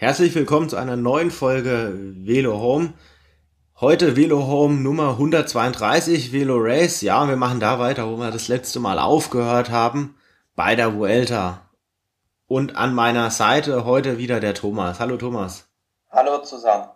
Herzlich 0.00 0.32
willkommen 0.36 0.68
zu 0.68 0.76
einer 0.76 0.94
neuen 0.94 1.32
Folge 1.32 1.92
Velo 1.92 2.60
Home. 2.60 2.92
Heute 3.80 4.14
Velo 4.14 4.46
Home 4.46 4.76
Nummer 4.76 5.10
132, 5.14 6.30
Velo 6.30 6.56
Race. 6.56 7.00
Ja, 7.00 7.26
wir 7.26 7.34
machen 7.34 7.58
da 7.58 7.80
weiter, 7.80 8.08
wo 8.08 8.16
wir 8.16 8.30
das 8.30 8.46
letzte 8.46 8.78
Mal 8.78 9.00
aufgehört 9.00 9.70
haben, 9.70 10.14
bei 10.54 10.76
der 10.76 10.94
Vuelta. 10.94 11.68
Und 12.46 12.76
an 12.76 12.94
meiner 12.94 13.32
Seite 13.32 13.84
heute 13.84 14.18
wieder 14.18 14.38
der 14.38 14.54
Thomas. 14.54 15.00
Hallo 15.00 15.16
Thomas. 15.16 15.66
Hallo 16.12 16.44
zusammen. 16.44 16.86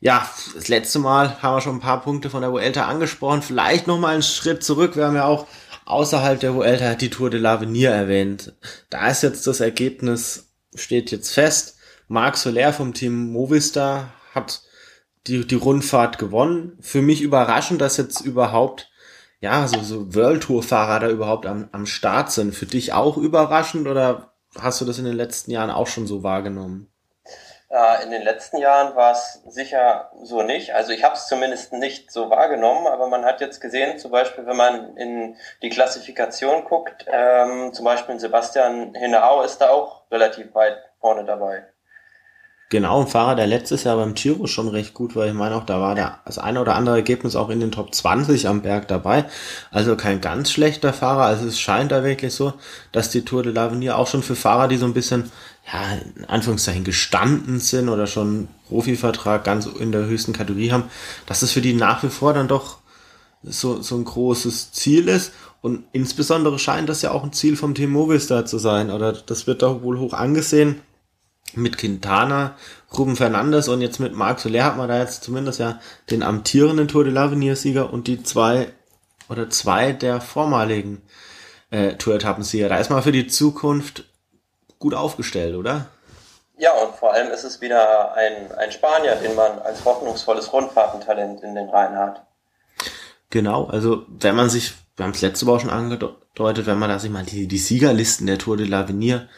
Ja, 0.00 0.26
das 0.54 0.68
letzte 0.68 1.00
Mal 1.00 1.42
haben 1.42 1.56
wir 1.56 1.60
schon 1.60 1.76
ein 1.76 1.80
paar 1.80 2.00
Punkte 2.00 2.30
von 2.30 2.40
der 2.40 2.50
Vuelta 2.50 2.86
angesprochen. 2.86 3.42
Vielleicht 3.42 3.86
noch 3.86 3.98
mal 3.98 4.14
einen 4.14 4.22
Schritt 4.22 4.64
zurück. 4.64 4.96
Wir 4.96 5.04
haben 5.04 5.16
ja 5.16 5.26
auch 5.26 5.46
außerhalb 5.84 6.40
der 6.40 6.54
Vuelta 6.54 6.94
die 6.94 7.10
Tour 7.10 7.28
de 7.28 7.42
l'Avenir 7.42 7.90
erwähnt. 7.90 8.54
Da 8.88 9.10
ist 9.10 9.22
jetzt 9.22 9.46
das 9.46 9.60
Ergebnis, 9.60 10.50
steht 10.74 11.10
jetzt 11.10 11.34
fest. 11.34 11.76
Marc 12.10 12.36
Soler 12.36 12.72
vom 12.72 12.92
Team 12.92 13.32
Movistar 13.32 14.12
hat 14.34 14.62
die, 15.28 15.46
die 15.46 15.54
Rundfahrt 15.54 16.18
gewonnen. 16.18 16.76
Für 16.80 17.02
mich 17.02 17.22
überraschend, 17.22 17.80
dass 17.80 17.98
jetzt 17.98 18.22
überhaupt, 18.22 18.90
ja, 19.38 19.68
so, 19.68 19.80
so 19.80 20.12
World 20.12 20.42
Tour 20.42 20.64
Fahrer 20.64 20.98
da 20.98 21.08
überhaupt 21.08 21.46
am, 21.46 21.68
am 21.70 21.86
Start 21.86 22.32
sind. 22.32 22.52
Für 22.52 22.66
dich 22.66 22.92
auch 22.92 23.16
überraschend 23.16 23.86
oder 23.86 24.32
hast 24.58 24.80
du 24.80 24.84
das 24.84 24.98
in 24.98 25.04
den 25.04 25.14
letzten 25.14 25.52
Jahren 25.52 25.70
auch 25.70 25.86
schon 25.86 26.08
so 26.08 26.24
wahrgenommen? 26.24 26.92
In 28.02 28.10
den 28.10 28.22
letzten 28.22 28.56
Jahren 28.56 28.96
war 28.96 29.12
es 29.12 29.44
sicher 29.46 30.10
so 30.24 30.42
nicht. 30.42 30.74
Also 30.74 30.90
ich 30.90 31.04
habe 31.04 31.14
es 31.14 31.28
zumindest 31.28 31.72
nicht 31.72 32.10
so 32.10 32.28
wahrgenommen, 32.28 32.88
aber 32.88 33.06
man 33.06 33.24
hat 33.24 33.40
jetzt 33.40 33.60
gesehen, 33.60 34.00
zum 34.00 34.10
Beispiel, 34.10 34.44
wenn 34.46 34.56
man 34.56 34.96
in 34.96 35.36
die 35.62 35.68
Klassifikation 35.68 36.64
guckt, 36.64 37.06
ähm, 37.06 37.72
zum 37.72 37.84
Beispiel 37.84 38.18
Sebastian 38.18 38.94
Hinau 38.96 39.42
ist 39.42 39.58
da 39.58 39.70
auch 39.70 40.10
relativ 40.10 40.52
weit 40.56 40.76
vorne 40.98 41.24
dabei. 41.24 41.68
Genau, 42.70 43.00
ein 43.00 43.08
Fahrer, 43.08 43.34
der 43.34 43.48
letztes 43.48 43.82
Jahr 43.82 43.96
beim 43.96 44.14
Giro 44.14 44.46
schon 44.46 44.68
recht 44.68 44.94
gut 44.94 45.16
war. 45.16 45.26
Ich 45.26 45.34
meine 45.34 45.56
auch, 45.56 45.66
da 45.66 45.80
war 45.80 45.96
der, 45.96 46.20
das 46.24 46.38
eine 46.38 46.60
oder 46.60 46.76
andere 46.76 46.94
Ergebnis 46.94 47.34
auch 47.34 47.50
in 47.50 47.58
den 47.58 47.72
Top 47.72 47.92
20 47.92 48.46
am 48.46 48.62
Berg 48.62 48.86
dabei. 48.86 49.24
Also 49.72 49.96
kein 49.96 50.20
ganz 50.20 50.52
schlechter 50.52 50.92
Fahrer. 50.92 51.24
Also 51.24 51.48
es 51.48 51.58
scheint 51.58 51.90
da 51.90 52.04
wirklich 52.04 52.32
so, 52.32 52.52
dass 52.92 53.10
die 53.10 53.24
Tour 53.24 53.42
de 53.42 53.52
l'Avenir 53.52 53.96
auch 53.96 54.06
schon 54.06 54.22
für 54.22 54.36
Fahrer, 54.36 54.68
die 54.68 54.76
so 54.76 54.86
ein 54.86 54.94
bisschen, 54.94 55.32
ja, 55.66 55.98
in 56.14 56.26
Anführungszeichen 56.26 56.84
gestanden 56.84 57.58
sind 57.58 57.88
oder 57.88 58.06
schon 58.06 58.46
Profivertrag 58.68 59.42
ganz 59.42 59.66
in 59.66 59.90
der 59.90 60.06
höchsten 60.06 60.32
Kategorie 60.32 60.70
haben, 60.70 60.84
dass 61.26 61.42
es 61.42 61.50
für 61.50 61.62
die 61.62 61.74
nach 61.74 62.04
wie 62.04 62.08
vor 62.08 62.34
dann 62.34 62.46
doch 62.46 62.78
so, 63.42 63.82
so 63.82 63.96
ein 63.96 64.04
großes 64.04 64.70
Ziel 64.70 65.08
ist. 65.08 65.32
Und 65.60 65.82
insbesondere 65.90 66.60
scheint 66.60 66.88
das 66.88 67.02
ja 67.02 67.10
auch 67.10 67.24
ein 67.24 67.32
Ziel 67.32 67.56
vom 67.56 67.74
Team 67.74 67.90
Movistar 67.90 68.46
zu 68.46 68.58
sein. 68.58 68.92
Oder 68.92 69.12
das 69.12 69.48
wird 69.48 69.62
doch 69.62 69.82
wohl 69.82 69.98
hoch 69.98 70.12
angesehen 70.12 70.80
mit 71.56 71.78
Quintana, 71.78 72.56
Ruben 72.96 73.16
Fernandes 73.16 73.68
und 73.68 73.80
jetzt 73.80 74.00
mit 74.00 74.14
Marc 74.14 74.40
Soler 74.40 74.64
hat 74.64 74.76
man 74.76 74.88
da 74.88 74.98
jetzt 74.98 75.22
zumindest 75.24 75.60
ja 75.60 75.78
den 76.10 76.22
amtierenden 76.22 76.88
Tour 76.88 77.04
de 77.04 77.12
l'Avenir-Sieger 77.12 77.92
und 77.92 78.06
die 78.06 78.22
zwei 78.22 78.72
oder 79.28 79.48
zwei 79.48 79.92
der 79.92 80.20
vormaligen 80.20 81.02
äh, 81.70 81.94
Tour-Etappensieger. 81.94 82.68
Da 82.68 82.78
ist 82.78 82.90
man 82.90 83.02
für 83.02 83.12
die 83.12 83.28
Zukunft 83.28 84.04
gut 84.78 84.94
aufgestellt, 84.94 85.54
oder? 85.54 85.86
Ja, 86.58 86.72
und 86.72 86.94
vor 86.96 87.14
allem 87.14 87.30
ist 87.30 87.44
es 87.44 87.60
wieder 87.60 88.14
ein, 88.14 88.52
ein 88.52 88.72
Spanier, 88.72 89.14
den 89.16 89.34
man 89.34 89.60
als 89.60 89.84
hoffnungsvolles 89.84 90.52
Rundfahrtentalent 90.52 91.42
in 91.42 91.54
den 91.54 91.68
Reihen 91.68 91.96
hat. 91.96 92.26
Genau, 93.30 93.66
also 93.66 94.04
wenn 94.08 94.34
man 94.34 94.50
sich, 94.50 94.74
wir 94.96 95.04
haben 95.04 95.12
es 95.12 95.22
letzte 95.22 95.46
Woche 95.46 95.60
schon 95.60 95.70
angedeutet, 95.70 96.66
wenn 96.66 96.78
man 96.78 96.90
da 96.90 96.98
sich 96.98 97.10
mal 97.10 97.24
die, 97.24 97.46
die 97.46 97.58
Siegerlisten 97.58 98.26
der 98.26 98.38
Tour 98.38 98.56
de 98.56 98.66
l'Avenir 98.66 99.28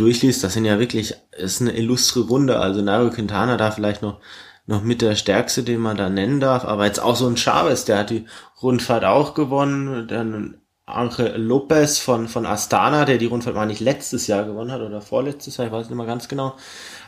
durchliest, 0.00 0.44
das 0.44 0.54
sind 0.54 0.64
ja 0.64 0.78
wirklich, 0.78 1.14
ist 1.36 1.60
eine 1.60 1.72
illustre 1.72 2.20
Runde. 2.20 2.58
Also 2.58 2.82
Nairo 2.82 3.10
Quintana 3.10 3.56
da 3.56 3.70
vielleicht 3.70 4.02
noch, 4.02 4.20
noch 4.66 4.82
mit 4.82 5.02
der 5.02 5.14
stärkste, 5.14 5.62
den 5.62 5.80
man 5.80 5.96
da 5.96 6.08
nennen 6.08 6.40
darf. 6.40 6.64
Aber 6.64 6.86
jetzt 6.86 7.00
auch 7.00 7.16
so 7.16 7.26
ein 7.26 7.36
Chavez, 7.36 7.84
der 7.84 7.98
hat 7.98 8.10
die 8.10 8.26
Rundfahrt 8.62 9.04
auch 9.04 9.34
gewonnen. 9.34 10.08
Dann 10.08 10.60
Angel 10.88 11.36
Lopez 11.36 11.98
von, 11.98 12.28
von 12.28 12.46
Astana, 12.46 13.04
der 13.04 13.18
die 13.18 13.26
Rundfahrt 13.26 13.54
mal 13.54 13.66
nicht 13.66 13.80
letztes 13.80 14.26
Jahr 14.26 14.44
gewonnen 14.44 14.72
hat 14.72 14.80
oder 14.80 15.00
vorletztes 15.00 15.56
Jahr, 15.56 15.66
ich 15.66 15.72
weiß 15.72 15.88
nicht 15.88 15.96
mehr 15.96 16.06
ganz 16.06 16.28
genau. 16.28 16.54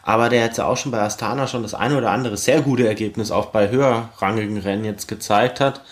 Aber 0.03 0.28
der 0.28 0.45
hat 0.45 0.57
ja 0.57 0.67
auch 0.67 0.77
schon 0.77 0.93
bei 0.93 1.01
Astana 1.01 1.47
schon 1.47 1.62
das 1.62 1.75
eine 1.75 1.97
oder 1.97 2.11
andere 2.11 2.37
sehr 2.37 2.61
gute 2.61 2.87
Ergebnis 2.87 3.31
auch 3.31 3.47
bei 3.47 3.71
höherrangigen 3.71 4.59
Rennen 4.59 4.84
jetzt 4.84 5.09
gezeigt 5.09 5.61
hat. 5.61 5.83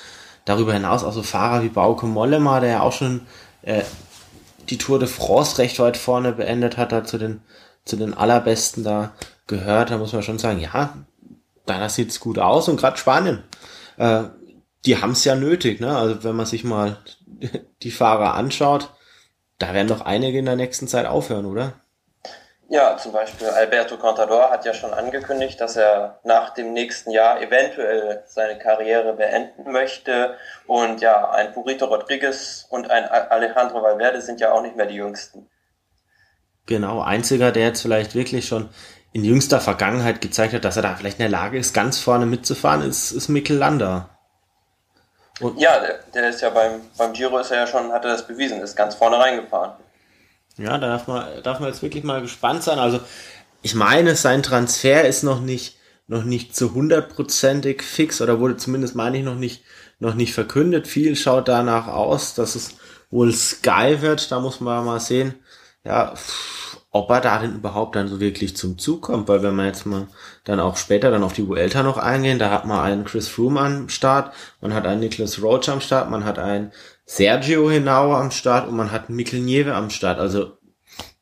Darüber 0.44 0.72
hinaus 0.72 1.04
auch 1.04 1.12
so 1.12 1.22
Fahrer 1.22 1.62
wie 1.62 1.69
Bauke 1.69 2.06
Mollema, 2.06 2.60
der 2.60 2.70
ja 2.70 2.80
auch 2.80 2.92
schon 2.92 3.22
äh, 3.62 3.82
die 4.70 4.78
Tour 4.78 4.98
de 4.98 5.08
France 5.08 5.58
recht 5.58 5.78
weit 5.78 5.96
vorne 5.96 6.32
beendet 6.32 6.76
hat, 6.76 6.92
da 6.92 7.04
zu 7.04 7.18
den, 7.18 7.40
zu 7.84 7.96
den 7.96 8.14
allerbesten 8.14 8.84
da 8.84 9.12
gehört, 9.46 9.90
da 9.90 9.98
muss 9.98 10.12
man 10.12 10.22
schon 10.22 10.38
sagen, 10.38 10.60
ja, 10.60 10.94
da 11.66 11.88
sieht's 11.88 12.20
gut 12.20 12.38
aus 12.38 12.68
und 12.68 12.78
gerade 12.78 12.96
Spanien, 12.98 13.42
äh, 13.96 14.24
die 14.84 15.00
haben's 15.00 15.24
ja 15.24 15.34
nötig, 15.34 15.80
ne? 15.80 15.96
Also 15.96 16.24
wenn 16.24 16.36
man 16.36 16.46
sich 16.46 16.64
mal 16.64 16.98
die 17.82 17.90
Fahrer 17.90 18.34
anschaut, 18.34 18.90
da 19.58 19.74
werden 19.74 19.88
doch 19.88 20.02
einige 20.02 20.38
in 20.38 20.44
der 20.44 20.56
nächsten 20.56 20.88
Zeit 20.88 21.06
aufhören, 21.06 21.46
oder? 21.46 21.74
Ja, 22.70 22.98
zum 22.98 23.12
Beispiel 23.12 23.46
Alberto 23.48 23.96
Contador 23.96 24.50
hat 24.50 24.66
ja 24.66 24.74
schon 24.74 24.92
angekündigt, 24.92 25.58
dass 25.58 25.76
er 25.76 26.20
nach 26.22 26.50
dem 26.50 26.74
nächsten 26.74 27.10
Jahr 27.10 27.40
eventuell 27.40 28.22
seine 28.26 28.58
Karriere 28.58 29.14
beenden 29.14 29.72
möchte. 29.72 30.36
Und 30.66 31.00
ja, 31.00 31.30
ein 31.30 31.54
Purito 31.54 31.86
Rodriguez 31.86 32.66
und 32.68 32.90
ein 32.90 33.06
Alejandro 33.06 33.82
Valverde 33.82 34.20
sind 34.20 34.40
ja 34.40 34.52
auch 34.52 34.60
nicht 34.60 34.76
mehr 34.76 34.84
die 34.84 34.96
jüngsten. 34.96 35.48
Genau, 36.66 37.00
einziger, 37.00 37.52
der 37.52 37.68
jetzt 37.68 37.80
vielleicht 37.80 38.14
wirklich 38.14 38.46
schon 38.46 38.68
in 39.12 39.24
jüngster 39.24 39.60
Vergangenheit 39.60 40.20
gezeigt 40.20 40.52
hat, 40.52 40.66
dass 40.66 40.76
er 40.76 40.82
da 40.82 40.94
vielleicht 40.94 41.18
in 41.18 41.22
der 41.22 41.30
Lage 41.30 41.56
ist, 41.56 41.72
ganz 41.72 41.98
vorne 41.98 42.26
mitzufahren, 42.26 42.86
ist, 42.86 43.12
ist 43.12 43.28
Mikkel 43.28 43.56
Landa. 43.56 44.10
Und 45.40 45.58
ja, 45.58 45.80
der, 45.80 46.00
der 46.12 46.28
ist 46.28 46.42
ja 46.42 46.50
beim, 46.50 46.82
beim 46.98 47.14
Giro 47.14 47.38
ist 47.38 47.50
er 47.50 47.60
ja 47.60 47.66
schon, 47.66 47.90
hat 47.92 48.04
er 48.04 48.10
das 48.10 48.26
bewiesen, 48.26 48.60
ist 48.60 48.76
ganz 48.76 48.94
vorne 48.94 49.18
reingefahren. 49.18 49.72
Ja, 50.58 50.76
da 50.76 50.88
darf 50.88 51.06
man, 51.06 51.24
darf 51.42 51.60
man 51.60 51.69
jetzt 51.69 51.82
wirklich 51.82 52.04
mal 52.04 52.20
gespannt 52.20 52.62
sein. 52.62 52.78
Also, 52.78 53.00
ich 53.62 53.74
meine, 53.74 54.16
sein 54.16 54.42
Transfer 54.42 55.06
ist 55.06 55.22
noch 55.22 55.41
nicht, 55.41 55.76
noch 56.08 56.24
nicht 56.24 56.56
zu 56.56 56.74
hundertprozentig 56.74 57.82
fix 57.82 58.20
oder 58.20 58.41
wurde 58.41 58.56
zumindest, 58.56 58.94
meine 58.94 59.18
ich, 59.18 59.24
noch 59.24 59.36
nicht, 59.36 59.62
noch 60.00 60.14
nicht 60.14 60.34
verkündet. 60.34 60.86
Viel 60.88 61.16
schaut 61.16 61.48
danach 61.48 61.86
aus, 61.86 62.34
dass 62.34 62.54
es 62.54 62.76
wohl 63.10 63.32
Sky 63.32 63.98
wird. 64.00 64.30
Da 64.32 64.41
muss 64.41 64.60
man 64.60 64.84
mal 64.84 65.00
sehen, 65.00 65.34
ja, 65.84 66.14
ob 66.91 67.10
er 67.10 67.20
da 67.20 67.38
denn 67.38 67.54
überhaupt 67.56 67.97
dann 67.97 68.08
so 68.08 68.18
wirklich 68.20 68.56
zum 68.56 68.78
Zug 68.78 69.02
kommt. 69.02 69.28
Weil 69.28 69.42
wenn 69.42 69.54
man 69.54 69.66
jetzt 69.66 69.86
mal 69.86 70.08
dann 70.44 70.60
auch 70.60 70.76
später 70.76 71.10
dann 71.10 71.22
auf 71.22 71.32
die 71.34 71.47
Vuelta 71.47 71.82
noch 71.82 71.98
eingehen, 71.98 72.38
da 72.38 72.50
hat 72.50 72.64
man 72.64 72.80
einen 72.80 73.04
Chris 73.04 73.28
Froome 73.28 73.60
am 73.60 73.88
Start, 73.88 74.34
man 74.60 74.74
hat 74.74 74.86
einen 74.86 75.00
Nicholas 75.00 75.41
Roach 75.42 75.68
am 75.68 75.80
Start, 75.80 76.10
man 76.10 76.24
hat 76.24 76.38
einen 76.38 76.72
Sergio 77.08 77.70
Henao 77.70 78.14
am 78.14 78.30
Start 78.30 78.69
und 78.69 78.76
man 78.76 78.92
hat 78.92 79.08
Mikkel 79.08 79.41
Nieve 79.41 79.74
am 79.74 79.88
Start. 79.88 80.19
Also 80.19 80.58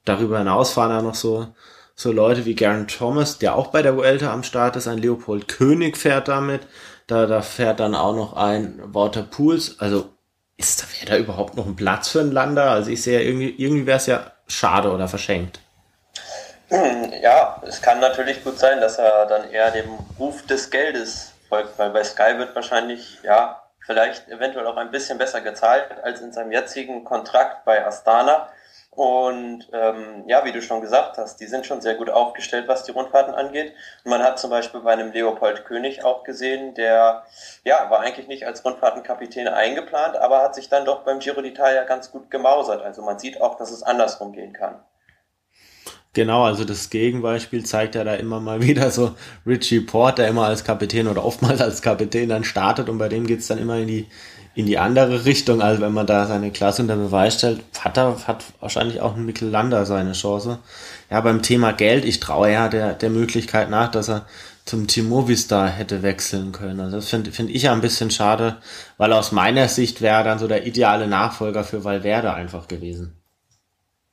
darüber 0.05 0.39
hinaus 0.39 0.73
fahren 0.73 0.91
da 0.91 1.01
noch 1.01 1.15
so, 1.15 1.47
so 1.95 2.11
Leute 2.11 2.45
wie 2.45 2.57
Garen 2.57 2.89
Thomas, 2.89 3.39
der 3.39 3.55
auch 3.55 3.69
bei 3.69 3.83
der 3.83 3.97
Vuelta 3.97 4.33
am 4.33 4.43
Start 4.43 4.75
ist. 4.75 4.89
Ein 4.89 4.99
Leopold 4.99 5.47
König 5.47 5.97
fährt 5.97 6.27
damit. 6.27 6.67
Da, 7.07 7.27
da 7.27 7.41
fährt 7.41 7.79
dann 7.79 7.95
auch 7.95 8.17
noch 8.17 8.33
ein 8.33 8.81
Walter 8.83 9.23
Pools. 9.23 9.77
Also 9.79 10.11
ist 10.57 10.83
da, 10.83 10.87
wäre 10.99 11.19
da 11.19 11.25
überhaupt 11.25 11.57
noch 11.57 11.67
ein 11.67 11.77
Platz 11.77 12.09
für 12.09 12.21
einen 12.21 12.33
Lander? 12.33 12.69
Also 12.69 12.91
ich 12.91 13.05
sehe 13.05 13.23
irgendwie, 13.23 13.55
irgendwie 13.57 13.87
wäre 13.87 13.99
es 13.99 14.07
ja 14.07 14.33
schade 14.49 14.91
oder 14.91 15.07
verschenkt. 15.07 15.61
Ja, 17.23 17.63
es 17.65 17.81
kann 17.81 18.01
natürlich 18.01 18.43
gut 18.43 18.59
sein, 18.59 18.81
dass 18.81 18.99
er 18.99 19.27
dann 19.27 19.49
eher 19.51 19.71
dem 19.71 19.89
Ruf 20.19 20.45
des 20.47 20.69
Geldes 20.69 21.33
folgt, 21.49 21.79
weil 21.79 21.91
bei 21.91 22.03
Sky 22.03 22.39
wird 22.39 22.57
wahrscheinlich, 22.57 23.19
ja, 23.23 23.63
vielleicht 23.87 24.29
eventuell 24.29 24.67
auch 24.67 24.77
ein 24.77 24.91
bisschen 24.91 25.17
besser 25.17 25.41
gezahlt 25.41 25.87
als 26.03 26.21
in 26.21 26.33
seinem 26.33 26.53
jetzigen 26.53 27.05
Kontrakt 27.05 27.65
bei 27.65 27.87
Astana. 27.87 28.49
Und 28.91 29.69
ähm, 29.75 30.25
ja, 30.27 30.45
wie 30.47 30.53
du 30.53 30.63
schon 30.63 30.81
gesagt 30.81 31.19
hast, 31.19 31.39
die 31.39 31.47
sind 31.47 31.67
schon 31.67 31.83
sehr 31.83 31.97
gut 31.97 32.09
aufgestellt, 32.09 32.67
was 32.67 32.85
die 32.85 32.93
Rundfahrten 32.93 33.35
angeht. 33.35 33.75
Und 34.05 34.11
man 34.11 34.23
hat 34.23 34.39
zum 34.39 34.49
Beispiel 34.49 34.81
bei 34.81 34.93
einem 34.93 35.13
Leopold 35.13 35.67
König 35.67 36.03
auch 36.03 36.25
gesehen, 36.25 36.75
der 36.75 37.25
ja 37.65 37.91
war 37.91 38.01
eigentlich 38.01 38.27
nicht 38.27 38.47
als 38.47 38.65
Rundfahrtenkapitän 38.65 39.49
eingeplant, 39.49 40.17
aber 40.17 40.41
hat 40.41 40.55
sich 40.55 40.71
dann 40.71 40.87
doch 40.87 41.03
beim 41.05 41.19
Giro 41.19 41.41
d'Italia 41.41 41.85
ganz 41.85 42.11
gut 42.11 42.31
gemausert. 42.31 42.83
Also 42.83 43.03
man 43.03 43.19
sieht 43.19 43.41
auch, 43.43 43.57
dass 43.57 43.71
es 43.71 43.83
andersrum 43.83 44.33
gehen 44.33 44.55
kann. 44.55 44.81
Genau, 46.17 46.45
also 46.45 46.65
das 46.65 46.89
Gegenbeispiel 46.89 47.67
zeigt 47.67 47.95
ja 47.95 48.03
da 48.03 48.15
immer 48.15 48.41
mal 48.41 48.63
wieder 48.67 48.91
so 48.91 49.15
Richie 49.47 49.81
Port, 49.81 50.17
der 50.17 50.29
immer 50.29 50.47
als 50.47 50.65
Kapitän 50.65 51.09
oder 51.09 51.23
oftmals 51.23 51.61
als 51.61 51.83
Kapitän 51.83 52.31
dann 52.31 52.43
startet 52.43 52.89
und 52.89 52.97
bei 52.97 53.11
dem 53.11 53.27
geht's 53.27 53.49
dann 53.49 53.59
immer 53.59 53.77
in 53.77 53.87
die, 53.87 54.07
in 54.55 54.65
die 54.65 54.79
andere 54.79 55.27
Richtung. 55.27 55.61
Also 55.61 55.83
wenn 55.83 55.93
man 55.93 56.07
da 56.07 56.27
seine 56.27 56.53
Klasse 56.53 56.81
unter 56.81 56.97
Beweis 56.97 57.35
stellt, 57.35 57.61
hat 57.81 57.99
er, 57.99 58.27
hat 58.27 58.45
wahrscheinlich 58.61 59.03
auch 59.03 59.15
ein 59.15 59.27
Mikkel 59.27 59.51
Lander 59.51 59.85
seine 59.85 60.13
Chance. 60.13 60.59
Ja, 61.11 61.21
beim 61.21 61.43
Thema 61.43 61.73
Geld, 61.73 62.07
ich 62.07 62.19
traue 62.19 62.51
ja 62.51 62.71
der, 62.71 62.95
der 62.95 63.11
Möglichkeit 63.11 63.69
nach, 63.69 63.91
dass 63.91 64.09
er 64.09 64.25
zum 64.65 64.87
Team 64.87 65.11
Movistar 65.11 65.69
hätte 65.69 66.03
wechseln 66.03 66.53
können. 66.53 66.81
Also 66.81 66.97
das 66.97 67.11
finde 67.11 67.31
find 67.31 67.51
ich 67.51 67.65
ja 67.65 67.75
ein 67.75 67.83
bisschen 67.83 68.11
schade, 68.11 68.57
weil 68.97 69.13
aus 69.13 69.33
meiner 69.33 69.69
Sicht 69.69 70.01
wäre 70.01 70.17
er 70.17 70.25
dann 70.25 70.39
so 70.39 70.49
der 70.49 70.67
ideale 70.67 71.09
Nachfolger 71.09 71.63
für 71.63 71.85
Valverde 71.85 72.33
einfach 72.33 72.69
gewesen. 72.69 73.13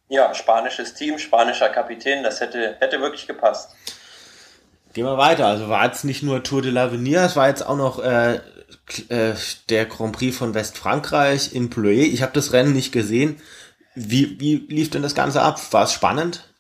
Ja, 0.10 0.34
spanisches 0.34 0.94
Team, 0.94 1.18
spanischer 1.18 1.70
Kapitän, 1.70 2.24
das 2.24 2.40
hätte, 2.40 2.78
hätte 2.80 3.02
wirklich 3.02 3.26
gepasst. 3.28 3.72
Gehen 4.94 5.06
wir 5.06 5.18
weiter. 5.18 5.48
Also 5.48 5.70
war 5.70 5.86
jetzt 5.86 6.04
nicht 6.04 6.22
nur 6.22 6.44
Tour 6.44 6.62
de 6.62 6.72
l'Avenir, 6.72 7.26
es 7.26 7.36
war 7.36 7.48
jetzt 7.48 7.66
auch 7.66 7.78
noch 7.78 8.04
äh, 8.04 8.36
äh, 9.10 9.34
der 9.70 9.86
Grand 9.86 10.16
Prix 10.16 10.38
von 10.38 10.54
Westfrankreich 10.54 11.56
in 11.56 11.70
Plouay. 11.70 12.04
Ich 12.04 12.22
habe 12.22 12.34
das 12.34 12.54
Rennen 12.54 12.74
nicht 12.74 12.92
gesehen. 12.92 13.42
Wie, 13.96 14.40
wie 14.40 14.56
lief 14.70 14.90
denn 14.90 15.02
das 15.02 15.16
Ganze 15.16 15.42
ab? 15.42 15.60
War 15.72 15.84
es 15.84 15.94
spannend? 15.94 16.54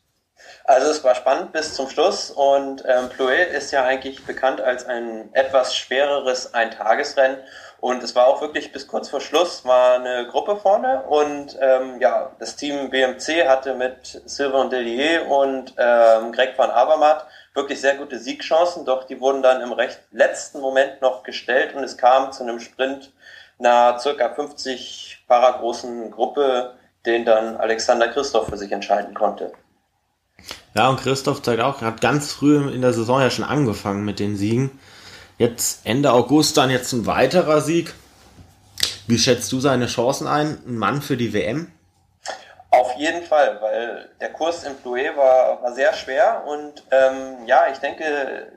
Also 0.65 0.89
es 0.89 1.03
war 1.03 1.13
spannend 1.13 1.51
bis 1.51 1.73
zum 1.73 1.89
Schluss 1.89 2.31
und 2.31 2.83
ähm, 2.87 3.09
Plouay 3.09 3.55
ist 3.55 3.71
ja 3.71 3.83
eigentlich 3.83 4.23
bekannt 4.23 4.61
als 4.61 4.85
ein 4.85 5.29
etwas 5.33 5.75
schwereres 5.75 6.53
Eintagesrennen 6.53 7.37
und 7.83 8.01
es 8.01 8.15
war 8.15 8.27
auch 8.27 8.39
wirklich 8.39 8.71
bis 8.71 8.87
kurz 8.87 9.09
vor 9.09 9.19
Schluss 9.19 9.65
war 9.65 9.95
eine 9.95 10.25
Gruppe 10.27 10.55
vorne 10.55 11.03
und 11.03 11.57
ähm, 11.59 11.99
ja, 11.99 12.31
das 12.39 12.55
Team 12.55 12.89
BMC 12.89 13.45
hatte 13.45 13.75
mit 13.75 14.21
Sylvain 14.25 14.69
Delier 14.69 15.27
und 15.27 15.73
ähm, 15.77 16.31
Greg 16.31 16.57
van 16.57 16.71
Avermaet 16.71 17.25
wirklich 17.53 17.81
sehr 17.81 17.95
gute 17.95 18.19
Siegchancen, 18.19 18.85
doch 18.85 19.03
die 19.03 19.19
wurden 19.19 19.43
dann 19.43 19.59
im 19.59 19.73
recht 19.73 19.99
letzten 20.11 20.61
Moment 20.61 21.01
noch 21.01 21.23
gestellt 21.23 21.75
und 21.75 21.83
es 21.83 21.97
kam 21.97 22.31
zu 22.31 22.43
einem 22.43 22.61
Sprint 22.61 23.11
einer 23.59 23.99
circa 23.99 24.29
50 24.29 25.25
Fahrer 25.27 25.59
großen 25.59 26.09
Gruppe, 26.09 26.75
den 27.05 27.25
dann 27.25 27.57
Alexander 27.57 28.07
Christoph 28.07 28.47
für 28.47 28.57
sich 28.57 28.71
entscheiden 28.71 29.13
konnte. 29.13 29.51
Ja, 30.73 30.87
und 30.87 31.01
Christoph 31.01 31.41
zeigt 31.41 31.61
auch, 31.61 31.81
hat 31.81 31.99
ganz 31.99 32.31
früh 32.31 32.73
in 32.73 32.81
der 32.81 32.93
Saison 32.93 33.19
ja 33.19 33.29
schon 33.29 33.43
angefangen 33.43 34.05
mit 34.05 34.19
den 34.19 34.37
Siegen. 34.37 34.79
Jetzt 35.43 35.85
Ende 35.85 36.13
August 36.13 36.55
dann 36.55 36.69
jetzt 36.69 36.93
ein 36.93 37.05
weiterer 37.05 37.59
Sieg. 37.59 37.93
Wie 39.07 39.19
schätzt 39.19 39.51
du 39.51 39.59
seine 39.59 39.87
Chancen 39.87 40.25
ein? 40.25 40.57
Ein 40.65 40.77
Mann 40.77 41.01
für 41.01 41.17
die 41.17 41.33
WM? 41.33 41.69
Auf 42.71 42.95
jeden 42.95 43.23
Fall, 43.23 43.59
weil 43.61 44.09
der 44.21 44.31
Kurs 44.31 44.63
in 44.63 44.73
Plouay 44.77 45.17
war, 45.17 45.61
war 45.61 45.73
sehr 45.73 45.91
schwer 45.95 46.45
und 46.47 46.85
ähm, 46.91 47.45
ja, 47.45 47.65
ich 47.69 47.79
denke, 47.79 48.53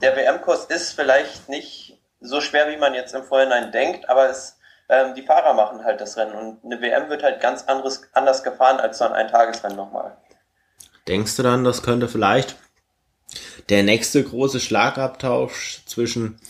der 0.00 0.16
WM-Kurs 0.16 0.64
ist 0.64 0.92
vielleicht 0.92 1.50
nicht 1.50 2.00
so 2.22 2.40
schwer, 2.40 2.70
wie 2.70 2.78
man 2.78 2.94
jetzt 2.94 3.14
im 3.14 3.24
Vorhinein 3.24 3.70
denkt, 3.70 4.08
aber 4.08 4.30
es, 4.30 4.56
ähm, 4.88 5.14
die 5.14 5.22
Fahrer 5.22 5.52
machen 5.52 5.84
halt 5.84 6.00
das 6.00 6.16
Rennen 6.16 6.32
und 6.32 6.64
eine 6.64 6.80
WM 6.80 7.10
wird 7.10 7.22
halt 7.22 7.42
ganz 7.42 7.64
anderes, 7.64 8.00
anders 8.14 8.42
gefahren 8.42 8.80
als 8.80 8.96
so 8.96 9.04
ein 9.04 9.12
Eintagesrennen 9.12 9.76
nochmal. 9.76 10.16
Denkst 11.06 11.36
du 11.36 11.42
dann, 11.42 11.64
das 11.64 11.82
könnte 11.82 12.08
vielleicht 12.08 12.56
der 13.68 13.82
nächste 13.82 14.22
große 14.22 14.60
Schlagabtausch 14.60 15.84
zwischen, 15.86 16.40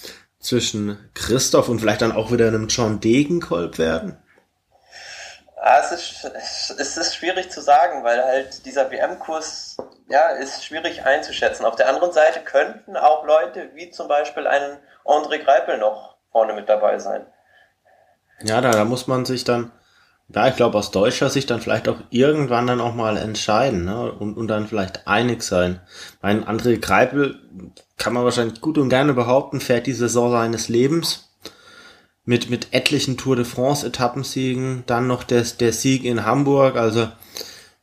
zwischen 0.40 1.10
Christoph 1.14 1.68
und 1.68 1.80
vielleicht 1.80 2.02
dann 2.02 2.12
auch 2.12 2.30
wieder 2.30 2.48
einem 2.48 2.68
John 2.68 3.00
Degenkolb 3.00 3.78
werden? 3.78 4.16
Ja, 5.56 5.80
es, 5.80 5.92
ist, 5.92 6.74
es 6.78 6.96
ist 6.96 7.16
schwierig 7.16 7.50
zu 7.50 7.60
sagen, 7.60 8.04
weil 8.04 8.24
halt 8.24 8.64
dieser 8.64 8.90
WM-Kurs 8.90 9.76
ja, 10.08 10.28
ist 10.28 10.64
schwierig 10.64 11.04
einzuschätzen. 11.04 11.66
Auf 11.66 11.76
der 11.76 11.88
anderen 11.88 12.12
Seite 12.12 12.40
könnten 12.40 12.96
auch 12.96 13.26
Leute 13.26 13.70
wie 13.74 13.90
zum 13.90 14.08
Beispiel 14.08 14.46
einen 14.46 14.78
André 15.04 15.38
Greipel 15.38 15.78
noch 15.78 16.16
vorne 16.32 16.54
mit 16.54 16.68
dabei 16.68 16.98
sein. 16.98 17.26
Ja, 18.42 18.60
da, 18.60 18.70
da 18.70 18.84
muss 18.84 19.08
man 19.08 19.24
sich 19.24 19.44
dann 19.44 19.72
ja, 20.34 20.46
ich 20.48 20.56
glaube 20.56 20.76
aus 20.76 20.90
deutscher 20.90 21.30
Sicht 21.30 21.50
dann 21.50 21.60
vielleicht 21.60 21.88
auch 21.88 21.96
irgendwann 22.10 22.66
dann 22.66 22.80
auch 22.80 22.94
mal 22.94 23.16
entscheiden 23.16 23.84
ne? 23.84 24.12
und, 24.12 24.36
und 24.36 24.48
dann 24.48 24.68
vielleicht 24.68 25.06
einig 25.06 25.42
sein. 25.42 25.80
Mein 26.20 26.44
André 26.44 26.78
Greipel 26.78 27.38
kann 27.96 28.12
man 28.12 28.24
wahrscheinlich 28.24 28.60
gut 28.60 28.76
und 28.76 28.90
gerne 28.90 29.14
behaupten, 29.14 29.60
fährt 29.60 29.86
die 29.86 29.92
Saison 29.92 30.30
seines 30.30 30.68
Lebens 30.68 31.30
mit, 32.26 32.50
mit 32.50 32.68
etlichen 32.72 33.16
Tour 33.16 33.36
de 33.36 33.46
France 33.46 33.86
Etappensiegen, 33.86 34.84
dann 34.86 35.06
noch 35.06 35.24
der, 35.24 35.42
der 35.42 35.72
Sieg 35.72 36.04
in 36.04 36.26
Hamburg, 36.26 36.76
also 36.76 37.08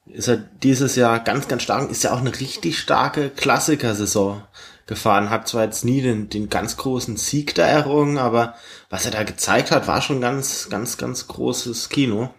ist 0.05 0.27
er 0.27 0.37
dieses 0.37 0.95
Jahr 0.95 1.19
ganz, 1.19 1.47
ganz 1.47 1.63
stark, 1.63 1.89
ist 1.89 2.03
ja 2.03 2.13
auch 2.13 2.19
eine 2.19 2.39
richtig 2.39 2.77
starke 2.77 3.31
Klassikersaison 3.31 4.43
gefahren, 4.87 5.29
hat 5.29 5.47
zwar 5.47 5.63
jetzt 5.63 5.83
nie 5.83 6.01
den, 6.01 6.29
den 6.29 6.49
ganz 6.49 6.77
großen 6.77 7.17
Sieg 7.17 7.55
da 7.55 7.65
errungen, 7.65 8.17
aber 8.17 8.55
was 8.89 9.05
er 9.05 9.11
da 9.11 9.23
gezeigt 9.23 9.71
hat, 9.71 9.87
war 9.87 10.01
schon 10.01 10.21
ganz, 10.21 10.69
ganz, 10.69 10.97
ganz 10.97 11.27
großes 11.27 11.89
Kino. 11.89 12.33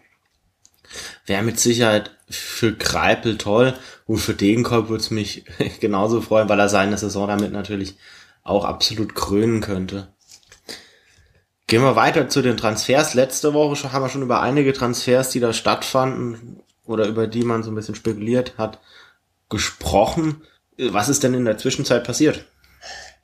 Wäre 1.27 1.43
mit 1.43 1.59
Sicherheit 1.59 2.13
für 2.29 2.77
Kreipel 2.77 3.37
toll 3.39 3.75
und 4.07 4.19
für 4.19 4.35
Degenkolb 4.35 4.89
würde 4.89 5.03
es 5.03 5.11
mich 5.11 5.45
genauso 5.81 6.21
freuen, 6.21 6.49
weil 6.49 6.61
er 6.61 6.69
seine 6.69 6.97
Saison 6.97 7.27
damit 7.27 7.53
natürlich 7.53 7.97
auch 8.45 8.65
absolut 8.65 9.15
krönen 9.15 9.61
könnte. 9.61 10.09
Gehen 11.67 11.83
wir 11.83 11.97
weiter 11.97 12.29
zu 12.29 12.43
den 12.43 12.57
Transfers. 12.57 13.15
Letzte 13.15 13.53
Woche 13.53 13.93
haben 13.93 14.03
wir 14.03 14.09
schon 14.09 14.23
über 14.23 14.41
einige 14.41 14.73
Transfers, 14.73 15.31
die 15.31 15.41
da 15.41 15.53
stattfanden 15.53 16.61
oder 16.85 17.09
über 17.09 17.27
die 17.27 17.43
man 17.43 17.65
so 17.65 17.73
ein 17.73 17.75
bisschen 17.75 17.97
spekuliert 17.97 18.57
hat, 18.57 18.79
gesprochen. 19.49 20.43
Was 20.79 21.09
ist 21.09 21.23
denn 21.23 21.35
in 21.35 21.45
der 21.45 21.59
Zwischenzeit 21.59 22.05
passiert? 22.05 22.45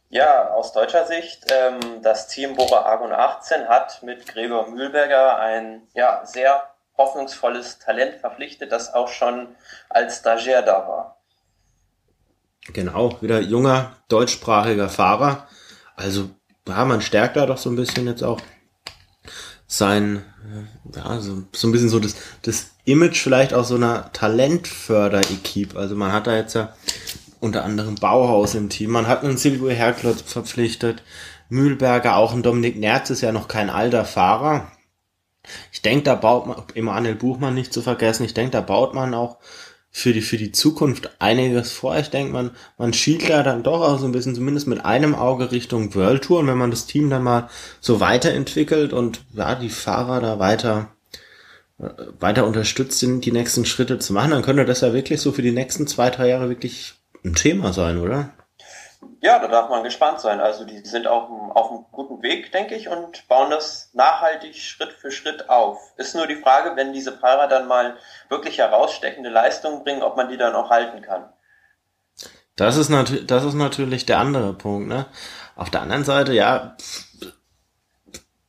Ja, 0.08 0.50
aus 0.50 0.72
deutscher 0.72 1.06
Sicht, 1.06 1.46
ähm, 1.50 2.02
das 2.02 2.28
Team 2.28 2.54
Bora 2.54 2.82
Argon 2.82 3.12
18 3.12 3.68
hat 3.68 4.02
mit 4.02 4.26
Gregor 4.26 4.68
Mühlberger 4.68 5.38
ein 5.38 5.82
ja, 5.94 6.22
sehr 6.24 6.62
hoffnungsvolles 6.98 7.78
Talent 7.78 8.16
verpflichtet, 8.20 8.72
das 8.72 8.92
auch 8.92 9.08
schon 9.08 9.56
als 9.88 10.18
Stagiaire 10.18 10.62
da 10.62 10.86
war. 10.86 11.22
Genau, 12.72 13.20
wieder 13.22 13.40
junger 13.40 13.96
deutschsprachiger 14.08 14.88
Fahrer. 14.88 15.48
Also, 15.96 16.30
ja, 16.68 16.84
man 16.84 17.00
stärkt 17.00 17.36
da 17.36 17.46
doch 17.46 17.58
so 17.58 17.70
ein 17.70 17.76
bisschen 17.76 18.06
jetzt 18.06 18.22
auch 18.22 18.40
sein, 19.66 20.24
ja, 20.94 21.20
so, 21.20 21.44
so 21.52 21.68
ein 21.68 21.72
bisschen 21.72 21.88
so 21.88 21.98
das, 21.98 22.16
das 22.42 22.72
Image 22.84 23.22
vielleicht 23.22 23.54
auch 23.54 23.64
so 23.64 23.76
einer 23.76 24.12
Talentförder-Equipe. 24.12 25.78
Also 25.78 25.96
man 25.96 26.12
hat 26.12 26.26
da 26.26 26.36
jetzt 26.36 26.54
ja 26.54 26.74
unter 27.42 27.64
anderem 27.64 27.96
Bauhaus 27.96 28.54
im 28.54 28.68
Team. 28.68 28.92
Man 28.92 29.08
hat 29.08 29.24
einen 29.24 29.36
Silvio 29.36 29.68
Herklotz 29.68 30.22
verpflichtet. 30.22 31.02
Mühlberger, 31.48 32.16
auch 32.16 32.32
ein 32.32 32.44
Dominik 32.44 32.78
Nerz 32.78 33.10
ist 33.10 33.20
ja 33.20 33.32
noch 33.32 33.48
kein 33.48 33.68
alter 33.68 34.04
Fahrer. 34.04 34.70
Ich 35.72 35.82
denke, 35.82 36.04
da 36.04 36.14
baut 36.14 36.46
man, 36.46 36.62
Emanuel 36.74 37.16
Buchmann 37.16 37.54
nicht 37.54 37.72
zu 37.72 37.82
vergessen, 37.82 38.24
ich 38.24 38.32
denke, 38.32 38.52
da 38.52 38.60
baut 38.60 38.94
man 38.94 39.12
auch 39.12 39.38
für 39.90 40.12
die, 40.12 40.20
für 40.20 40.36
die 40.36 40.52
Zukunft 40.52 41.10
einiges 41.18 41.72
vor. 41.72 41.98
Ich 41.98 42.10
denke, 42.10 42.32
man, 42.32 42.52
man 42.78 42.92
schielt 42.92 43.28
da 43.28 43.42
dann 43.42 43.64
doch 43.64 43.82
auch 43.82 43.98
so 43.98 44.06
ein 44.06 44.12
bisschen, 44.12 44.36
zumindest 44.36 44.68
mit 44.68 44.84
einem 44.84 45.16
Auge 45.16 45.50
Richtung 45.50 45.94
World 45.96 46.22
Tour. 46.22 46.38
Und 46.38 46.46
wenn 46.46 46.56
man 46.56 46.70
das 46.70 46.86
Team 46.86 47.10
dann 47.10 47.24
mal 47.24 47.50
so 47.80 47.98
weiterentwickelt 47.98 48.92
und 48.92 49.20
ja, 49.34 49.56
die 49.56 49.68
Fahrer 49.68 50.20
da 50.20 50.38
weiter, 50.38 50.92
äh, 51.78 51.88
weiter 52.20 52.46
unterstützt 52.46 53.00
sind, 53.00 53.24
die 53.24 53.32
nächsten 53.32 53.66
Schritte 53.66 53.98
zu 53.98 54.12
machen, 54.12 54.30
dann 54.30 54.42
könnte 54.42 54.64
das 54.64 54.80
ja 54.80 54.94
wirklich 54.94 55.20
so 55.20 55.32
für 55.32 55.42
die 55.42 55.50
nächsten 55.50 55.88
zwei, 55.88 56.08
drei 56.08 56.28
Jahre 56.28 56.48
wirklich 56.48 57.01
ein 57.24 57.34
Thema 57.34 57.72
sein, 57.72 57.98
oder? 57.98 58.30
Ja, 59.20 59.38
da 59.38 59.48
darf 59.48 59.70
man 59.70 59.84
gespannt 59.84 60.20
sein. 60.20 60.40
Also 60.40 60.64
die 60.64 60.78
sind 60.78 61.06
auf 61.06 61.28
einem, 61.28 61.52
auf 61.52 61.70
einem 61.70 61.84
guten 61.92 62.22
Weg, 62.22 62.50
denke 62.52 62.74
ich, 62.74 62.88
und 62.88 63.28
bauen 63.28 63.50
das 63.50 63.90
nachhaltig 63.92 64.56
Schritt 64.56 64.92
für 64.92 65.12
Schritt 65.12 65.48
auf. 65.48 65.78
Ist 65.96 66.16
nur 66.16 66.26
die 66.26 66.36
Frage, 66.36 66.74
wenn 66.74 66.92
diese 66.92 67.16
Fahrer 67.16 67.46
dann 67.46 67.68
mal 67.68 67.96
wirklich 68.28 68.58
herausstechende 68.58 69.30
Leistungen 69.30 69.84
bringen, 69.84 70.02
ob 70.02 70.16
man 70.16 70.28
die 70.28 70.36
dann 70.36 70.54
auch 70.54 70.70
halten 70.70 71.02
kann. 71.02 71.28
Das 72.56 72.76
ist, 72.76 72.88
nat 72.88 73.30
das 73.30 73.44
ist 73.44 73.54
natürlich 73.54 74.06
der 74.06 74.18
andere 74.18 74.54
Punkt. 74.54 74.88
Ne? 74.88 75.06
Auf 75.56 75.70
der 75.70 75.82
anderen 75.82 76.04
Seite, 76.04 76.32
ja, 76.32 76.76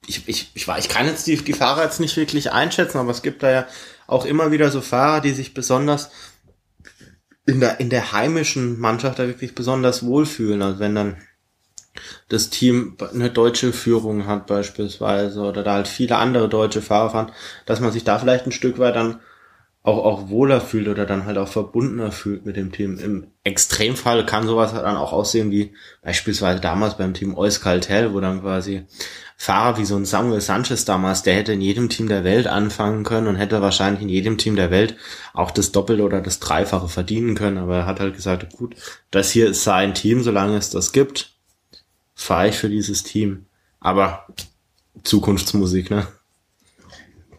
ich, 0.08 0.28
ich, 0.28 0.52
ich, 0.56 0.68
ich 0.68 0.90
kann 0.90 1.08
jetzt 1.08 1.28
die, 1.28 1.38
die 1.38 1.54
Fahrer 1.54 1.84
jetzt 1.84 2.00
nicht 2.00 2.18
wirklich 2.18 2.52
einschätzen, 2.52 2.98
aber 2.98 3.12
es 3.12 3.22
gibt 3.22 3.44
da 3.44 3.52
ja 3.52 3.68
auch 4.08 4.26
immer 4.26 4.52
wieder 4.52 4.70
so 4.70 4.82
Fahrer, 4.82 5.22
die 5.22 5.32
sich 5.32 5.54
besonders 5.54 6.12
in 7.46 7.60
der, 7.60 7.80
in 7.80 7.90
der 7.90 8.12
heimischen 8.12 8.80
Mannschaft 8.80 9.20
da 9.20 9.28
wirklich 9.28 9.56
besonders 9.56 10.06
wohlfühlen. 10.06 10.62
Also 10.62 10.80
wenn 10.80 10.96
dann 10.96 11.18
das 12.30 12.50
Team 12.50 12.98
eine 13.14 13.30
deutsche 13.30 13.74
Führung 13.74 14.26
hat 14.26 14.48
beispielsweise 14.48 15.42
oder 15.42 15.64
da 15.64 15.74
halt 15.74 15.88
viele 15.88 16.18
andere 16.18 16.50
deutsche 16.50 16.82
Fahrer 16.82 17.10
fahren, 17.12 17.32
dass 17.66 17.80
man 17.80 17.92
sich 17.92 18.04
da 18.04 18.18
vielleicht 18.18 18.46
ein 18.46 18.52
Stück 18.52 18.80
weit 18.80 18.96
dann 18.96 19.20
auch, 19.84 20.06
auch 20.06 20.30
wohler 20.30 20.62
fühlt 20.62 20.88
oder 20.88 21.06
dann 21.06 21.26
halt 21.26 21.38
auch 21.38 21.50
verbundener 21.50 22.12
fühlt 22.12 22.46
mit 22.46 22.56
dem 22.56 22.72
Team. 22.72 22.98
Im 23.00 23.28
Extremfall 23.44 24.26
kann 24.26 24.48
sowas 24.48 24.74
dann 24.74 24.96
auch 24.96 25.12
aussehen 25.12 25.52
wie 25.52 25.74
beispielsweise 26.02 26.62
damals 26.62 26.98
beim 26.98 27.14
Team 27.14 27.38
Euskaltel, 27.38 28.14
wo 28.14 28.22
dann 28.22 28.42
quasi 28.42 28.86
Fahrer 29.36 29.78
wie 29.78 29.84
so 29.84 29.98
ein 29.98 30.06
Samuel 30.06 30.40
Sanchez 30.40 30.86
damals, 30.86 31.24
der 31.24 31.36
hätte 31.36 31.52
in 31.52 31.60
jedem 31.60 31.90
Team 31.90 32.08
der 32.08 32.24
Welt 32.24 32.48
anfangen 32.48 33.04
können 33.04 33.28
und 33.28 33.36
hätte 33.36 33.62
wahrscheinlich 33.62 34.02
in 34.02 34.08
jedem 34.08 34.38
Team 34.38 34.56
der 34.56 34.72
Welt 34.72 34.96
auch 35.34 35.52
das 35.52 35.74
Doppelte 35.74 36.04
oder 36.04 36.22
das 36.22 36.40
Dreifache 36.40 36.88
verdienen 36.88 37.36
können. 37.36 37.58
Aber 37.58 37.80
er 37.80 37.86
hat 37.86 38.00
halt 38.00 38.16
gesagt, 38.16 38.56
gut, 38.56 38.76
das 39.12 39.32
hier 39.32 39.50
ist 39.50 39.66
sein 39.66 39.94
Team, 39.94 40.24
solange 40.24 40.56
es 40.56 40.70
das 40.70 40.94
gibt, 40.94 41.36
fahre 42.16 42.48
ich 42.48 42.56
für 42.56 42.70
dieses 42.70 43.04
Team. 43.04 43.48
Aber 43.82 44.28
Zukunftsmusik, 45.04 45.90
ne? 45.90 46.08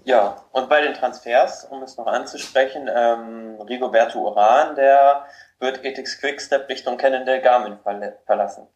Ja, 0.04 0.44
und 0.52 0.68
bei 0.68 0.82
den 0.82 0.92
Transfers, 0.92 1.64
um 1.64 1.82
es 1.82 1.96
noch 1.96 2.06
anzusprechen, 2.06 2.90
ähm, 2.94 3.58
Rigoberto 3.62 4.18
Uran, 4.20 4.74
der 4.74 5.26
wird 5.58 5.82
Ethics 5.82 6.20
Quickstep 6.20 6.68
Richtung 6.68 6.98
Cannondale 6.98 7.40
Garmin 7.40 7.78
verlassen. 8.26 8.68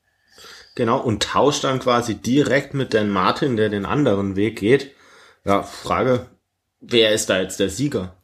Genau, 0.75 0.99
und 0.99 1.23
tauscht 1.23 1.65
dann 1.65 1.81
quasi 1.81 2.15
direkt 2.15 2.73
mit 2.73 2.95
Dan 2.95 3.11
Martin, 3.11 3.57
der 3.57 3.69
den 3.69 3.85
anderen 3.85 4.37
Weg 4.37 4.59
geht. 4.59 4.95
Ja, 5.45 5.63
Frage, 5.63 6.27
wer 6.81 7.13
ist 7.13 7.29
da 7.29 7.39
jetzt 7.39 7.61
der 7.61 7.69
Sieger? 7.69 8.15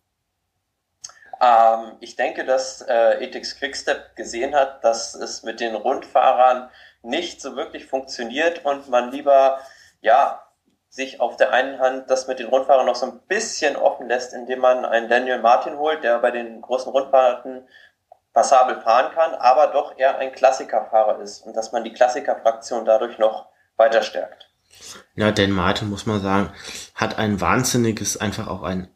Ähm, 1.41 1.97
ich 2.01 2.17
denke, 2.17 2.45
dass 2.45 2.81
äh, 2.83 3.25
Ethics 3.25 3.59
Quickstep 3.59 4.17
gesehen 4.17 4.55
hat, 4.55 4.83
dass 4.83 5.15
es 5.15 5.43
mit 5.43 5.61
den 5.61 5.75
Rundfahrern 5.75 6.71
nicht 7.03 7.43
so 7.43 7.57
wirklich 7.57 7.87
funktioniert 7.87 8.65
und 8.65 8.89
man 8.89 9.11
lieber, 9.11 9.59
ja, 10.01 10.44
sich 10.95 11.21
auf 11.21 11.37
der 11.37 11.53
einen 11.53 11.81
Hand 11.81 12.09
das 12.09 12.29
mit 12.29 12.39
den 12.39 12.47
Rundfahrern 12.47 12.87
noch 12.87 12.95
so 12.95 13.07
ein 13.07 13.19
bisschen 13.27 13.75
offen 13.75 14.07
lässt, 14.07 14.33
indem 14.33 14.61
man 14.61 14.85
einen 14.85 15.09
Daniel 15.09 15.41
Martin 15.41 15.77
holt, 15.77 16.05
der 16.05 16.21
bei 16.21 16.31
den 16.31 16.61
großen 16.61 16.93
Rundfahrten 16.93 17.67
passabel 18.33 18.81
fahren 18.81 19.13
kann, 19.13 19.35
aber 19.35 19.73
doch 19.73 19.99
eher 19.99 20.19
ein 20.19 20.33
Klassikerfahrer 20.33 21.21
ist 21.21 21.45
und 21.45 21.57
dass 21.57 21.73
man 21.73 21.83
die 21.83 21.93
Klassikerfraktion 21.93 22.85
dadurch 22.85 23.19
noch 23.19 23.47
weiter 23.77 24.03
stärkt. 24.03 24.49
Ja, 25.17 25.33
Dan 25.33 25.51
Martin, 25.51 25.91
muss 25.91 26.07
man 26.07 26.21
sagen, 26.21 26.53
hat 26.95 27.19
ein 27.19 27.41
wahnsinniges, 27.41 28.21
einfach 28.21 28.47
auch 28.47 28.63
ein, 28.63 28.89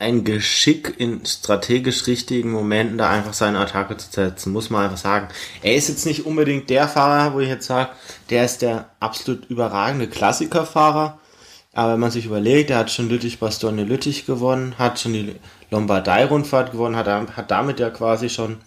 ein 0.00 0.24
Geschick 0.24 0.98
in 0.98 1.24
strategisch 1.24 2.08
richtigen 2.08 2.50
Momenten 2.50 2.98
da 2.98 3.10
einfach 3.10 3.32
seine 3.32 3.60
Attacke 3.60 3.96
zu 3.96 4.10
setzen, 4.10 4.52
muss 4.52 4.70
man 4.70 4.84
einfach 4.84 4.98
sagen. 4.98 5.28
Er 5.62 5.76
ist 5.76 5.88
jetzt 5.88 6.04
nicht 6.04 6.26
unbedingt 6.26 6.68
der 6.68 6.88
Fahrer, 6.88 7.32
wo 7.32 7.38
ich 7.38 7.48
jetzt 7.48 7.66
sage, 7.66 7.90
der 8.30 8.44
ist 8.44 8.62
der 8.62 8.90
absolut 8.98 9.46
überragende 9.46 10.08
Klassikerfahrer, 10.08 11.20
aber 11.74 11.94
wenn 11.94 12.00
man 12.00 12.10
sich 12.12 12.26
überlegt, 12.26 12.70
er 12.70 12.78
hat 12.78 12.90
schon 12.90 13.08
Lüttich 13.08 13.40
Bastogne 13.40 13.84
Lüttich 13.84 14.26
gewonnen, 14.26 14.78
hat 14.78 15.00
schon 15.00 15.12
die 15.12 15.34
Lombardei-Rundfahrt 15.70 16.70
gewonnen, 16.70 16.94
hat, 16.96 17.06
hat 17.08 17.50
damit 17.50 17.80
ja 17.80 17.90
quasi 17.90 18.28
schon 18.28 18.58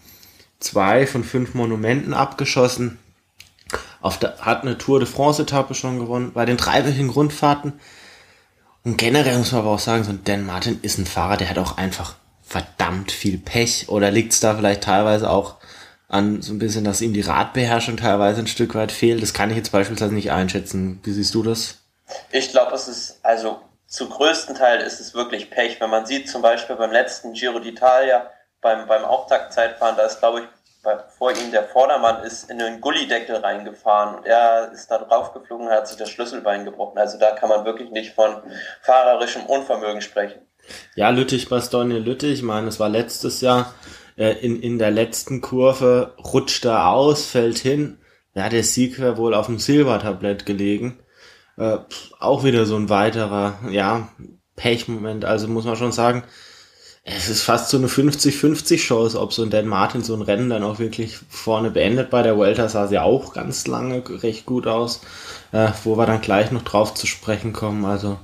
zwei 0.60 1.08
von 1.08 1.24
fünf 1.24 1.54
Monumenten 1.54 2.14
abgeschossen. 2.14 3.00
Auf 4.02 4.20
der, 4.20 4.38
hat 4.40 4.62
eine 4.62 4.78
Tour 4.78 5.00
de 5.00 5.08
France-Etappe 5.08 5.74
schon 5.74 6.00
gewonnen, 6.00 6.32
bei 6.34 6.46
den 6.46 6.58
dreiwöchigen 6.58 7.10
Rundfahrten. 7.10 7.74
Und 8.84 8.98
generell 8.98 9.38
muss 9.38 9.52
man 9.52 9.62
aber 9.62 9.72
auch 9.72 9.80
sagen, 9.80 10.04
so 10.04 10.12
ein 10.12 10.24
Dan 10.24 10.46
Martin 10.46 10.80
ist 10.82 10.98
ein 10.98 11.06
Fahrer, 11.06 11.38
der 11.38 11.50
hat 11.50 11.58
auch 11.58 11.78
einfach 11.78 12.16
verdammt 12.42 13.12
viel 13.12 13.38
Pech. 13.38 13.90
Oder 13.90 14.12
liegt 14.12 14.34
es 14.34 14.40
da 14.42 14.56
vielleicht 14.56 14.84
teilweise 14.84 15.30
auch 15.30 15.56
an 16.10 16.42
so 16.42 16.54
ein 16.54 16.60
bisschen, 16.60 16.84
dass 16.84 17.02
ihm 17.02 17.14
die 17.14 17.22
Radbeherrschung 17.22 17.98
teilweise 17.98 18.42
ein 18.42 18.48
Stück 18.48 18.76
weit 18.76 18.92
fehlt? 18.92 19.22
Das 19.22 19.34
kann 19.34 19.50
ich 19.50 19.58
jetzt 19.58 19.72
beispielsweise 19.72 20.14
nicht 20.14 20.32
einschätzen. 20.32 21.00
Wie 21.04 21.12
siehst 21.12 21.36
du 21.36 21.44
das? 21.44 21.80
Ich 22.32 22.52
glaube, 22.52 22.74
es 22.74 22.88
ist, 22.88 23.20
also 23.24 23.62
zu 23.88 24.10
größten 24.10 24.56
Teil 24.56 24.82
ist 24.82 25.00
es 25.00 25.14
wirklich 25.14 25.50
Pech. 25.50 25.80
Wenn 25.80 25.90
man 25.90 26.06
sieht, 26.06 26.30
zum 26.30 26.42
Beispiel 26.42 26.76
beim 26.76 26.92
letzten 26.92 27.34
Giro 27.34 27.58
d'Italia, 27.58 28.28
beim, 28.62 28.88
beim 28.88 29.04
Auftaktzeitfahren, 29.04 29.96
da 29.98 30.04
ist, 30.04 30.20
glaube 30.20 30.42
ich, 30.42 30.46
bei, 30.84 30.98
vor 31.18 31.32
ihm 31.32 31.52
der 31.52 31.64
Vordermann 31.64 32.24
ist 32.24 32.50
in 32.50 32.62
einen 32.62 32.82
Gullideckel 32.82 33.38
reingefahren 33.38 34.16
und 34.16 34.26
er 34.26 34.72
ist 34.72 34.90
da 34.90 35.00
drauf 35.00 35.34
geflogen 35.34 35.68
und 35.68 35.74
hat 35.74 35.88
sich 35.88 35.98
das 35.98 36.10
Schlüsselbein 36.10 36.66
gebrochen. 36.66 36.98
Also 36.98 37.18
da 37.18 37.32
kann 37.32 37.50
man 37.50 37.66
wirklich 37.66 37.90
nicht 37.90 38.14
von 38.14 38.42
fahrerischem 38.82 39.46
Unvermögen 39.46 40.02
sprechen. 40.02 40.42
Ja, 40.96 41.10
Lüttich, 41.10 41.50
Bastogne, 41.50 42.00
Lüttich, 42.00 42.34
ich 42.34 42.44
meine, 42.44 42.68
es 42.68 42.80
war 42.80 42.90
letztes 42.90 43.42
Jahr 43.42 43.74
äh, 44.18 44.34
in, 44.34 44.62
in 44.62 44.80
der 44.80 44.92
letzten 44.92 45.42
Kurve, 45.42 46.16
rutscht 46.18 46.66
er 46.66 46.88
aus, 46.88 47.26
fällt 47.26 47.58
hin. 47.58 48.00
Ja, 48.34 48.50
der 48.50 48.64
Sieg 48.64 49.00
wäre 49.00 49.18
wohl 49.18 49.34
auf 49.34 49.48
dem 49.48 49.60
Silbertablett 49.60 50.46
gelegen. 50.46 51.00
Äh, 51.58 51.78
auch 52.20 52.44
wieder 52.44 52.66
so 52.66 52.76
ein 52.76 52.90
weiterer, 52.90 53.56
ja, 53.70 54.10
Pechmoment. 54.56 55.26
Also 55.26 55.48
muss 55.48 55.66
man 55.66 55.76
schon 55.76 55.92
sagen, 55.92 56.24
es 57.04 57.30
ist 57.30 57.44
fast 57.44 57.70
so 57.70 57.78
eine 57.78 57.88
50-50 57.88 58.78
Chance, 58.78 59.20
ob 59.20 59.32
so 59.32 59.42
ein 59.42 59.50
Dan 59.50 59.68
Martin 59.68 60.04
so 60.04 60.14
ein 60.14 60.22
Rennen 60.22 60.50
dann 60.50 60.64
auch 60.64 60.78
wirklich 60.80 61.18
vorne 61.30 61.72
beendet. 61.72 62.10
Bei 62.10 62.22
der 62.22 62.36
Vuelta 62.36 62.68
sah 62.68 62.88
sie 62.88 63.00
auch 63.00 63.34
ganz 63.34 63.66
lange 63.66 64.04
recht 64.24 64.46
gut 64.46 64.68
aus, 64.68 65.02
äh, 65.54 65.70
wo 65.86 65.98
wir 65.98 66.06
dann 66.06 66.22
gleich 66.22 66.52
noch 66.52 66.64
drauf 66.64 66.94
zu 66.94 67.08
sprechen 67.08 67.54
kommen. 67.54 67.86
Also 67.86 68.20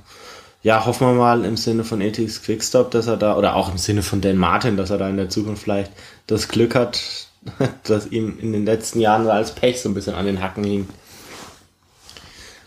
ja, 0.62 0.84
hoffen 0.84 1.06
wir 1.06 1.14
mal 1.14 1.44
im 1.44 1.56
Sinne 1.56 1.84
von 1.84 2.00
Ethics 2.02 2.42
Quickstop, 2.42 2.90
dass 2.90 3.06
er 3.06 3.16
da, 3.16 3.36
oder 3.36 3.56
auch 3.56 3.70
im 3.70 3.78
Sinne 3.78 4.02
von 4.02 4.20
Dan 4.20 4.36
Martin, 4.36 4.76
dass 4.76 4.90
er 4.90 4.98
da 4.98 5.08
in 5.08 5.16
der 5.16 5.30
Zukunft 5.30 5.62
vielleicht 5.62 5.92
das 6.26 6.48
Glück 6.48 6.74
hat, 6.74 7.00
dass 7.84 8.06
ihm 8.08 8.38
in 8.38 8.52
den 8.52 8.66
letzten 8.66 9.00
Jahren 9.00 9.28
als 9.28 9.54
Pech 9.54 9.80
so 9.80 9.88
ein 9.88 9.94
bisschen 9.94 10.14
an 10.14 10.26
den 10.26 10.42
Hacken 10.42 10.64
hing. 10.64 10.88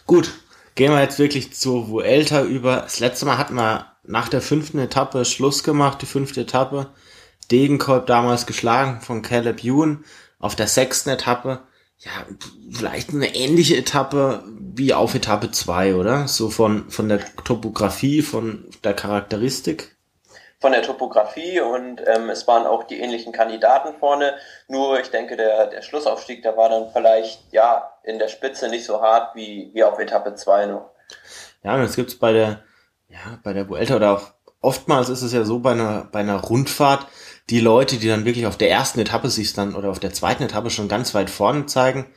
Gut, 0.08 0.32
gehen 0.78 0.94
wir 0.94 1.02
jetzt 1.02 1.20
wirklich 1.20 1.54
zu 1.54 1.90
Vuelta 1.90 2.44
über. 2.44 2.78
Das 2.78 3.00
letzte 3.00 3.26
Mal 3.26 3.38
hatten 3.38 3.56
wir 3.56 3.88
nach 4.06 4.30
der 4.30 4.42
fünften 4.42 4.80
Etappe 4.80 5.26
Schluss 5.26 5.64
gemacht, 5.64 6.02
die 6.02 6.06
fünfte 6.06 6.42
Etappe. 6.42 6.92
Degenkolb 7.52 8.06
damals 8.06 8.46
geschlagen 8.46 9.02
von 9.02 9.22
Caleb 9.22 9.64
Ewan. 9.64 10.06
Auf 10.40 10.56
der 10.56 10.68
sechsten 10.68 11.10
Etappe, 11.10 11.64
ja, 11.98 12.12
vielleicht 12.72 13.10
eine 13.10 13.36
ähnliche 13.36 13.76
Etappe 13.76 14.44
wie 14.60 14.94
auf 14.94 15.16
Etappe 15.16 15.50
zwei, 15.50 15.96
oder? 15.96 16.28
So 16.28 16.52
von, 16.52 16.90
von 16.92 17.10
der 17.10 17.22
Topografie, 17.44 18.22
von 18.22 18.66
der 18.84 18.94
Charakteristik 18.94 19.97
von 20.60 20.72
der 20.72 20.82
Topografie 20.82 21.60
und 21.60 22.02
ähm, 22.06 22.30
es 22.30 22.48
waren 22.48 22.66
auch 22.66 22.84
die 22.84 23.00
ähnlichen 23.00 23.32
Kandidaten 23.32 23.98
vorne. 24.00 24.34
Nur 24.68 25.00
ich 25.00 25.12
denke, 25.12 25.38
der, 25.38 25.68
der 25.68 25.82
Schlussaufstieg, 25.84 26.42
der 26.42 26.58
war 26.58 26.70
dann 26.70 26.90
vielleicht 26.92 27.42
ja 27.52 27.94
in 28.04 28.18
der 28.18 28.28
Spitze 28.28 28.68
nicht 28.70 28.86
so 28.86 29.02
hart 29.02 29.36
wie, 29.36 29.70
wie 29.74 29.84
auf 29.84 30.00
Etappe 30.00 30.34
2 30.34 30.66
noch. 30.66 30.90
Ja, 31.64 31.76
und 31.76 31.84
jetzt 31.84 31.96
gibt's 31.96 32.16
bei 32.18 32.34
der, 32.34 32.64
ja, 33.08 33.40
bei 33.44 33.54
der 33.54 33.70
Vuelta 33.70 33.96
oder 33.96 34.14
auch 34.14 34.32
oftmals 34.62 35.10
ist 35.10 35.22
es 35.22 35.32
ja 35.32 35.44
so 35.44 35.60
bei 35.60 35.72
einer, 35.72 36.08
bei 36.12 36.20
einer 36.20 36.42
Rundfahrt, 36.42 37.06
die 37.50 37.60
Leute, 37.60 37.98
die 37.98 38.08
dann 38.08 38.26
wirklich 38.26 38.48
auf 38.48 38.58
der 38.58 38.72
ersten 38.72 39.00
Etappe 39.00 39.30
sich 39.30 39.54
dann 39.54 39.76
oder 39.76 39.90
auf 39.90 40.00
der 40.00 40.14
zweiten 40.14 40.44
Etappe 40.44 40.70
schon 40.70 40.90
ganz 40.90 41.14
weit 41.14 41.30
vorne 41.30 41.68
zeigen, 41.68 42.08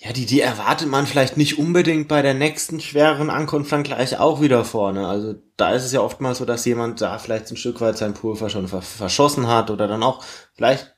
ja, 0.00 0.12
die, 0.12 0.26
die 0.26 0.40
erwartet 0.40 0.88
man 0.88 1.06
vielleicht 1.06 1.36
nicht 1.36 1.58
unbedingt 1.58 2.06
bei 2.06 2.22
der 2.22 2.34
nächsten 2.34 2.80
schwereren 2.80 3.30
Ankunft 3.30 3.72
dann 3.72 3.82
gleich 3.82 4.18
auch 4.18 4.40
wieder 4.40 4.64
vorne. 4.64 5.08
Also 5.08 5.34
da 5.56 5.72
ist 5.72 5.84
es 5.84 5.92
ja 5.92 6.00
oftmals 6.00 6.38
so, 6.38 6.44
dass 6.44 6.64
jemand 6.64 7.00
da 7.00 7.18
vielleicht 7.18 7.50
ein 7.50 7.56
Stück 7.56 7.80
weit 7.80 7.98
sein 7.98 8.14
Pulver 8.14 8.48
schon 8.48 8.68
verschossen 8.68 9.48
hat 9.48 9.70
oder 9.70 9.88
dann 9.88 10.04
auch 10.04 10.24
vielleicht 10.54 10.94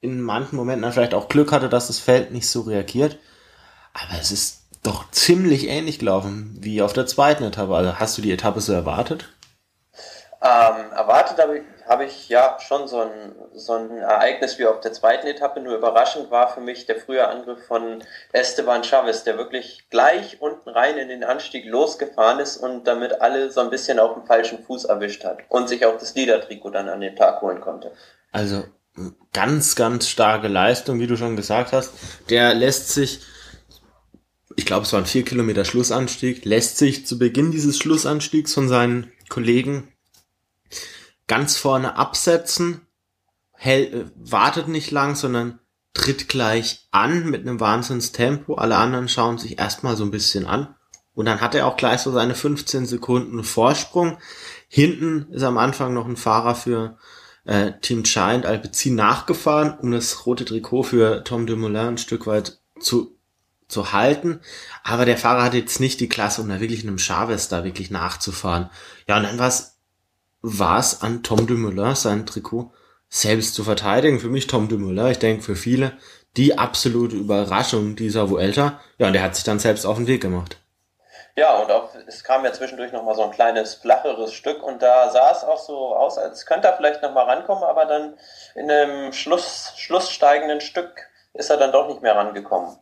in 0.00 0.20
manchen 0.20 0.56
Momenten 0.56 0.82
dann 0.82 0.92
vielleicht 0.92 1.14
auch 1.14 1.28
Glück 1.28 1.50
hatte, 1.50 1.70
dass 1.70 1.86
das 1.86 1.98
Feld 1.98 2.30
nicht 2.30 2.46
so 2.46 2.60
reagiert. 2.62 3.18
Aber 3.94 4.20
es 4.20 4.30
ist 4.30 4.64
doch 4.82 5.10
ziemlich 5.10 5.68
ähnlich 5.68 5.98
gelaufen 5.98 6.56
wie 6.60 6.82
auf 6.82 6.92
der 6.92 7.06
zweiten 7.06 7.44
Etappe. 7.44 7.74
Also 7.74 7.98
hast 7.98 8.18
du 8.18 8.22
die 8.22 8.32
Etappe 8.32 8.60
so 8.60 8.74
erwartet? 8.74 9.32
Ähm, 10.42 10.92
erwartet 10.92 11.38
habe 11.38 11.58
ich, 11.58 11.62
hab 11.92 12.00
ich 12.00 12.30
ja 12.30 12.56
schon 12.66 12.88
so 12.88 13.00
ein, 13.00 13.34
so 13.54 13.74
ein 13.74 13.98
Ereignis 13.98 14.58
wie 14.58 14.64
auf 14.64 14.80
der 14.80 14.94
zweiten 14.94 15.26
Etappe. 15.26 15.60
Nur 15.60 15.76
überraschend 15.76 16.30
war 16.30 16.48
für 16.48 16.62
mich 16.62 16.86
der 16.86 16.96
frühe 16.96 17.28
Angriff 17.28 17.66
von 17.66 18.02
Esteban 18.32 18.82
Chavez, 18.82 19.24
der 19.24 19.36
wirklich 19.36 19.84
gleich 19.90 20.40
unten 20.40 20.70
rein 20.70 20.96
in 20.96 21.08
den 21.08 21.22
Anstieg 21.22 21.66
losgefahren 21.66 22.40
ist 22.40 22.56
und 22.56 22.86
damit 22.86 23.20
alle 23.20 23.50
so 23.50 23.60
ein 23.60 23.68
bisschen 23.68 23.98
auf 23.98 24.14
dem 24.14 24.24
falschen 24.24 24.64
Fuß 24.64 24.86
erwischt 24.86 25.22
hat 25.24 25.40
und 25.50 25.68
sich 25.68 25.84
auch 25.84 25.98
das 25.98 26.14
Liedertrikot 26.14 26.70
dann 26.70 26.88
an 26.88 27.02
den 27.02 27.14
Tag 27.14 27.42
holen 27.42 27.60
konnte. 27.60 27.92
Also 28.30 28.64
ganz, 29.34 29.76
ganz 29.76 30.08
starke 30.08 30.48
Leistung, 30.48 30.98
wie 30.98 31.06
du 31.06 31.18
schon 31.18 31.36
gesagt 31.36 31.72
hast. 31.72 31.92
Der 32.30 32.54
lässt 32.54 32.88
sich 32.88 33.20
ich 34.56 34.66
glaube, 34.66 34.84
es 34.84 34.92
war 34.92 35.00
ein 35.00 35.06
vier 35.06 35.24
Kilometer 35.24 35.64
Schlussanstieg, 35.64 36.44
lässt 36.44 36.76
sich 36.76 37.06
zu 37.06 37.18
Beginn 37.18 37.52
dieses 37.52 37.78
Schlussanstiegs 37.78 38.52
von 38.52 38.68
seinen 38.68 39.10
Kollegen 39.30 39.91
ganz 41.32 41.56
vorne 41.56 41.96
absetzen, 41.96 42.82
hält, 43.52 43.94
äh, 43.94 44.04
wartet 44.16 44.68
nicht 44.68 44.90
lang, 44.90 45.14
sondern 45.14 45.60
tritt 45.94 46.28
gleich 46.28 46.88
an 46.90 47.30
mit 47.30 47.40
einem 47.40 47.58
Wahnsinnstempo. 47.58 48.56
Alle 48.56 48.76
anderen 48.76 49.08
schauen 49.08 49.38
sich 49.38 49.58
erstmal 49.58 49.96
so 49.96 50.04
ein 50.04 50.10
bisschen 50.10 50.46
an. 50.46 50.74
Und 51.14 51.24
dann 51.24 51.40
hat 51.40 51.54
er 51.54 51.66
auch 51.66 51.78
gleich 51.78 52.02
so 52.02 52.12
seine 52.12 52.34
15 52.34 52.84
Sekunden 52.84 53.44
Vorsprung. 53.44 54.18
Hinten 54.68 55.32
ist 55.32 55.42
am 55.42 55.56
Anfang 55.56 55.94
noch 55.94 56.06
ein 56.06 56.18
Fahrer 56.18 56.54
für 56.54 56.98
äh, 57.46 57.72
Team 57.80 58.02
Giant 58.02 58.44
Alpecin 58.44 58.94
nachgefahren, 58.94 59.78
um 59.78 59.90
das 59.90 60.26
rote 60.26 60.44
Trikot 60.44 60.82
für 60.82 61.24
Tom 61.24 61.46
Dumoulin 61.46 61.88
ein 61.88 61.98
Stück 61.98 62.26
weit 62.26 62.60
zu, 62.78 63.16
zu 63.68 63.94
halten. 63.94 64.40
Aber 64.84 65.06
der 65.06 65.16
Fahrer 65.16 65.44
hatte 65.44 65.56
jetzt 65.56 65.80
nicht 65.80 65.98
die 66.00 66.10
Klasse, 66.10 66.42
um 66.42 66.50
da 66.50 66.60
wirklich 66.60 66.82
einem 66.82 66.98
Chavez 66.98 67.48
da 67.48 67.64
wirklich 67.64 67.90
nachzufahren. 67.90 68.68
Ja, 69.08 69.16
und 69.16 69.22
dann 69.22 69.38
war 69.38 69.48
es 69.48 69.71
war 70.42 70.78
es 70.78 71.02
an 71.02 71.22
Tom 71.22 71.46
Dumoulin, 71.46 71.94
sein 71.94 72.26
Trikot 72.26 72.72
selbst 73.08 73.54
zu 73.54 73.64
verteidigen. 73.64 74.20
Für 74.20 74.28
mich 74.28 74.46
Tom 74.46 74.68
Dumoulin, 74.68 75.06
ich 75.12 75.18
denke 75.18 75.42
für 75.42 75.56
viele, 75.56 75.92
die 76.36 76.58
absolute 76.58 77.16
Überraschung 77.16 77.96
dieser 77.96 78.30
Vuelta. 78.30 78.80
Ja, 78.98 79.06
und 79.06 79.12
der 79.12 79.22
hat 79.22 79.34
sich 79.34 79.44
dann 79.44 79.58
selbst 79.58 79.84
auf 79.84 79.96
den 79.96 80.06
Weg 80.06 80.22
gemacht. 80.22 80.56
Ja, 81.34 81.56
und 81.56 81.70
auch, 81.70 81.94
es 82.06 82.24
kam 82.24 82.44
ja 82.44 82.52
zwischendurch 82.52 82.92
nochmal 82.92 83.14
so 83.14 83.22
ein 83.22 83.30
kleines, 83.30 83.74
flacheres 83.74 84.34
Stück 84.34 84.62
und 84.62 84.82
da 84.82 85.10
sah 85.10 85.30
es 85.30 85.44
auch 85.44 85.58
so 85.58 85.96
aus, 85.96 86.18
als 86.18 86.44
könnte 86.44 86.68
er 86.68 86.76
vielleicht 86.76 87.02
nochmal 87.02 87.24
rankommen, 87.24 87.64
aber 87.64 87.86
dann 87.86 88.18
in 88.54 88.70
einem 88.70 89.12
Schluss, 89.14 89.72
schlusssteigenden 89.76 90.60
Stück 90.60 91.08
ist 91.32 91.48
er 91.48 91.56
dann 91.56 91.72
doch 91.72 91.88
nicht 91.88 92.02
mehr 92.02 92.14
rangekommen. 92.16 92.76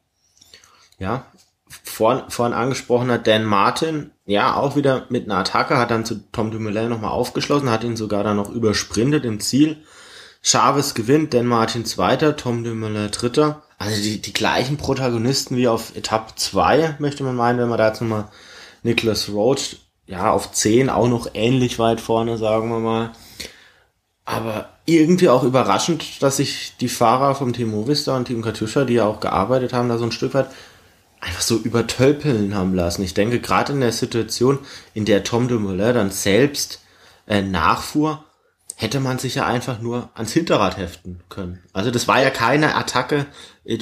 Ja, 0.98 1.26
vorhin, 1.84 2.28
vorhin 2.28 2.54
angesprochener 2.54 3.18
Dan 3.18 3.44
Martin, 3.44 4.12
ja, 4.30 4.54
auch 4.54 4.76
wieder 4.76 5.06
mit 5.08 5.25
einer 5.25 5.38
Attacke, 5.38 5.76
hat 5.76 5.90
dann 5.90 6.04
zu 6.04 6.20
Tom 6.30 6.50
Dumoulin 6.50 6.88
nochmal 6.88 7.10
aufgeschlossen, 7.10 7.70
hat 7.70 7.84
ihn 7.84 7.96
sogar 7.96 8.22
dann 8.22 8.37
noch 8.37 8.50
übersprintet 8.50 9.25
im 9.25 9.40
Ziel. 9.40 9.78
Chavez 10.42 10.94
gewinnt, 10.94 11.34
Dan 11.34 11.46
Martin 11.46 11.84
zweiter, 11.84 12.37
Tom 12.37 12.62
Dumoulin 12.62 13.10
dritter. 13.10 13.62
Also 13.78 14.00
die, 14.00 14.20
die 14.20 14.32
gleichen 14.32 14.76
Protagonisten 14.76 15.56
wie 15.56 15.68
auf 15.68 15.96
Etappe 15.96 16.34
2, 16.37 16.96
möchte 16.99 17.25
man 17.25 17.34
meinen, 17.34 17.58
wenn 17.58 17.68
man 17.68 17.78
da 17.78 17.88
jetzt 17.88 18.00
nochmal 18.02 18.28
Nicholas 18.82 19.28
Roach, 19.30 19.78
ja, 20.06 20.30
auf 20.30 20.52
10 20.52 20.90
auch 20.90 21.08
noch 21.08 21.30
ähnlich 21.34 21.78
weit 21.78 22.00
vorne, 22.00 22.38
sagen 22.38 22.68
wir 22.68 22.78
mal. 22.78 23.12
Aber 24.25 24.68
irgendwie 24.87 25.28
auch 25.28 25.42
überraschend, 25.42 26.22
dass 26.22 26.37
sich 26.37 26.75
die 26.80 26.88
Fahrer 26.88 27.34
vom 27.34 27.52
Team 27.52 27.70
Movistar 27.70 28.16
und 28.16 28.26
Team 28.26 28.42
Katusha, 28.42 28.84
die 28.84 28.94
ja 28.94 29.06
auch 29.06 29.20
gearbeitet 29.20 29.72
haben, 29.72 29.88
da 29.88 29.99
so 29.99 30.04
ein 30.04 30.12
Stück 30.12 30.34
weit 30.34 30.50
einfach 31.20 31.42
so 31.42 31.56
übertölpeln 31.56 32.54
haben 32.54 32.74
lassen. 32.74 33.02
Ich 33.02 33.14
denke, 33.14 33.40
gerade 33.40 33.72
in 33.72 33.80
der 33.80 33.92
Situation, 33.92 34.58
in 34.94 35.04
der 35.04 35.24
Tom 35.24 35.48
de 35.48 35.58
Moulin 35.58 35.94
dann 35.94 36.10
selbst 36.10 36.80
äh, 37.26 37.42
nachfuhr, 37.42 38.24
hätte 38.76 39.00
man 39.00 39.18
sich 39.18 39.34
ja 39.34 39.44
einfach 39.44 39.80
nur 39.80 40.08
ans 40.14 40.32
Hinterrad 40.32 40.78
heften 40.78 41.22
können. 41.28 41.62
Also 41.74 41.90
das 41.90 42.08
war 42.08 42.22
ja 42.22 42.30
keine 42.30 42.74
Attacke, 42.74 43.26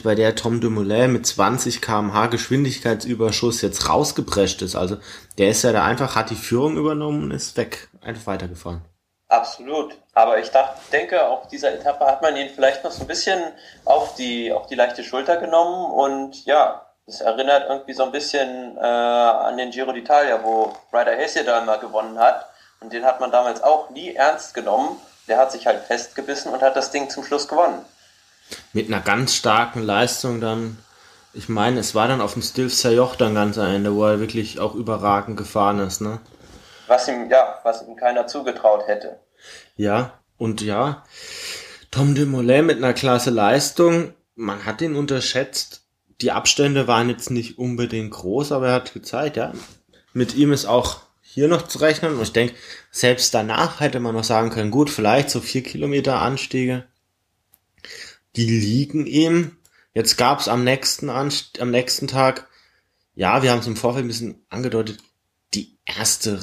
bei 0.02 0.16
der 0.16 0.34
Tom 0.34 0.60
de 0.60 0.70
Moulin 0.70 1.12
mit 1.12 1.24
20 1.24 1.80
kmh 1.80 2.26
Geschwindigkeitsüberschuss 2.26 3.62
jetzt 3.62 3.88
rausgeprescht 3.88 4.60
ist. 4.62 4.74
Also 4.74 4.96
der 5.38 5.50
ist 5.50 5.62
ja 5.62 5.72
da 5.72 5.84
einfach, 5.84 6.16
hat 6.16 6.30
die 6.30 6.34
Führung 6.34 6.76
übernommen 6.76 7.22
und 7.22 7.30
ist 7.30 7.56
weg, 7.56 7.88
einfach 8.00 8.26
weitergefahren. 8.26 8.82
Absolut. 9.28 9.96
Aber 10.14 10.40
ich 10.40 10.50
dachte, 10.50 10.80
denke, 10.90 11.28
auf 11.28 11.46
dieser 11.48 11.72
Etappe 11.74 12.04
hat 12.04 12.20
man 12.22 12.36
ihn 12.36 12.48
vielleicht 12.48 12.82
noch 12.82 12.90
so 12.90 13.02
ein 13.02 13.06
bisschen 13.06 13.40
auf 13.84 14.14
die, 14.16 14.50
auf 14.52 14.66
die 14.66 14.74
leichte 14.74 15.04
Schulter 15.04 15.36
genommen 15.36 15.92
und 15.92 16.44
ja, 16.44 16.87
das 17.08 17.22
erinnert 17.22 17.64
irgendwie 17.70 17.94
so 17.94 18.02
ein 18.02 18.12
bisschen 18.12 18.76
äh, 18.76 18.80
an 18.80 19.56
den 19.56 19.70
Giro 19.70 19.92
d'Italia, 19.92 20.42
wo 20.42 20.76
Ryder 20.92 21.16
Hesse 21.16 21.42
da 21.42 21.64
mal 21.64 21.78
gewonnen 21.78 22.18
hat. 22.18 22.44
Und 22.80 22.92
den 22.92 23.06
hat 23.06 23.18
man 23.18 23.32
damals 23.32 23.62
auch 23.62 23.88
nie 23.88 24.14
ernst 24.14 24.52
genommen. 24.52 25.00
Der 25.26 25.38
hat 25.38 25.50
sich 25.50 25.66
halt 25.66 25.82
festgebissen 25.84 26.52
und 26.52 26.60
hat 26.60 26.76
das 26.76 26.90
Ding 26.90 27.08
zum 27.08 27.24
Schluss 27.24 27.48
gewonnen. 27.48 27.82
Mit 28.74 28.88
einer 28.88 29.00
ganz 29.00 29.34
starken 29.34 29.82
Leistung 29.82 30.42
dann. 30.42 30.78
Ich 31.32 31.48
meine, 31.48 31.80
es 31.80 31.94
war 31.94 32.08
dann 32.08 32.20
auf 32.20 32.34
dem 32.34 32.42
Stilf 32.42 32.74
Sayoch 32.74 33.16
dann 33.16 33.34
ganz 33.34 33.56
am 33.56 33.68
Ende, 33.68 33.94
wo 33.94 34.04
er 34.04 34.20
wirklich 34.20 34.60
auch 34.60 34.74
überragend 34.74 35.38
gefahren 35.38 35.78
ist, 35.78 36.02
ne? 36.02 36.20
Was 36.88 37.08
ihm, 37.08 37.30
ja, 37.30 37.58
was 37.62 37.86
ihm 37.86 37.96
keiner 37.96 38.26
zugetraut 38.26 38.86
hätte. 38.86 39.18
Ja, 39.76 40.12
und 40.36 40.60
ja, 40.60 41.04
Tom 41.90 42.14
de 42.14 42.26
Molay 42.26 42.60
mit 42.60 42.76
einer 42.76 42.92
klasse 42.92 43.30
Leistung. 43.30 44.12
Man 44.34 44.66
hat 44.66 44.82
ihn 44.82 44.94
unterschätzt 44.94 45.87
die 46.20 46.32
Abstände 46.32 46.86
waren 46.88 47.08
jetzt 47.08 47.30
nicht 47.30 47.58
unbedingt 47.58 48.10
groß, 48.10 48.52
aber 48.52 48.68
er 48.68 48.74
hat 48.74 48.92
gezeigt, 48.92 49.36
ja, 49.36 49.52
mit 50.12 50.34
ihm 50.34 50.52
ist 50.52 50.66
auch 50.66 51.00
hier 51.20 51.48
noch 51.48 51.68
zu 51.68 51.78
rechnen. 51.78 52.16
Und 52.16 52.22
ich 52.22 52.32
denke, 52.32 52.54
selbst 52.90 53.32
danach 53.34 53.80
hätte 53.80 54.00
man 54.00 54.14
noch 54.14 54.24
sagen 54.24 54.50
können, 54.50 54.70
gut, 54.70 54.90
vielleicht 54.90 55.30
so 55.30 55.40
vier 55.40 55.62
Kilometer 55.62 56.20
Anstiege, 56.20 56.86
die 58.36 58.48
liegen 58.48 59.06
ihm. 59.06 59.56
Jetzt 59.94 60.16
gab 60.16 60.40
es 60.40 60.48
am 60.48 60.64
nächsten 60.64 61.10
Anst 61.10 61.60
am 61.60 61.70
nächsten 61.70 62.08
Tag, 62.08 62.48
ja, 63.14 63.42
wir 63.42 63.50
haben 63.50 63.60
es 63.60 63.66
im 63.66 63.76
Vorfeld 63.76 64.04
ein 64.04 64.08
bisschen 64.08 64.44
angedeutet, 64.48 64.98
die 65.54 65.76
erste 65.84 66.40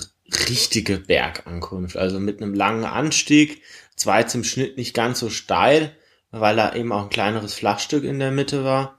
richtige 0.49 0.97
Bergankunft. 0.97 1.95
Also 1.95 2.19
mit 2.19 2.41
einem 2.41 2.53
langen 2.53 2.85
Anstieg, 2.85 3.61
zwar 3.95 4.19
jetzt 4.19 4.35
im 4.35 4.43
Schnitt 4.43 4.77
nicht 4.77 4.93
ganz 4.93 5.19
so 5.19 5.29
steil, 5.29 5.95
weil 6.31 6.55
da 6.55 6.73
eben 6.75 6.91
auch 6.91 7.03
ein 7.03 7.09
kleineres 7.09 7.53
Flachstück 7.53 8.03
in 8.03 8.19
der 8.19 8.31
Mitte 8.31 8.63
war 8.63 8.94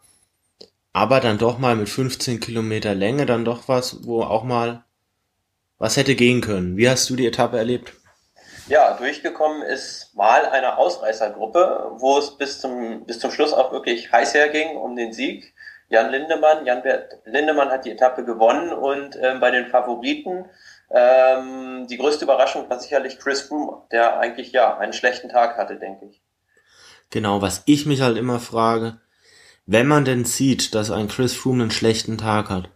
aber 0.96 1.20
dann 1.20 1.36
doch 1.36 1.58
mal 1.58 1.76
mit 1.76 1.90
15 1.90 2.40
Kilometer 2.40 2.94
Länge 2.94 3.26
dann 3.26 3.44
doch 3.44 3.68
was, 3.68 4.06
wo 4.06 4.22
auch 4.22 4.44
mal 4.44 4.82
was 5.76 5.98
hätte 5.98 6.14
gehen 6.14 6.40
können. 6.40 6.78
Wie 6.78 6.88
hast 6.88 7.10
du 7.10 7.16
die 7.16 7.26
Etappe 7.26 7.58
erlebt? 7.58 7.92
Ja, 8.66 8.96
durchgekommen 8.96 9.60
ist 9.60 10.16
mal 10.16 10.46
eine 10.46 10.78
Ausreißergruppe, 10.78 11.96
wo 11.98 12.16
es 12.16 12.38
bis 12.38 12.62
zum, 12.62 13.04
bis 13.04 13.18
zum 13.18 13.30
Schluss 13.30 13.52
auch 13.52 13.72
wirklich 13.72 14.10
heiß 14.10 14.32
herging 14.32 14.78
um 14.78 14.96
den 14.96 15.12
Sieg. 15.12 15.52
Jan 15.90 16.10
Lindemann, 16.10 16.64
Jan 16.64 16.82
Bert 16.82 17.18
Lindemann 17.26 17.68
hat 17.68 17.84
die 17.84 17.90
Etappe 17.90 18.24
gewonnen 18.24 18.72
und 18.72 19.18
ähm, 19.20 19.38
bei 19.38 19.50
den 19.50 19.66
Favoriten 19.66 20.46
ähm, 20.90 21.86
die 21.90 21.98
größte 21.98 22.24
Überraschung 22.24 22.70
war 22.70 22.80
sicherlich 22.80 23.18
Chris 23.18 23.42
Froome, 23.42 23.82
der 23.92 24.18
eigentlich 24.18 24.50
ja 24.50 24.78
einen 24.78 24.94
schlechten 24.94 25.28
Tag 25.28 25.58
hatte, 25.58 25.76
denke 25.76 26.06
ich. 26.06 26.22
Genau, 27.10 27.42
was 27.42 27.64
ich 27.66 27.84
mich 27.84 28.00
halt 28.00 28.16
immer 28.16 28.40
frage, 28.40 28.98
wenn 29.66 29.86
man 29.86 30.04
denn 30.04 30.24
sieht, 30.24 30.74
dass 30.74 30.90
ein 30.90 31.08
Chris 31.08 31.34
Froome 31.34 31.64
einen 31.64 31.70
schlechten 31.70 32.18
Tag 32.18 32.50
hat, 32.50 32.70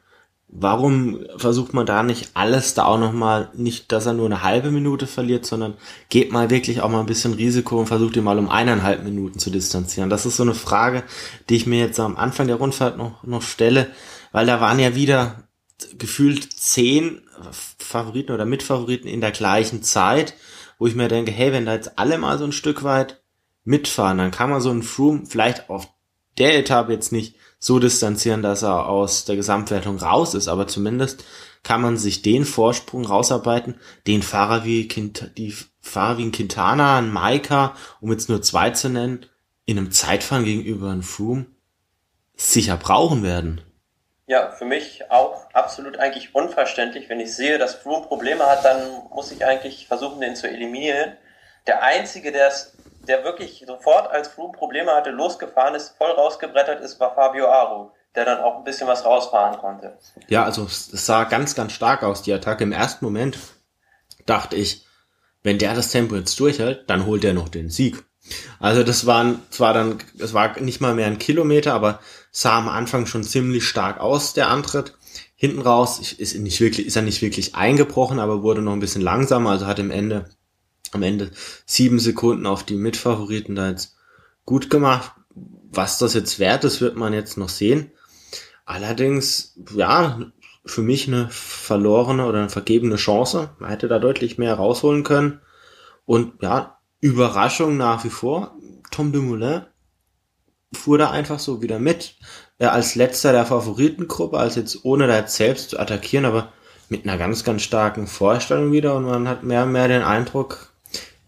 warum 0.48 1.24
versucht 1.36 1.72
man 1.72 1.86
da 1.86 2.02
nicht 2.02 2.30
alles 2.34 2.74
da 2.74 2.84
auch 2.84 2.98
nochmal, 2.98 3.50
nicht, 3.54 3.92
dass 3.92 4.06
er 4.06 4.12
nur 4.12 4.26
eine 4.26 4.42
halbe 4.42 4.72
Minute 4.72 5.06
verliert, 5.06 5.46
sondern 5.46 5.74
geht 6.08 6.32
mal 6.32 6.50
wirklich 6.50 6.80
auch 6.80 6.88
mal 6.90 7.00
ein 7.00 7.06
bisschen 7.06 7.34
Risiko 7.34 7.78
und 7.78 7.86
versucht 7.86 8.16
ihn 8.16 8.24
mal 8.24 8.38
um 8.38 8.48
eineinhalb 8.48 9.04
Minuten 9.04 9.38
zu 9.38 9.50
distanzieren. 9.50 10.10
Das 10.10 10.26
ist 10.26 10.36
so 10.36 10.42
eine 10.42 10.54
Frage, 10.54 11.04
die 11.48 11.56
ich 11.56 11.66
mir 11.66 11.78
jetzt 11.78 12.00
am 12.00 12.16
Anfang 12.16 12.48
der 12.48 12.56
Rundfahrt 12.56 12.98
noch, 12.98 13.22
noch 13.22 13.42
stelle, 13.42 13.88
weil 14.32 14.46
da 14.46 14.60
waren 14.60 14.80
ja 14.80 14.96
wieder 14.96 15.44
gefühlt 15.96 16.52
zehn 16.52 17.22
Favoriten 17.78 18.32
oder 18.32 18.44
Mitfavoriten 18.44 19.08
in 19.08 19.20
der 19.20 19.30
gleichen 19.30 19.82
Zeit, 19.82 20.34
wo 20.78 20.86
ich 20.86 20.94
mir 20.94 21.08
denke, 21.08 21.30
hey, 21.30 21.52
wenn 21.52 21.66
da 21.66 21.74
jetzt 21.74 21.98
alle 21.98 22.18
mal 22.18 22.38
so 22.38 22.44
ein 22.44 22.52
Stück 22.52 22.82
weit 22.82 23.22
mitfahren, 23.64 24.18
dann 24.18 24.30
kann 24.30 24.50
man 24.50 24.60
so 24.60 24.70
einen 24.70 24.82
Froome 24.82 25.26
vielleicht 25.26 25.70
auf 25.70 25.88
der 26.38 26.58
Etappe 26.58 26.92
jetzt 26.92 27.12
nicht 27.12 27.36
so 27.58 27.78
distanzieren, 27.78 28.42
dass 28.42 28.62
er 28.62 28.88
aus 28.88 29.24
der 29.26 29.36
Gesamtwertung 29.36 29.98
raus 29.98 30.34
ist, 30.34 30.48
aber 30.48 30.66
zumindest 30.66 31.24
kann 31.62 31.82
man 31.82 31.96
sich 31.98 32.22
den 32.22 32.44
Vorsprung 32.44 33.04
rausarbeiten, 33.04 33.78
den 34.06 34.22
Fahrer 34.22 34.64
wie 34.64 34.88
Quint 34.88 35.32
die 35.36 35.54
Fahrer 35.82 36.18
wie 36.18 36.24
ein 36.24 36.32
Quintana, 36.32 36.98
ein 36.98 37.12
Maika, 37.12 37.74
um 38.00 38.10
jetzt 38.12 38.28
nur 38.28 38.42
zwei 38.42 38.70
zu 38.70 38.88
nennen, 38.88 39.26
in 39.66 39.78
einem 39.78 39.92
Zeitfahren 39.92 40.44
gegenüber 40.44 40.90
einem 40.90 41.02
Froome 41.02 41.46
sicher 42.34 42.76
brauchen 42.76 43.22
werden. 43.22 43.60
Ja, 44.26 44.52
für 44.52 44.64
mich 44.64 45.10
auch 45.10 45.50
absolut 45.52 45.98
eigentlich 45.98 46.34
unverständlich. 46.34 47.08
Wenn 47.08 47.20
ich 47.20 47.34
sehe, 47.34 47.58
dass 47.58 47.74
Froome 47.74 48.06
Probleme 48.06 48.46
hat, 48.46 48.64
dann 48.64 48.80
muss 49.10 49.32
ich 49.32 49.44
eigentlich 49.44 49.86
versuchen, 49.86 50.20
den 50.20 50.36
zu 50.36 50.48
eliminieren. 50.48 51.16
Der 51.66 51.82
Einzige, 51.82 52.32
der 52.32 52.48
es 52.48 52.76
der 53.06 53.24
wirklich 53.24 53.64
sofort, 53.66 54.10
als 54.10 54.28
Froome 54.28 54.52
Probleme 54.52 54.92
hatte, 54.92 55.10
losgefahren 55.10 55.74
ist, 55.74 55.96
voll 55.96 56.10
rausgebrettert 56.10 56.80
ist, 56.80 57.00
war 57.00 57.14
Fabio 57.14 57.46
Aro, 57.48 57.92
der 58.14 58.24
dann 58.24 58.40
auch 58.40 58.58
ein 58.58 58.64
bisschen 58.64 58.88
was 58.88 59.04
rausfahren 59.04 59.58
konnte. 59.58 59.98
Ja, 60.28 60.44
also 60.44 60.64
es 60.64 60.90
sah 60.90 61.24
ganz, 61.24 61.54
ganz 61.54 61.72
stark 61.72 62.02
aus, 62.02 62.22
die 62.22 62.32
Attacke. 62.32 62.64
Im 62.64 62.72
ersten 62.72 63.04
Moment 63.04 63.38
dachte 64.26 64.56
ich, 64.56 64.86
wenn 65.42 65.58
der 65.58 65.74
das 65.74 65.90
Tempo 65.90 66.16
jetzt 66.16 66.38
durchhält, 66.38 66.88
dann 66.90 67.06
holt 67.06 67.24
er 67.24 67.32
noch 67.32 67.48
den 67.48 67.70
Sieg. 67.70 68.04
Also 68.58 68.82
das 68.82 69.06
waren 69.06 69.42
zwar 69.50 69.72
dann, 69.72 69.98
es 70.18 70.34
war 70.34 70.60
nicht 70.60 70.80
mal 70.80 70.94
mehr 70.94 71.06
ein 71.06 71.18
Kilometer, 71.18 71.72
aber 71.72 72.00
sah 72.30 72.58
am 72.58 72.68
Anfang 72.68 73.06
schon 73.06 73.24
ziemlich 73.24 73.64
stark 73.64 73.98
aus, 73.98 74.34
der 74.34 74.48
Antritt. 74.48 74.94
Hinten 75.34 75.62
raus 75.62 76.12
ist, 76.12 76.36
nicht 76.36 76.60
wirklich, 76.60 76.86
ist 76.86 76.96
er 76.96 77.02
nicht 77.02 77.22
wirklich 77.22 77.54
eingebrochen, 77.54 78.18
aber 78.18 78.42
wurde 78.42 78.60
noch 78.60 78.74
ein 78.74 78.80
bisschen 78.80 79.00
langsamer, 79.00 79.50
also 79.50 79.66
hat 79.66 79.78
im 79.78 79.90
Ende 79.90 80.28
am 80.92 81.02
Ende 81.02 81.30
sieben 81.66 81.98
Sekunden 81.98 82.46
auf 82.46 82.64
die 82.64 82.76
Mitfavoriten 82.76 83.54
da 83.54 83.70
jetzt 83.70 83.96
gut 84.44 84.70
gemacht. 84.70 85.12
Was 85.72 85.98
das 85.98 86.14
jetzt 86.14 86.38
wert 86.38 86.64
ist, 86.64 86.80
wird 86.80 86.96
man 86.96 87.12
jetzt 87.12 87.36
noch 87.36 87.48
sehen. 87.48 87.92
Allerdings, 88.64 89.56
ja, 89.74 90.20
für 90.66 90.82
mich 90.82 91.08
eine 91.08 91.28
verlorene 91.30 92.26
oder 92.26 92.40
eine 92.40 92.48
vergebene 92.48 92.96
Chance. 92.96 93.50
Man 93.58 93.70
hätte 93.70 93.88
da 93.88 93.98
deutlich 93.98 94.38
mehr 94.38 94.54
rausholen 94.54 95.04
können. 95.04 95.40
Und 96.06 96.42
ja, 96.42 96.78
Überraschung 97.00 97.76
nach 97.76 98.04
wie 98.04 98.10
vor. 98.10 98.56
Tom 98.90 99.12
Dumoulin 99.12 99.62
fuhr 100.72 100.98
da 100.98 101.10
einfach 101.10 101.38
so 101.38 101.62
wieder 101.62 101.78
mit. 101.78 102.16
Er 102.58 102.72
als 102.72 102.94
letzter 102.94 103.32
der 103.32 103.46
Favoritengruppe, 103.46 104.38
als 104.38 104.56
jetzt 104.56 104.84
ohne 104.84 105.06
da 105.06 105.16
jetzt 105.16 105.36
selbst 105.36 105.70
zu 105.70 105.78
attackieren, 105.78 106.26
aber 106.26 106.52
mit 106.88 107.04
einer 107.04 107.18
ganz, 107.18 107.44
ganz 107.44 107.62
starken 107.62 108.06
Vorstellung 108.06 108.72
wieder 108.72 108.96
und 108.96 109.04
man 109.04 109.28
hat 109.28 109.44
mehr 109.44 109.62
und 109.62 109.72
mehr 109.72 109.88
den 109.88 110.02
Eindruck, 110.02 110.69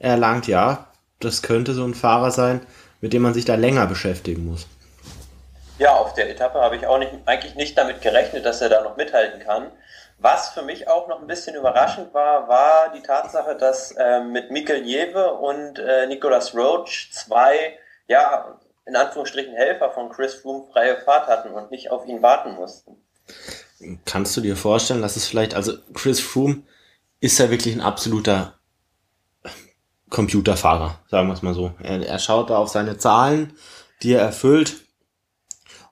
erlangt, 0.03 0.47
ja, 0.47 0.89
das 1.21 1.43
könnte 1.43 1.73
so 1.73 1.85
ein 1.85 1.95
Fahrer 1.95 2.31
sein, 2.31 2.61
mit 3.01 3.13
dem 3.13 3.23
man 3.23 3.35
sich 3.35 3.45
da 3.45 3.55
länger 3.55 3.87
beschäftigen 3.87 4.47
muss. 4.47 4.67
Ja, 5.79 5.95
auf 5.95 6.15
der 6.15 6.31
Etappe 6.31 6.61
habe 6.61 6.77
ich 6.77 6.87
auch 6.87 6.99
nicht, 6.99 7.13
eigentlich 7.27 7.55
nicht 7.55 7.79
damit 7.79 8.03
gerechnet, 8.03 8.45
dass 8.45 8.61
er 8.61 8.69
da 8.69 8.83
noch 8.83 8.97
mithalten 8.97 9.41
kann. 9.41 9.71
Was 10.19 10.51
für 10.51 10.63
mich 10.63 10.87
auch 10.87 11.09
noch 11.09 11.21
ein 11.21 11.27
bisschen 11.27 11.57
überraschend 11.57 12.15
war, 12.15 12.47
war 12.47 12.93
die 12.95 13.03
Tatsache, 13.03 13.57
dass 13.57 13.93
äh, 13.93 14.21
mit 14.21 14.51
Mikkel 14.51 14.85
Jewe 14.85 15.33
und 15.35 15.79
äh, 15.79 16.07
Nicolas 16.07 16.55
Roach 16.55 17.11
zwei, 17.13 17.77
ja, 18.07 18.59
in 18.87 18.95
Anführungsstrichen 18.95 19.55
Helfer 19.55 19.91
von 19.91 20.11
Chris 20.11 20.35
Froome 20.35 20.67
freie 20.73 20.97
Fahrt 20.99 21.27
hatten 21.27 21.51
und 21.51 21.71
nicht 21.71 21.91
auf 21.91 22.07
ihn 22.07 22.23
warten 22.23 22.55
mussten. 22.55 22.97
Kannst 24.05 24.37
du 24.37 24.41
dir 24.41 24.57
vorstellen, 24.57 25.03
dass 25.03 25.17
es 25.17 25.27
vielleicht, 25.27 25.55
also 25.55 25.73
Chris 25.95 26.21
Froome 26.21 26.63
ist 27.21 27.39
ja 27.39 27.51
wirklich 27.51 27.75
ein 27.75 27.81
absoluter 27.81 28.55
Computerfahrer, 30.13 30.99
sagen 31.11 31.27
wir 31.27 31.35
es 31.35 31.43
mal 31.43 31.55
so. 31.55 31.73
Er, 31.83 32.07
er 32.07 32.19
schaut 32.19 32.51
da 32.51 32.59
auf 32.59 32.69
seine 32.69 32.99
Zahlen, 32.99 33.55
die 34.03 34.13
er 34.13 34.21
erfüllt 34.21 34.83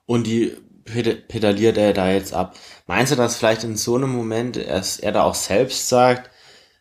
und 0.05 0.25
die 0.25 0.55
pedaliert 0.85 1.77
er 1.77 1.93
da 1.93 2.09
jetzt 2.11 2.33
ab. 2.33 2.55
Meinst 2.87 3.11
du, 3.11 3.15
dass 3.15 3.35
vielleicht 3.35 3.63
in 3.63 3.75
so 3.75 3.95
einem 3.95 4.11
Moment 4.11 4.57
er, 4.57 4.83
er 5.01 5.11
da 5.11 5.23
auch 5.23 5.35
selbst 5.35 5.89
sagt, 5.89 6.29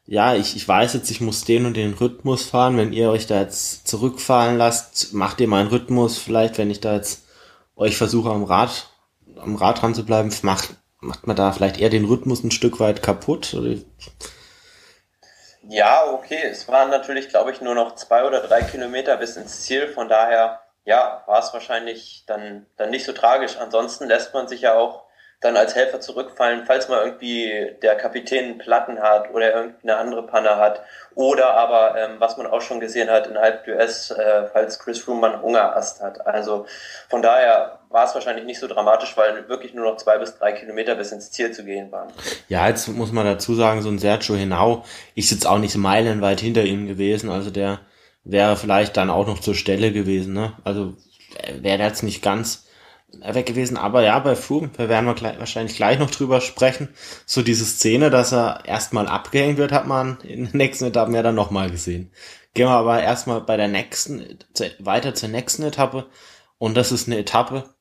ja, 0.07 0.35
ich, 0.35 0.57
ich 0.57 0.67
weiß 0.67 0.95
jetzt, 0.95 1.11
ich 1.11 1.21
muss 1.21 1.45
den 1.45 1.67
und 1.67 1.77
den 1.77 1.95
Rhythmus 1.95 2.45
fahren, 2.45 2.77
wenn 2.77 2.93
ihr 2.93 3.11
euch 3.11 3.27
da 3.27 3.41
jetzt 3.41 3.87
zurückfallen 3.87 4.59
lasst, 4.59 5.15
macht 5.15 5.41
ihr 5.41 5.49
meinen 5.49 5.69
Rhythmus 5.69 6.19
vielleicht, 6.19 6.59
wenn 6.59 6.71
ich 6.71 6.81
da 6.81 6.95
jetzt 6.95 7.25
euch 7.77 7.97
versuche 7.97 8.31
am 8.31 8.45
Rad, 8.45 8.91
am 9.37 9.55
Rad 9.55 9.81
dran 9.81 9.95
zu 9.95 10.05
bleiben, 10.05 10.31
macht, 10.43 10.75
macht 11.01 11.27
man 11.27 11.37
da 11.37 11.53
vielleicht 11.53 11.79
eher 11.79 11.91
den 11.91 12.05
Rhythmus 12.05 12.43
ein 12.43 12.51
Stück 12.51 12.81
weit 12.81 13.03
kaputt? 13.03 13.55
Oder? 13.55 13.77
Ja, 15.73 16.05
okay. 16.13 16.43
Es 16.51 16.67
waren 16.67 16.91
natürlich, 16.91 17.29
glaube 17.29 17.53
ich, 17.53 17.61
nur 17.61 17.77
noch 17.77 17.95
zwei 17.95 18.25
oder 18.25 18.41
drei 18.41 18.63
Kilometer 18.63 19.17
bis 19.17 19.37
ins 19.37 19.63
Ziel. 19.63 19.87
Von 19.87 20.09
daher, 20.09 20.61
ja, 20.85 21.23
war 21.27 21.39
es 21.39 21.53
wahrscheinlich 21.53 22.25
dann, 22.27 22.67
dann 22.77 22.91
nicht 22.91 23.05
so 23.05 23.13
tragisch. 23.13 23.57
Ansonsten 23.57 24.09
lässt 24.09 24.35
man 24.35 24.49
sich 24.49 24.63
ja 24.63 24.75
auch 24.75 25.05
dann 25.41 25.57
als 25.57 25.75
Helfer 25.75 26.01
zurückfallen, 26.01 26.65
falls 26.67 26.89
mal 26.89 27.03
irgendwie 27.03 27.73
der 27.81 27.97
Kapitän 27.97 28.59
Platten 28.59 29.01
hat 29.01 29.33
oder 29.33 29.55
irgendeine 29.55 29.97
andere 29.97 30.27
Panne 30.27 30.57
hat. 30.57 30.83
Oder 31.15 31.55
aber, 31.55 31.99
ähm, 31.99 32.17
was 32.19 32.37
man 32.37 32.47
auch 32.47 32.61
schon 32.61 32.79
gesehen 32.79 33.09
hat 33.09 33.27
in 33.27 33.39
Alp 33.39 33.67
d'Huez, 33.67 34.15
äh, 34.15 34.49
falls 34.53 34.79
Chris 34.79 35.01
Froome 35.01 35.21
mal 35.21 35.41
Hungerast 35.41 36.03
hat. 36.03 36.27
Also 36.27 36.67
von 37.09 37.23
daher 37.23 37.81
war 37.89 38.05
es 38.05 38.15
wahrscheinlich 38.15 38.45
nicht 38.45 38.61
so 38.61 38.69
dramatisch, 38.69 39.17
weil 39.17 39.49
wirklich 39.49 39.73
nur 39.73 39.91
noch 39.91 39.97
zwei 39.97 40.19
bis 40.19 40.39
drei 40.39 40.53
Kilometer 40.53 40.95
bis 40.95 41.11
ins 41.11 41.31
Ziel 41.31 41.53
zu 41.53 41.65
gehen 41.65 41.91
waren. 41.91 42.13
Ja, 42.49 42.69
jetzt 42.69 42.89
muss 42.89 43.11
man 43.11 43.25
dazu 43.25 43.55
sagen, 43.55 43.81
so 43.81 43.89
ein 43.89 43.99
Sergio 43.99 44.37
Henao 44.37 44.85
ist 45.15 45.31
jetzt 45.31 45.47
auch 45.47 45.59
nicht 45.59 45.75
meilenweit 45.75 46.41
hinter 46.41 46.63
ihm 46.63 46.87
gewesen. 46.87 47.31
Also 47.31 47.51
der 47.51 47.81
wäre 48.25 48.57
vielleicht 48.57 48.97
dann 48.99 49.09
auch 49.09 49.27
noch 49.27 49.41
zur 49.41 49.55
Stelle 49.55 49.91
gewesen. 49.91 50.35
Ne? 50.35 50.53
Also 50.65 50.95
wäre 51.61 51.83
jetzt 51.83 52.03
nicht 52.03 52.23
ganz 52.23 52.67
weg 53.21 53.47
gewesen. 53.47 53.77
Aber 53.77 54.03
ja, 54.03 54.19
bei 54.19 54.37
Froome, 54.37 54.71
da 54.77 54.89
werden 54.89 55.07
wir 55.07 55.15
gleich, 55.15 55.39
wahrscheinlich 55.39 55.77
gleich 55.77 55.99
noch 55.99 56.11
drüber 56.11 56.41
sprechen. 56.41 56.89
So 57.27 57.43
diese 57.43 57.65
Szene, 57.65 58.11
dass 58.11 58.33
er 58.33 58.65
erstmal 58.65 59.09
abgehängt 59.09 59.59
wird, 59.59 59.73
hat 59.73 59.87
man 59.87 60.19
in 60.23 60.47
den 60.47 60.57
nächsten 60.57 60.87
Etappen 60.87 61.15
ja 61.15 61.23
dann 61.23 61.35
nochmal 61.35 61.71
gesehen. 61.71 62.11
Gehen 62.55 62.67
wir 62.67 62.71
aber 62.71 63.03
erstmal 63.03 63.41
bei 63.41 63.57
der 63.57 63.69
nächsten, 63.69 64.39
weiter 64.79 65.15
zur 65.15 65.29
nächsten 65.29 65.63
Etappe. 65.63 66.07
Und 66.59 66.77
das 66.77 66.93
ist 66.93 67.07
eine 67.07 67.19
Etappe, 67.19 67.75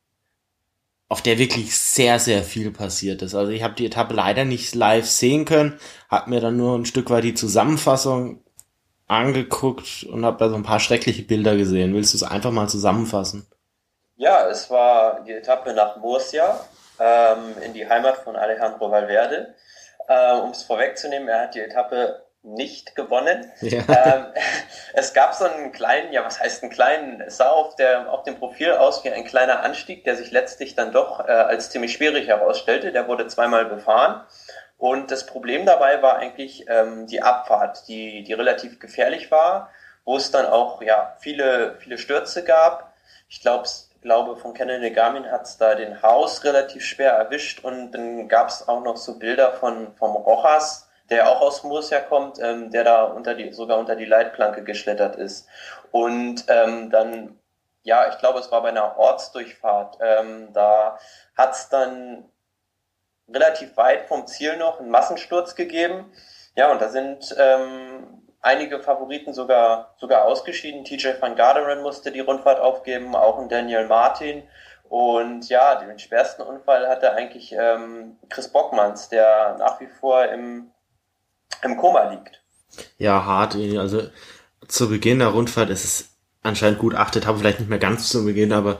auf 1.10 1.22
der 1.22 1.40
wirklich 1.40 1.76
sehr, 1.76 2.20
sehr 2.20 2.44
viel 2.44 2.72
passiert 2.72 3.22
ist. 3.22 3.34
Also 3.34 3.52
ich 3.52 3.64
habe 3.64 3.74
die 3.74 3.88
Etappe 3.88 4.14
leider 4.14 4.46
nicht 4.46 4.76
live 4.76 5.08
sehen 5.08 5.46
können, 5.46 5.80
habe 6.08 6.30
mir 6.30 6.40
dann 6.40 6.56
nur 6.56 6.78
ein 6.78 6.86
Stück 6.86 7.10
weit 7.10 7.24
die 7.24 7.34
Zusammenfassung 7.34 8.44
angeguckt 9.08 10.04
und 10.04 10.24
habe 10.24 10.38
da 10.38 10.50
so 10.50 10.56
ein 10.56 10.64
paar 10.64 10.80
schreckliche 10.80 11.24
Bilder 11.24 11.58
gesehen. 11.58 11.96
Willst 11.96 12.14
du 12.14 12.18
es 12.18 12.24
einfach 12.24 12.52
mal 12.52 12.70
zusammenfassen? 12.70 13.48
Ja, 14.20 14.50
es 14.50 14.70
war 14.70 15.22
die 15.22 15.32
Etappe 15.32 15.74
nach 15.74 15.96
Murcia 15.96 16.60
ähm, 17.00 17.56
in 17.62 17.72
die 17.72 17.88
Heimat 17.88 18.18
von 18.18 18.36
Alejandro 18.36 18.92
Valverde. 18.92 19.56
Äh, 20.10 20.34
um 20.34 20.50
es 20.50 20.64
vorwegzunehmen, 20.64 21.30
er 21.30 21.44
hat 21.44 21.56
die 21.56 21.62
Etappe 21.62 22.26
nicht 22.44 22.98
gewonnen. 22.98 23.50
Ja. 23.62 23.80
Ähm, 23.88 24.26
es 24.94 25.14
gab 25.14 25.34
so 25.36 25.46
einen 25.46 25.72
kleinen, 25.72 26.12
ja, 26.12 26.26
was 26.26 26.38
heißt 26.38 26.64
einen 26.64 26.72
kleinen, 26.72 27.22
es 27.22 27.38
sah 27.38 27.48
auf, 27.48 27.78
der, 27.78 28.12
auf 28.12 28.24
dem 28.24 28.38
Profil 28.38 28.74
aus 28.74 29.06
wie 29.06 29.10
ein 29.10 29.24
kleiner 29.24 29.62
Anstieg, 29.62 30.04
der 30.04 30.18
sich 30.18 30.32
letztlich 30.32 30.76
dann 30.76 30.92
doch 30.92 31.26
äh, 31.26 31.32
als 31.32 31.70
ziemlich 31.70 31.94
schwierig 31.94 32.28
herausstellte. 32.28 32.92
Der 32.92 33.08
wurde 33.08 33.26
zweimal 33.28 33.68
befahren. 33.68 34.26
Und 34.78 35.12
das 35.12 35.26
Problem 35.28 35.66
dabei 35.66 36.02
war 36.02 36.18
eigentlich 36.18 36.66
ähm, 36.68 37.08
die 37.08 37.22
Abfahrt, 37.22 37.88
die, 37.88 38.24
die 38.24 38.34
relativ 38.34 38.82
gefährlich 38.82 39.32
war, 39.32 39.70
wo 40.04 40.18
es 40.18 40.30
dann 40.30 40.46
auch 40.46 40.82
ja, 40.82 41.16
viele, 41.22 41.78
viele 41.80 41.98
Stürze 41.98 42.44
gab. 42.44 42.94
Ich 43.30 43.40
glaube, 43.40 43.66
glaube, 44.02 44.38
von 44.38 44.54
Kennedy 44.54 44.92
Garmin 44.92 45.30
hat 45.30 45.44
es 45.44 45.58
da 45.58 45.76
den 45.76 46.02
Haus 46.02 46.44
relativ 46.44 46.84
schwer 46.84 47.14
erwischt 47.14 47.64
und 47.64 47.92
dann 47.92 48.28
gab 48.28 48.50
es 48.50 48.68
auch 48.68 48.82
noch 48.84 48.98
so 48.98 49.20
Bilder 49.20 49.54
von 49.54 49.94
vom 49.96 50.16
Rojas, 50.16 50.90
der 51.10 51.30
auch 51.30 51.42
aus 51.42 51.64
Murcia 51.64 52.00
kommt, 52.02 52.40
ähm, 52.40 52.72
der 52.72 52.84
da 52.84 53.04
unter 53.04 53.36
die, 53.36 53.52
sogar 53.52 53.80
unter 53.80 53.96
die 53.96 54.06
Leitplanke 54.06 54.64
geschlittert 54.64 55.16
ist. 55.16 55.48
Und 55.92 56.46
ähm, 56.48 56.90
dann, 56.92 57.40
ja, 57.84 58.10
ich 58.10 58.18
glaube, 58.20 58.40
es 58.40 58.52
war 58.52 58.62
bei 58.62 58.70
einer 58.70 58.98
Ortsdurchfahrt, 58.98 59.98
ähm, 60.02 60.54
da 60.54 61.00
hat 61.36 61.54
es 61.54 61.70
dann 61.70 62.26
relativ 63.28 63.76
weit 63.78 64.08
vom 64.08 64.28
Ziel 64.28 64.58
noch 64.58 64.80
einen 64.80 64.90
Massensturz 64.90 65.56
gegeben. 65.56 66.12
Ja, 66.56 66.72
und 66.72 66.82
da 66.82 66.90
sind 66.90 67.36
ähm, 67.38 68.29
einige 68.42 68.80
Favoriten 68.80 69.34
sogar, 69.34 69.96
sogar 69.98 70.26
ausgeschieden. 70.26 70.86
TJ 70.86 71.10
van 71.20 71.36
Garderen 71.36 71.82
musste 71.82 72.12
die 72.12 72.20
Rundfahrt 72.20 72.60
aufgeben, 72.60 73.16
auch 73.16 73.40
ein 73.40 73.50
Daniel 73.50 73.88
Martin. 73.88 74.44
Und 74.90 75.50
ja, 75.50 75.76
den 75.76 76.00
schwersten 76.00 76.42
Unfall 76.42 76.88
hatte 76.88 77.14
eigentlich 77.14 77.54
ähm, 77.54 78.18
Chris 78.30 78.48
Bockmanns, 78.48 79.10
der 79.10 79.56
nach 79.60 79.80
wie 79.80 79.88
vor 79.88 80.26
im, 80.26 80.72
im 81.64 81.78
Koma 81.78 82.10
liegt. 82.10 82.42
Ja, 82.98 83.24
hart. 83.24 83.56
Also 83.56 84.10
zu 84.68 84.90
Beginn 84.90 85.20
der 85.20 85.30
Rundfahrt 85.30 85.70
ist 85.70 85.84
es 85.84 86.10
anscheinend 86.42 86.80
gut 86.80 86.96
achtet, 86.96 87.28
habe 87.28 87.38
vielleicht 87.38 87.60
nicht 87.60 87.70
mehr 87.70 87.80
ganz 87.80 88.10
zu 88.10 88.26
Beginn, 88.26 88.52
aber 88.52 88.80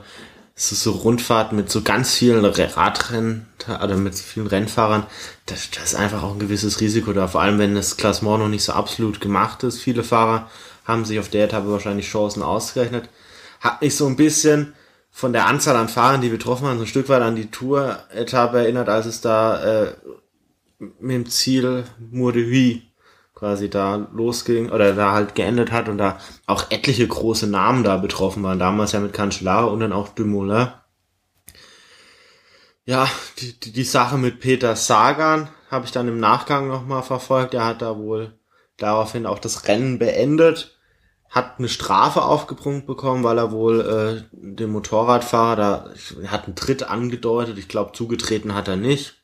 ist 0.56 0.82
so 0.82 0.92
Rundfahrten 0.92 1.56
mit 1.56 1.70
so 1.70 1.82
ganz 1.82 2.14
vielen 2.14 2.44
Radrennen 2.44 3.46
oder 3.66 3.96
mit 3.96 4.14
vielen 4.14 4.46
Rennfahrern, 4.46 5.06
das 5.46 5.68
ist 5.82 5.94
einfach 5.94 6.22
auch 6.22 6.32
ein 6.32 6.38
gewisses 6.38 6.80
Risiko 6.80 7.12
da. 7.12 7.28
Vor 7.28 7.40
allem, 7.40 7.58
wenn 7.58 7.74
das 7.74 7.96
Klassement 7.96 8.40
noch 8.40 8.48
nicht 8.48 8.64
so 8.64 8.72
absolut 8.72 9.20
gemacht 9.20 9.62
ist. 9.62 9.80
Viele 9.80 10.04
Fahrer 10.04 10.50
haben 10.84 11.04
sich 11.04 11.18
auf 11.18 11.28
der 11.28 11.44
Etappe 11.44 11.70
wahrscheinlich 11.70 12.08
Chancen 12.08 12.42
ausgerechnet. 12.42 13.08
Hat 13.60 13.80
mich 13.80 13.96
so 13.96 14.06
ein 14.06 14.16
bisschen 14.16 14.74
von 15.10 15.32
der 15.32 15.46
Anzahl 15.46 15.76
an 15.76 15.88
Fahrern, 15.88 16.20
die 16.20 16.28
betroffen 16.28 16.64
waren, 16.64 16.78
so 16.78 16.84
ein 16.84 16.88
Stück 16.88 17.08
weit 17.08 17.22
an 17.22 17.36
die 17.36 17.50
Tour-Etappe 17.50 18.58
erinnert, 18.58 18.88
als 18.88 19.06
es 19.06 19.20
da 19.20 19.84
äh, 19.84 19.94
mit 20.78 21.14
dem 21.14 21.26
Ziel 21.26 21.84
Mourdehui 22.10 22.89
quasi 23.40 23.70
da 23.70 24.06
losging 24.12 24.70
oder 24.70 24.92
da 24.92 25.12
halt 25.12 25.34
geendet 25.34 25.72
hat 25.72 25.88
und 25.88 25.96
da 25.96 26.18
auch 26.46 26.70
etliche 26.70 27.08
große 27.08 27.46
Namen 27.46 27.82
da 27.84 27.96
betroffen 27.96 28.42
waren. 28.42 28.58
Damals 28.58 28.92
ja 28.92 29.00
mit 29.00 29.14
Cancellara 29.14 29.64
und 29.64 29.80
dann 29.80 29.94
auch 29.94 30.10
Dumoulin. 30.10 30.68
Ja, 32.84 33.08
die, 33.38 33.58
die, 33.58 33.72
die 33.72 33.84
Sache 33.84 34.18
mit 34.18 34.40
Peter 34.40 34.76
Sagan 34.76 35.48
habe 35.70 35.86
ich 35.86 35.90
dann 35.90 36.06
im 36.06 36.20
Nachgang 36.20 36.68
nochmal 36.68 37.02
verfolgt. 37.02 37.54
Er 37.54 37.64
hat 37.64 37.80
da 37.80 37.96
wohl 37.96 38.38
daraufhin 38.76 39.24
auch 39.24 39.38
das 39.38 39.68
Rennen 39.68 39.98
beendet, 39.98 40.78
hat 41.30 41.58
eine 41.58 41.68
Strafe 41.70 42.22
aufgebrummt 42.22 42.86
bekommen, 42.86 43.24
weil 43.24 43.38
er 43.38 43.52
wohl 43.52 43.80
äh, 43.80 44.22
dem 44.32 44.70
Motorradfahrer 44.72 45.56
da 45.56 45.90
hat 46.26 46.44
einen 46.44 46.56
Tritt 46.56 46.82
angedeutet. 46.82 47.56
Ich 47.56 47.68
glaube, 47.68 47.92
zugetreten 47.92 48.54
hat 48.54 48.68
er 48.68 48.76
nicht 48.76 49.19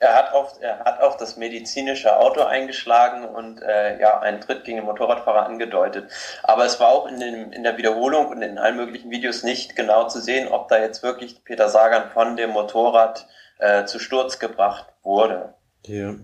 er 0.00 0.16
hat 0.16 0.32
auf, 0.32 0.54
er 0.60 0.78
hat 0.80 1.00
auf 1.02 1.18
das 1.18 1.36
medizinische 1.36 2.18
Auto 2.18 2.42
eingeschlagen 2.42 3.24
und 3.24 3.60
äh, 3.60 4.00
ja, 4.00 4.18
einen 4.18 4.40
Tritt 4.40 4.64
gegen 4.64 4.78
den 4.78 4.86
Motorradfahrer 4.86 5.44
angedeutet. 5.44 6.10
Aber 6.42 6.64
es 6.64 6.80
war 6.80 6.88
auch 6.88 7.06
in, 7.06 7.20
dem, 7.20 7.52
in 7.52 7.62
der 7.62 7.76
Wiederholung 7.76 8.28
und 8.28 8.40
in 8.40 8.58
allen 8.58 8.76
möglichen 8.76 9.10
Videos 9.10 9.42
nicht 9.42 9.76
genau 9.76 10.08
zu 10.08 10.20
sehen, 10.20 10.48
ob 10.48 10.68
da 10.68 10.78
jetzt 10.78 11.02
wirklich 11.02 11.44
Peter 11.44 11.68
Sagan 11.68 12.10
von 12.10 12.36
dem 12.36 12.50
Motorrad 12.50 13.26
äh, 13.58 13.84
zu 13.84 13.98
Sturz 13.98 14.38
gebracht 14.38 14.86
wurde. 15.02 15.54
Ja. 15.84 16.14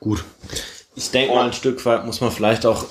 Gut. 0.00 0.22
Ich 0.94 1.10
denke 1.10 1.34
mal, 1.34 1.46
ein 1.46 1.52
Stück 1.54 1.84
weit 1.86 2.04
muss 2.04 2.20
man 2.20 2.30
vielleicht 2.30 2.66
auch 2.66 2.84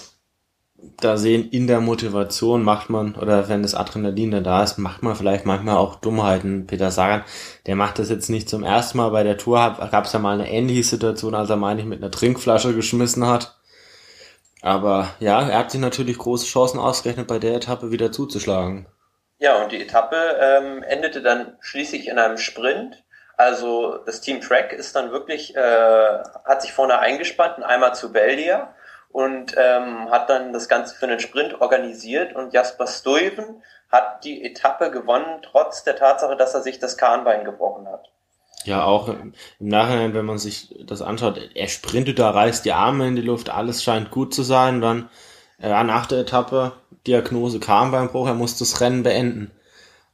da 1.01 1.17
sehen, 1.17 1.49
in 1.49 1.67
der 1.67 1.81
Motivation 1.81 2.63
macht 2.63 2.89
man, 2.89 3.15
oder 3.15 3.49
wenn 3.49 3.63
das 3.63 3.75
Adrenalin 3.75 4.31
dann 4.31 4.43
da 4.43 4.63
ist, 4.63 4.77
macht 4.77 5.01
man 5.03 5.15
vielleicht 5.15 5.45
manchmal 5.45 5.77
auch 5.77 5.95
Dummheiten. 5.95 6.67
Peter 6.67 6.91
Sagan, 6.91 7.23
der 7.67 7.75
macht 7.75 7.99
das 7.99 8.09
jetzt 8.09 8.29
nicht 8.29 8.49
zum 8.49 8.63
ersten 8.63 8.97
Mal 8.97 9.09
bei 9.09 9.23
der 9.23 9.37
Tour, 9.37 9.77
gab 9.91 10.05
es 10.05 10.13
ja 10.13 10.19
mal 10.19 10.39
eine 10.39 10.49
ähnliche 10.49 10.83
Situation, 10.83 11.35
als 11.35 11.49
er, 11.49 11.57
meine 11.57 11.81
ich, 11.81 11.85
mit 11.85 12.01
einer 12.01 12.11
Trinkflasche 12.11 12.73
geschmissen 12.73 13.27
hat. 13.27 13.55
Aber 14.61 15.09
ja, 15.19 15.47
er 15.47 15.59
hat 15.59 15.71
sich 15.71 15.81
natürlich 15.81 16.17
große 16.17 16.47
Chancen 16.47 16.79
ausgerechnet, 16.79 17.27
bei 17.27 17.39
der 17.39 17.55
Etappe 17.55 17.91
wieder 17.91 18.11
zuzuschlagen. 18.11 18.87
Ja, 19.37 19.61
und 19.61 19.71
die 19.71 19.81
Etappe 19.81 20.15
ähm, 20.39 20.81
endete 20.83 21.21
dann 21.21 21.57
schließlich 21.59 22.07
in 22.07 22.17
einem 22.17 22.37
Sprint. 22.37 23.03
Also 23.35 23.99
das 24.05 24.21
Team 24.21 24.41
Track 24.41 24.73
ist 24.73 24.95
dann 24.95 25.11
wirklich, 25.11 25.55
äh, 25.55 26.23
hat 26.45 26.61
sich 26.63 26.73
vorne 26.73 26.99
eingespannt, 26.99 27.61
einmal 27.63 27.93
zu 27.93 28.11
Beldia 28.11 28.73
und 29.17 29.55
ähm, 29.57 30.11
hat 30.11 30.29
dann 30.29 30.53
das 30.53 30.69
Ganze 30.69 30.93
für 30.93 31.07
einen 31.07 31.19
Sprint 31.19 31.59
organisiert 31.59 32.35
und 32.35 32.53
Jasper 32.53 32.85
Stuyven 32.85 33.63
hat 33.91 34.23
die 34.23 34.45
Etappe 34.45 34.91
gewonnen, 34.91 35.41
trotz 35.41 35.83
der 35.83 35.95
Tatsache, 35.95 36.37
dass 36.37 36.53
er 36.53 36.61
sich 36.61 36.77
das 36.77 36.97
Kahnbein 36.97 37.43
gebrochen 37.43 37.87
hat. 37.87 38.11
Ja, 38.63 38.83
auch 38.83 39.07
im 39.07 39.33
Nachhinein, 39.57 40.13
wenn 40.13 40.25
man 40.25 40.37
sich 40.37 40.75
das 40.85 41.01
anschaut, 41.01 41.39
er 41.55 41.67
sprintet 41.67 42.19
da, 42.19 42.29
reißt 42.29 42.63
die 42.63 42.73
Arme 42.73 43.07
in 43.07 43.15
die 43.15 43.23
Luft, 43.23 43.49
alles 43.49 43.83
scheint 43.83 44.11
gut 44.11 44.35
zu 44.35 44.43
sein, 44.43 44.81
dann 44.81 45.09
äh, 45.59 45.83
nach 45.83 46.05
der 46.05 46.19
Etappe, 46.19 46.73
Diagnose 47.07 47.59
Kahnbeinbruch, 47.59 48.27
er 48.27 48.35
muss 48.35 48.59
das 48.59 48.81
Rennen 48.81 49.01
beenden. 49.01 49.49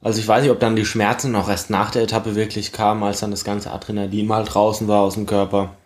Also 0.00 0.18
ich 0.18 0.26
weiß 0.26 0.40
nicht, 0.40 0.50
ob 0.50 0.60
dann 0.60 0.76
die 0.76 0.86
Schmerzen 0.86 1.36
auch 1.36 1.50
erst 1.50 1.68
nach 1.68 1.90
der 1.90 2.04
Etappe 2.04 2.36
wirklich 2.36 2.72
kamen, 2.72 3.02
als 3.02 3.20
dann 3.20 3.32
das 3.32 3.44
ganze 3.44 3.70
Adrenalin 3.70 4.26
mal 4.26 4.44
draußen 4.44 4.88
war 4.88 5.02
aus 5.02 5.12
dem 5.12 5.26
Körper. 5.26 5.76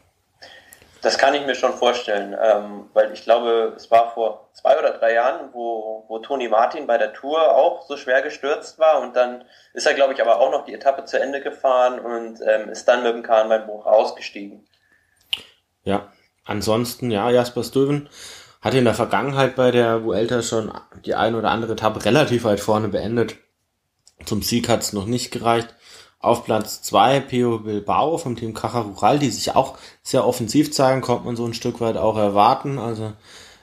Das 1.00 1.16
kann 1.16 1.34
ich 1.34 1.46
mir 1.46 1.54
schon 1.54 1.74
vorstellen, 1.74 2.36
ähm, 2.42 2.90
weil 2.92 3.12
ich 3.12 3.22
glaube, 3.22 3.72
es 3.76 3.90
war 3.90 4.12
vor 4.12 4.50
zwei 4.52 4.78
oder 4.78 4.90
drei 4.98 5.14
Jahren, 5.14 5.50
wo, 5.52 6.04
wo 6.08 6.18
Toni 6.18 6.48
Martin 6.48 6.86
bei 6.88 6.98
der 6.98 7.12
Tour 7.12 7.54
auch 7.54 7.86
so 7.86 7.96
schwer 7.96 8.20
gestürzt 8.22 8.78
war 8.80 9.00
und 9.00 9.14
dann 9.14 9.44
ist 9.74 9.86
er, 9.86 9.94
glaube 9.94 10.14
ich, 10.14 10.20
aber 10.20 10.40
auch 10.40 10.50
noch 10.50 10.64
die 10.64 10.74
Etappe 10.74 11.04
zu 11.04 11.20
Ende 11.20 11.40
gefahren 11.40 12.00
und 12.00 12.40
ähm, 12.44 12.68
ist 12.68 12.88
dann 12.88 13.04
mit 13.04 13.14
dem 13.14 13.22
Kahnbeinbruch 13.22 13.86
ausgestiegen. 13.86 14.66
Ja, 15.84 16.12
ansonsten, 16.44 17.10
ja, 17.10 17.30
Jasper 17.30 17.62
Stuyven 17.62 18.08
hatte 18.60 18.78
in 18.78 18.84
der 18.84 18.94
Vergangenheit 18.94 19.54
bei 19.54 19.70
der 19.70 20.04
Vuelta 20.04 20.42
schon 20.42 20.72
die 21.04 21.14
eine 21.14 21.38
oder 21.38 21.50
andere 21.50 21.74
Etappe 21.74 22.04
relativ 22.04 22.44
weit 22.44 22.60
vorne 22.60 22.88
beendet. 22.88 23.36
Zum 24.24 24.42
Sieg 24.42 24.68
hat 24.68 24.80
es 24.80 24.92
noch 24.92 25.06
nicht 25.06 25.30
gereicht. 25.30 25.74
Auf 26.20 26.44
Platz 26.44 26.82
zwei 26.82 27.20
Pio 27.20 27.60
Bilbao 27.60 28.18
vom 28.18 28.34
Team 28.34 28.52
Caja 28.52 28.80
Rural, 28.80 29.18
die 29.18 29.30
sich 29.30 29.54
auch 29.54 29.78
sehr 30.02 30.26
offensiv 30.26 30.72
zeigen, 30.72 31.00
kommt 31.00 31.24
man 31.24 31.36
so 31.36 31.44
ein 31.44 31.54
Stück 31.54 31.80
weit 31.80 31.96
auch 31.96 32.16
erwarten. 32.16 32.78
Also 32.78 33.12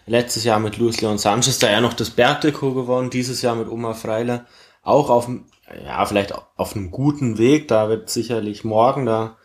letztes 0.05 0.45
Jahr 0.45 0.59
mit 0.59 0.77
Luis 0.77 1.01
Leon 1.01 1.17
Sanchez 1.17 1.59
da 1.59 1.69
ja 1.69 1.81
noch 1.81 1.93
das 1.93 2.11
Bergdeko 2.11 2.73
gewonnen, 2.73 3.09
dieses 3.09 3.41
Jahr 3.41 3.55
mit 3.55 3.67
Oma 3.69 3.93
Freiler 3.93 4.45
auch 4.83 5.09
auf 5.09 5.29
ja 5.83 6.05
vielleicht 6.05 6.33
auf 6.55 6.75
einem 6.75 6.91
guten 6.91 7.37
Weg. 7.37 7.67
Da 7.67 7.89
wird 7.89 8.09
sicherlich 8.09 8.63
morgen 8.63 9.05
da 9.05 9.37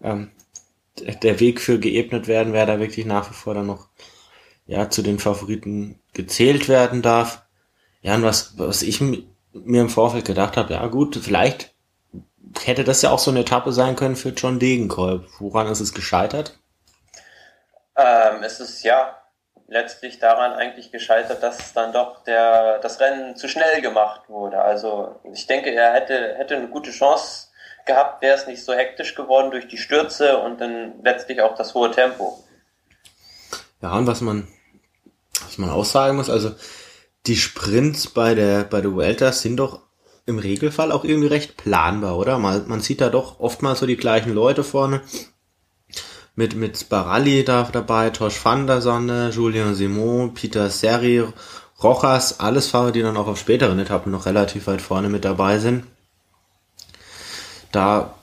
ähm, 0.00 0.30
der 1.22 1.40
Weg 1.40 1.60
für 1.60 1.78
geebnet 1.78 2.28
werden, 2.28 2.52
wer 2.52 2.66
da 2.66 2.78
wirklich 2.78 3.06
nach 3.06 3.28
wie 3.30 3.34
vor 3.34 3.54
dann 3.54 3.66
noch 3.66 3.88
ja 4.66 4.88
zu 4.88 5.02
den 5.02 5.18
Favoriten 5.18 5.98
gezählt 6.12 6.68
werden 6.68 7.02
darf. 7.02 7.42
Ja, 8.02 8.14
und 8.14 8.22
was, 8.22 8.58
was 8.58 8.82
ich 8.82 9.00
mir 9.00 9.80
im 9.80 9.88
Vorfeld 9.88 10.24
gedacht 10.24 10.56
habe, 10.56 10.74
ja 10.74 10.86
gut, 10.86 11.16
vielleicht 11.16 11.73
hätte 12.64 12.84
das 12.84 13.02
ja 13.02 13.10
auch 13.10 13.18
so 13.18 13.30
eine 13.30 13.40
Etappe 13.40 13.72
sein 13.72 13.96
können 13.96 14.16
für 14.16 14.30
John 14.30 14.58
Degenkolb. 14.58 15.26
Woran 15.38 15.68
ist 15.68 15.80
es 15.80 15.94
gescheitert? 15.94 16.58
Ähm, 17.96 18.42
es 18.42 18.60
ist 18.60 18.82
ja 18.82 19.16
letztlich 19.68 20.18
daran 20.18 20.52
eigentlich 20.52 20.92
gescheitert, 20.92 21.42
dass 21.42 21.72
dann 21.72 21.92
doch 21.92 22.22
der, 22.24 22.78
das 22.78 23.00
Rennen 23.00 23.36
zu 23.36 23.48
schnell 23.48 23.80
gemacht 23.80 24.28
wurde. 24.28 24.60
Also 24.60 25.20
ich 25.32 25.46
denke, 25.46 25.70
er 25.74 25.92
hätte, 25.94 26.34
hätte 26.36 26.56
eine 26.56 26.68
gute 26.68 26.90
Chance 26.90 27.48
gehabt, 27.86 28.22
wäre 28.22 28.36
es 28.36 28.46
nicht 28.46 28.64
so 28.64 28.74
hektisch 28.74 29.14
geworden 29.14 29.50
durch 29.50 29.68
die 29.68 29.78
Stürze 29.78 30.38
und 30.38 30.60
dann 30.60 31.02
letztlich 31.02 31.40
auch 31.40 31.54
das 31.54 31.74
hohe 31.74 31.90
Tempo. 31.90 32.42
Ja, 33.82 33.92
und 33.96 34.06
was 34.06 34.20
man, 34.20 34.48
was 35.42 35.58
man 35.58 35.70
auch 35.70 35.84
sagen 35.84 36.16
muss, 36.16 36.30
also 36.30 36.54
die 37.26 37.36
Sprints 37.36 38.08
bei 38.08 38.34
der, 38.34 38.64
bei 38.64 38.80
der 38.80 38.94
Vuelta 38.94 39.32
sind 39.32 39.56
doch 39.56 39.80
im 40.26 40.38
Regelfall 40.38 40.92
auch 40.92 41.04
irgendwie 41.04 41.28
recht 41.28 41.56
planbar, 41.56 42.16
oder? 42.16 42.38
Man, 42.38 42.66
man 42.68 42.80
sieht 42.80 43.00
da 43.00 43.10
doch 43.10 43.40
oftmals 43.40 43.80
so 43.80 43.86
die 43.86 43.96
gleichen 43.96 44.32
Leute 44.32 44.64
vorne. 44.64 45.02
Mit, 46.36 46.56
mit 46.56 46.76
Sparalli 46.76 47.44
da 47.44 47.68
dabei, 47.70 48.10
Tosh 48.10 48.44
van 48.44 48.66
der 48.66 48.80
Sonne, 48.80 49.30
Julien 49.30 49.74
Simon, 49.74 50.34
Peter 50.34 50.68
Seri, 50.68 51.24
Rojas, 51.82 52.40
alles 52.40 52.68
Fahrer, 52.68 52.92
die 52.92 53.02
dann 53.02 53.16
auch 53.16 53.26
auf 53.26 53.38
späteren 53.38 53.78
Etappen 53.78 54.10
noch 54.10 54.26
relativ 54.26 54.66
weit 54.66 54.80
vorne 54.80 55.08
mit 55.08 55.24
dabei 55.24 55.58
sind. 55.58 55.84
Da, 57.70 58.14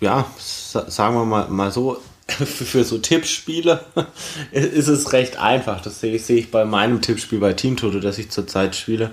ja, 0.00 0.26
sagen 0.38 1.14
wir 1.14 1.24
mal, 1.24 1.48
mal 1.48 1.70
so, 1.70 2.00
für 2.26 2.84
so 2.84 2.98
Tippspiele 2.98 3.84
ist 4.52 4.88
es 4.88 5.12
recht 5.12 5.36
einfach. 5.36 5.80
Das 5.82 6.00
sehe 6.00 6.14
ich, 6.14 6.24
sehe 6.24 6.38
ich 6.38 6.50
bei 6.50 6.64
meinem 6.64 7.02
Tippspiel 7.02 7.38
bei 7.38 7.52
Team 7.52 7.76
Toto, 7.76 8.00
das 8.00 8.18
ich 8.18 8.30
zurzeit 8.30 8.74
spiele, 8.76 9.12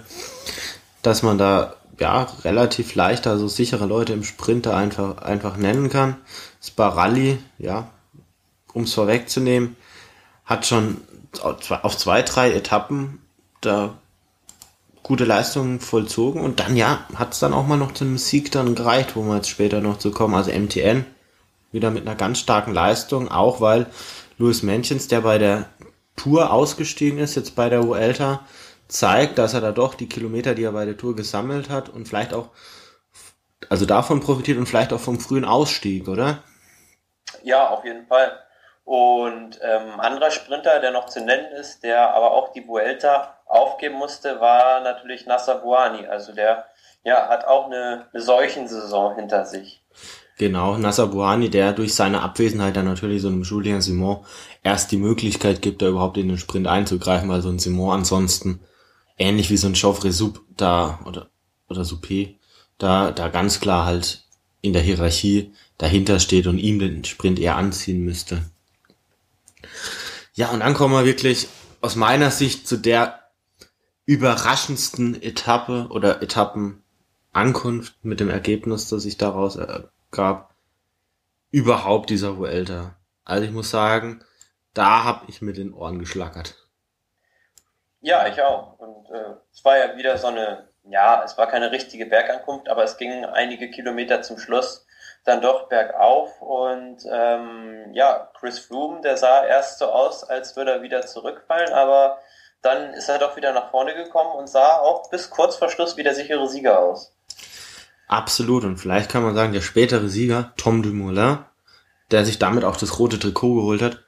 dass 1.01 1.23
man 1.23 1.37
da 1.37 1.75
ja 1.99 2.27
relativ 2.43 2.95
leicht 2.95 3.27
also 3.27 3.47
sichere 3.47 3.85
Leute 3.85 4.13
im 4.13 4.23
Sprinter 4.23 4.75
einfach 4.75 5.17
einfach 5.19 5.57
nennen 5.57 5.89
kann. 5.89 6.17
Sparalli, 6.61 7.39
ja, 7.57 7.89
um 8.73 8.83
es 8.83 8.93
vorwegzunehmen, 8.93 9.75
hat 10.45 10.65
schon 10.65 10.97
auf 11.41 11.97
zwei, 11.97 12.21
drei 12.21 12.51
Etappen 12.53 13.19
da 13.61 13.95
gute 15.03 15.25
Leistungen 15.25 15.79
vollzogen 15.79 16.41
und 16.41 16.59
dann 16.59 16.75
ja, 16.75 17.05
hat 17.15 17.33
es 17.33 17.39
dann 17.39 17.53
auch 17.53 17.65
mal 17.65 17.77
noch 17.77 17.93
zu 17.93 18.03
einem 18.03 18.17
Sieg 18.17 18.51
dann 18.51 18.75
gereicht, 18.75 19.15
wo 19.15 19.23
wir 19.23 19.37
jetzt 19.37 19.49
später 19.49 19.81
noch 19.81 19.97
zu 19.97 20.11
kommen. 20.11 20.35
Also 20.35 20.51
MTN 20.51 21.05
wieder 21.71 21.91
mit 21.91 22.05
einer 22.05 22.15
ganz 22.15 22.39
starken 22.39 22.73
Leistung, 22.73 23.29
auch 23.29 23.61
weil 23.61 23.87
Louis 24.37 24.63
Mentions, 24.63 25.07
der 25.07 25.21
bei 25.21 25.37
der 25.37 25.69
Tour 26.15 26.51
ausgestiegen 26.51 27.19
ist, 27.19 27.35
jetzt 27.35 27.55
bei 27.55 27.69
der 27.69 27.85
Vuelta, 27.87 28.41
zeigt, 28.89 29.37
dass 29.37 29.53
er 29.53 29.61
da 29.61 29.71
doch 29.71 29.93
die 29.93 30.09
Kilometer, 30.09 30.53
die 30.55 30.63
er 30.63 30.73
bei 30.73 30.83
der 30.83 30.97
Tour 30.97 31.15
gesammelt 31.15 31.69
hat 31.69 31.87
und 31.87 32.07
vielleicht 32.07 32.33
auch, 32.33 32.49
also 33.69 33.85
davon 33.85 34.19
profitiert 34.19 34.57
und 34.57 34.65
vielleicht 34.65 34.91
auch 34.91 34.99
vom 34.99 35.19
frühen 35.19 35.45
Ausstieg, 35.45 36.07
oder? 36.07 36.43
Ja, 37.43 37.69
auf 37.69 37.85
jeden 37.85 38.05
Fall. 38.07 38.37
Und 38.83 39.59
ähm, 39.61 39.99
anderer 39.99 40.31
Sprinter, 40.31 40.79
der 40.79 40.91
noch 40.91 41.05
zu 41.05 41.23
nennen 41.23 41.51
ist, 41.53 41.83
der 41.83 42.13
aber 42.13 42.31
auch 42.31 42.51
die 42.51 42.67
Vuelta 42.67 43.37
aufgeben 43.45 43.95
musste, 43.95 44.41
war 44.41 44.81
natürlich 44.81 45.27
Nasser 45.27 45.55
Buani. 45.55 46.07
Also 46.07 46.33
der 46.33 46.65
ja, 47.03 47.29
hat 47.29 47.45
auch 47.45 47.67
eine, 47.67 48.07
eine 48.11 48.21
Seuchensaison 48.21 49.15
hinter 49.15 49.45
sich. 49.45 49.83
Genau, 50.37 50.77
Nasser 50.77 51.07
Buhani, 51.07 51.49
der 51.49 51.73
durch 51.73 51.93
seine 51.93 52.21
Abwesenheit 52.21 52.77
dann 52.77 52.85
natürlich 52.85 53.21
so 53.21 53.27
einem 53.27 53.43
Julien 53.43 53.81
Simon 53.81 54.25
erst 54.63 54.91
die 54.91 54.97
Möglichkeit 54.97 55.61
gibt, 55.61 55.81
da 55.81 55.87
überhaupt 55.87 56.17
in 56.17 56.29
den 56.29 56.37
Sprint 56.37 56.65
einzugreifen, 56.65 57.29
weil 57.29 57.41
so 57.41 57.49
ein 57.49 57.59
Simon 57.59 57.91
ansonsten 57.91 58.61
ähnlich 59.19 59.49
wie 59.51 59.57
so 59.57 59.67
ein 59.67 59.75
Chauffeur 59.75 60.11
Sub 60.11 60.41
da 60.57 60.99
oder 61.05 61.29
oder 61.67 61.83
Soupé 61.83 62.35
da 62.79 63.11
da 63.11 63.27
ganz 63.27 63.59
klar 63.59 63.85
halt 63.85 64.23
in 64.61 64.73
der 64.73 64.81
Hierarchie 64.81 65.53
dahinter 65.77 66.19
steht 66.19 66.47
und 66.47 66.57
ihm 66.57 66.79
den 66.79 67.05
Sprint 67.05 67.39
eher 67.39 67.55
anziehen 67.55 68.03
müsste. 68.03 68.43
Ja, 70.33 70.49
und 70.49 70.61
dann 70.61 70.73
kommen 70.73 70.93
wir 70.93 71.05
wirklich 71.05 71.47
aus 71.81 71.95
meiner 71.95 72.31
Sicht 72.31 72.67
zu 72.67 72.77
der 72.77 73.19
überraschendsten 74.05 75.21
Etappe 75.21 75.87
oder 75.89 76.21
Etappenankunft 76.21 77.93
mit 78.03 78.19
dem 78.19 78.29
Ergebnis, 78.29 78.89
das 78.89 79.03
sich 79.03 79.17
daraus 79.17 79.57
gab, 80.11 80.55
überhaupt 81.51 82.09
dieser 82.09 82.37
Vuelta. 82.37 82.95
Also 83.23 83.45
ich 83.45 83.51
muss 83.51 83.69
sagen, 83.69 84.21
da 84.73 85.03
habe 85.03 85.25
ich 85.27 85.41
mit 85.41 85.57
den 85.57 85.73
Ohren 85.73 85.99
geschlackert. 85.99 86.58
Ja, 88.01 88.27
ich 88.27 88.41
auch. 88.41 88.79
Und 88.79 89.09
äh, 89.11 89.35
es 89.51 89.63
war 89.65 89.77
ja 89.77 89.97
wieder 89.97 90.17
so 90.17 90.27
eine, 90.27 90.69
ja, 90.83 91.23
es 91.23 91.37
war 91.37 91.47
keine 91.47 91.71
richtige 91.71 92.05
Bergankunft, 92.05 92.69
aber 92.69 92.83
es 92.83 92.97
ging 92.97 93.25
einige 93.25 93.69
Kilometer 93.69 94.21
zum 94.21 94.37
Schluss 94.37 94.85
dann 95.25 95.41
doch 95.41 95.67
bergauf 95.67 96.41
und 96.41 96.97
ähm, 97.11 97.91
ja, 97.91 98.29
Chris 98.39 98.59
Froome, 98.59 99.01
der 99.01 99.17
sah 99.17 99.45
erst 99.45 99.79
so 99.79 99.85
aus, 99.85 100.23
als 100.23 100.55
würde 100.55 100.71
er 100.71 100.81
wieder 100.81 101.01
zurückfallen, 101.05 101.73
aber 101.73 102.19
dann 102.61 102.93
ist 102.93 103.09
er 103.09 103.19
doch 103.19 103.35
wieder 103.35 103.53
nach 103.53 103.69
vorne 103.69 103.93
gekommen 103.95 104.31
und 104.31 104.49
sah 104.49 104.77
auch 104.77 105.09
bis 105.09 105.29
kurz 105.29 105.55
vor 105.55 105.69
Schluss 105.69 105.97
wie 105.97 106.03
der 106.03 106.15
sichere 106.15 106.47
Sieger 106.47 106.79
aus. 106.79 107.13
Absolut. 108.07 108.63
Und 108.63 108.77
vielleicht 108.77 109.11
kann 109.11 109.23
man 109.23 109.35
sagen, 109.35 109.53
der 109.53 109.61
spätere 109.61 110.07
Sieger, 110.07 110.53
Tom 110.57 110.81
Dumoulin, 110.81 111.39
der 112.11 112.25
sich 112.25 112.39
damit 112.39 112.63
auch 112.63 112.75
das 112.75 112.97
rote 112.97 113.19
Trikot 113.19 113.55
geholt 113.55 113.81
hat, 113.81 114.03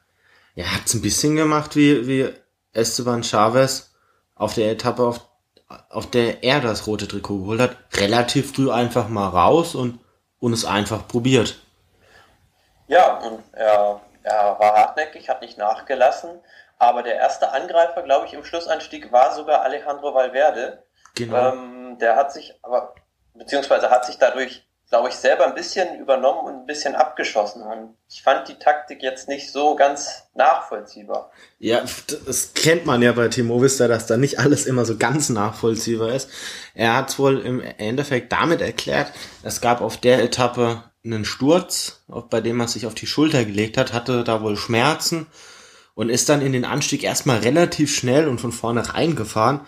er 0.55 0.73
hat 0.73 0.85
es 0.85 0.93
ein 0.93 1.01
bisschen 1.01 1.35
gemacht 1.35 1.75
wie, 1.75 2.07
wie 2.07 2.33
Esteban 2.73 3.23
Chavez 3.23 3.93
auf 4.35 4.53
der 4.53 4.71
Etappe, 4.71 5.03
auf, 5.03 5.21
auf 5.89 6.09
der 6.09 6.43
er 6.43 6.61
das 6.61 6.87
rote 6.87 7.07
Trikot 7.07 7.39
geholt 7.39 7.61
hat. 7.61 7.77
Relativ 7.95 8.53
früh 8.53 8.71
einfach 8.71 9.07
mal 9.07 9.27
raus 9.29 9.75
und, 9.75 9.99
und 10.39 10.53
es 10.53 10.65
einfach 10.65 11.07
probiert. 11.07 11.59
Ja, 12.87 13.17
und 13.19 13.43
er, 13.53 14.01
er 14.23 14.59
war 14.59 14.73
hartnäckig, 14.75 15.29
hat 15.29 15.41
nicht 15.41 15.57
nachgelassen. 15.57 16.41
Aber 16.77 17.03
der 17.03 17.15
erste 17.15 17.51
Angreifer, 17.51 18.01
glaube 18.01 18.25
ich, 18.25 18.33
im 18.33 18.43
Schlussanstieg 18.43 19.11
war 19.11 19.35
sogar 19.35 19.61
Alejandro 19.61 20.13
Valverde. 20.13 20.83
Genau. 21.15 21.51
Ähm, 21.51 21.97
der 21.99 22.15
hat 22.15 22.33
sich 22.33 22.55
aber 22.63 22.95
beziehungsweise 23.33 23.89
hat 23.89 24.05
sich 24.05 24.17
dadurch, 24.17 24.67
glaube 24.91 25.07
ich, 25.07 25.15
selber 25.15 25.47
ein 25.47 25.55
bisschen 25.55 25.97
übernommen 25.99 26.45
und 26.45 26.53
ein 26.53 26.65
bisschen 26.65 26.95
abgeschossen. 26.95 27.63
Und 27.63 27.95
ich 28.09 28.21
fand 28.21 28.49
die 28.49 28.55
Taktik 28.55 29.01
jetzt 29.01 29.29
nicht 29.29 29.49
so 29.49 29.75
ganz 29.75 30.23
nachvollziehbar. 30.35 31.31
Ja, 31.59 31.81
das 32.25 32.53
kennt 32.53 32.85
man 32.85 33.01
ja 33.01 33.13
bei 33.13 33.29
Timo 33.29 33.61
Vista, 33.61 33.87
dass 33.87 34.05
da 34.05 34.17
nicht 34.17 34.39
alles 34.39 34.65
immer 34.65 34.83
so 34.83 34.97
ganz 34.97 35.29
nachvollziehbar 35.29 36.11
ist. 36.11 36.29
Er 36.75 36.97
hat 36.97 37.09
es 37.09 37.17
wohl 37.17 37.39
im 37.39 37.61
Endeffekt 37.61 38.33
damit 38.33 38.59
erklärt, 38.59 39.13
es 39.43 39.61
gab 39.61 39.79
auf 39.79 39.95
der 39.95 40.21
Etappe 40.21 40.83
einen 41.05 41.23
Sturz, 41.23 42.03
bei 42.29 42.41
dem 42.41 42.59
er 42.59 42.67
sich 42.67 42.85
auf 42.85 42.93
die 42.93 43.07
Schulter 43.07 43.45
gelegt 43.45 43.77
hat, 43.77 43.93
hatte 43.93 44.25
da 44.25 44.41
wohl 44.43 44.57
Schmerzen 44.57 45.25
und 45.95 46.09
ist 46.09 46.27
dann 46.27 46.41
in 46.41 46.51
den 46.51 46.65
Anstieg 46.65 47.03
erstmal 47.03 47.39
relativ 47.39 47.95
schnell 47.95 48.27
und 48.27 48.41
von 48.41 48.51
vorne 48.51 48.93
reingefahren 48.93 49.61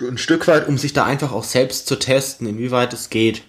ein 0.00 0.18
Stück 0.18 0.46
weit, 0.48 0.68
um 0.68 0.78
sich 0.78 0.92
da 0.92 1.04
einfach 1.04 1.32
auch 1.32 1.44
selbst 1.44 1.86
zu 1.86 1.96
testen, 1.96 2.46
inwieweit 2.46 2.92
es 2.92 3.10
geht. 3.10 3.42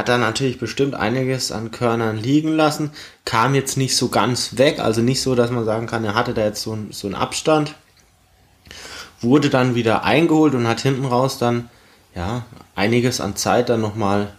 Hat 0.00 0.08
da 0.08 0.16
natürlich 0.16 0.58
bestimmt 0.58 0.94
einiges 0.94 1.52
an 1.52 1.72
Körnern 1.72 2.16
liegen 2.16 2.56
lassen, 2.56 2.90
kam 3.26 3.54
jetzt 3.54 3.76
nicht 3.76 3.94
so 3.94 4.08
ganz 4.08 4.56
weg, 4.56 4.80
also 4.80 5.02
nicht 5.02 5.20
so, 5.20 5.34
dass 5.34 5.50
man 5.50 5.66
sagen 5.66 5.86
kann, 5.86 6.06
er 6.06 6.14
hatte 6.14 6.32
da 6.32 6.42
jetzt 6.42 6.62
so, 6.62 6.78
so 6.88 7.06
einen 7.06 7.16
Abstand. 7.16 7.74
Wurde 9.20 9.50
dann 9.50 9.74
wieder 9.74 10.02
eingeholt 10.02 10.54
und 10.54 10.66
hat 10.66 10.80
hinten 10.80 11.04
raus 11.04 11.36
dann, 11.36 11.68
ja, 12.14 12.46
einiges 12.74 13.20
an 13.20 13.36
Zeit 13.36 13.68
dann 13.68 13.82
nochmal 13.82 14.32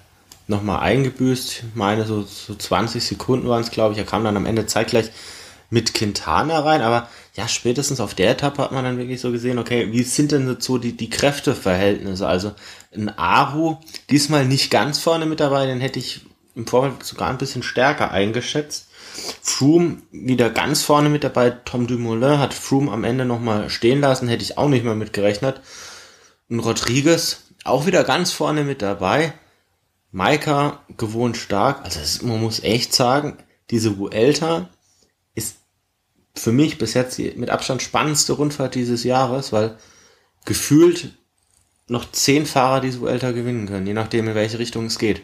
noch 0.48 0.64
mal 0.64 0.80
eingebüßt. 0.80 1.52
Ich 1.52 1.76
meine, 1.76 2.06
so, 2.06 2.24
so 2.24 2.56
20 2.56 3.04
Sekunden 3.04 3.48
waren 3.48 3.62
es, 3.62 3.70
glaube 3.70 3.94
ich. 3.94 4.00
Er 4.00 4.06
kam 4.06 4.24
dann 4.24 4.38
am 4.38 4.48
Ende 4.48 4.66
zeitgleich 4.66 5.12
mit 5.72 5.94
Quintana 5.94 6.60
rein, 6.60 6.82
aber 6.82 7.10
ja, 7.34 7.48
spätestens 7.48 8.02
auf 8.02 8.14
der 8.14 8.32
Etappe 8.32 8.62
hat 8.62 8.74
man 8.74 8.84
dann 8.84 8.98
wirklich 8.98 9.22
so 9.22 9.32
gesehen, 9.32 9.58
okay, 9.58 9.92
wie 9.92 10.04
sind 10.04 10.34
denn 10.34 10.58
so 10.60 10.78
die, 10.78 10.96
die 10.96 11.10
Kräfteverhältnisse? 11.10 12.28
Also 12.28 12.52
ein 12.94 13.10
Aru, 13.18 13.78
diesmal 14.10 14.46
nicht 14.46 14.70
ganz 14.70 15.00
vorne 15.00 15.26
mit 15.26 15.40
dabei, 15.40 15.66
den 15.66 15.80
hätte 15.80 15.98
ich 15.98 16.26
im 16.56 16.68
Vorfeld 16.68 17.04
sogar 17.04 17.30
ein 17.30 17.38
bisschen 17.38 17.64
stärker 17.64 18.12
eingeschätzt. 18.12 18.90
Froome 19.42 20.02
wieder 20.12 20.50
ganz 20.50 20.84
vorne 20.84 21.08
mit 21.08 21.24
dabei. 21.24 21.52
Tom 21.52 21.88
Dumoulin 21.88 22.40
hat 22.40 22.54
Froome 22.54 22.92
am 22.92 23.06
Ende 23.06 23.24
nochmal 23.24 23.70
stehen 23.70 24.02
lassen, 24.02 24.28
hätte 24.28 24.44
ich 24.44 24.58
auch 24.58 24.68
nicht 24.68 24.84
mehr 24.84 24.96
mit 24.96 25.14
gerechnet. 25.14 25.62
Und 26.50 26.60
Rodriguez 26.60 27.44
auch 27.64 27.86
wieder 27.86 28.04
ganz 28.04 28.34
vorne 28.34 28.66
mit 28.66 28.82
dabei. 28.82 29.34
Maika 30.12 30.82
gewohnt 30.98 31.38
stark. 31.38 31.86
Also 31.86 32.02
es, 32.02 32.22
man 32.22 32.42
muss 32.42 32.62
echt 32.62 32.94
sagen, 32.94 33.38
diese 33.70 33.98
Vuelta 33.98 34.58
ist 34.60 34.81
für 36.36 36.52
mich 36.52 36.78
bis 36.78 36.94
jetzt 36.94 37.18
die 37.18 37.32
mit 37.36 37.50
Abstand 37.50 37.82
spannendste 37.82 38.34
Rundfahrt 38.34 38.76
dieses 38.76 39.04
Jahres, 39.04 39.52
weil 39.52 39.78
gefühlt 40.46 41.10
noch 41.88 42.10
zehn 42.12 42.46
Fahrer 42.46 42.82
diese 42.82 43.02
Vuelta 43.02 43.32
gewinnen 43.32 43.68
können, 43.68 43.86
je 43.86 43.94
nachdem 43.94 44.28
in 44.28 44.36
welche 44.36 44.60
Richtung 44.60 44.86
es 44.86 44.98
geht. 44.98 45.22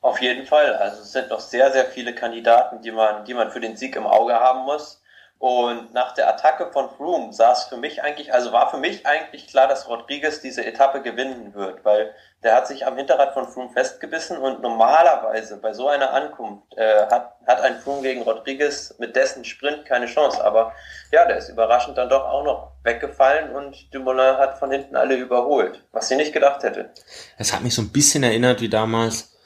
Auf 0.00 0.20
jeden 0.20 0.46
Fall. 0.46 0.74
Also 0.74 1.02
es 1.02 1.12
sind 1.12 1.28
noch 1.28 1.40
sehr, 1.40 1.70
sehr 1.70 1.84
viele 1.84 2.14
Kandidaten, 2.14 2.82
die 2.82 2.90
man, 2.90 3.24
die 3.24 3.34
man 3.34 3.50
für 3.50 3.60
den 3.60 3.76
Sieg 3.76 3.94
im 3.94 4.06
Auge 4.06 4.34
haben 4.34 4.64
muss. 4.64 5.01
Und 5.42 5.92
nach 5.92 6.14
der 6.14 6.28
Attacke 6.28 6.70
von 6.70 6.88
Froome 6.88 7.30
es 7.30 7.64
für 7.64 7.76
mich 7.76 8.00
eigentlich, 8.00 8.32
also 8.32 8.52
war 8.52 8.70
für 8.70 8.76
mich 8.76 9.04
eigentlich 9.08 9.48
klar, 9.48 9.66
dass 9.66 9.88
Rodriguez 9.88 10.40
diese 10.40 10.64
Etappe 10.64 11.02
gewinnen 11.02 11.52
wird, 11.52 11.84
weil 11.84 12.14
der 12.44 12.54
hat 12.54 12.68
sich 12.68 12.86
am 12.86 12.96
Hinterrad 12.96 13.34
von 13.34 13.48
Froome 13.48 13.70
festgebissen 13.70 14.38
und 14.38 14.62
normalerweise 14.62 15.56
bei 15.56 15.72
so 15.72 15.88
einer 15.88 16.12
Ankunft 16.12 16.72
äh, 16.76 17.06
hat, 17.10 17.34
hat 17.44 17.60
ein 17.60 17.80
Froome 17.80 18.02
gegen 18.02 18.22
Rodriguez 18.22 18.94
mit 18.98 19.16
dessen 19.16 19.44
Sprint 19.44 19.84
keine 19.84 20.06
Chance. 20.06 20.44
Aber 20.44 20.74
ja, 21.10 21.24
der 21.24 21.38
ist 21.38 21.48
überraschend 21.48 21.98
dann 21.98 22.08
doch 22.08 22.24
auch 22.24 22.44
noch 22.44 22.70
weggefallen 22.84 23.50
und 23.50 23.92
Dumoulin 23.92 24.36
hat 24.38 24.60
von 24.60 24.70
hinten 24.70 24.94
alle 24.94 25.16
überholt, 25.16 25.82
was 25.90 26.06
sie 26.06 26.14
nicht 26.14 26.32
gedacht 26.32 26.62
hätte. 26.62 26.90
Es 27.36 27.52
hat 27.52 27.62
mich 27.62 27.74
so 27.74 27.82
ein 27.82 27.90
bisschen 27.90 28.22
erinnert 28.22 28.60
wie 28.60 28.68
damals 28.68 29.36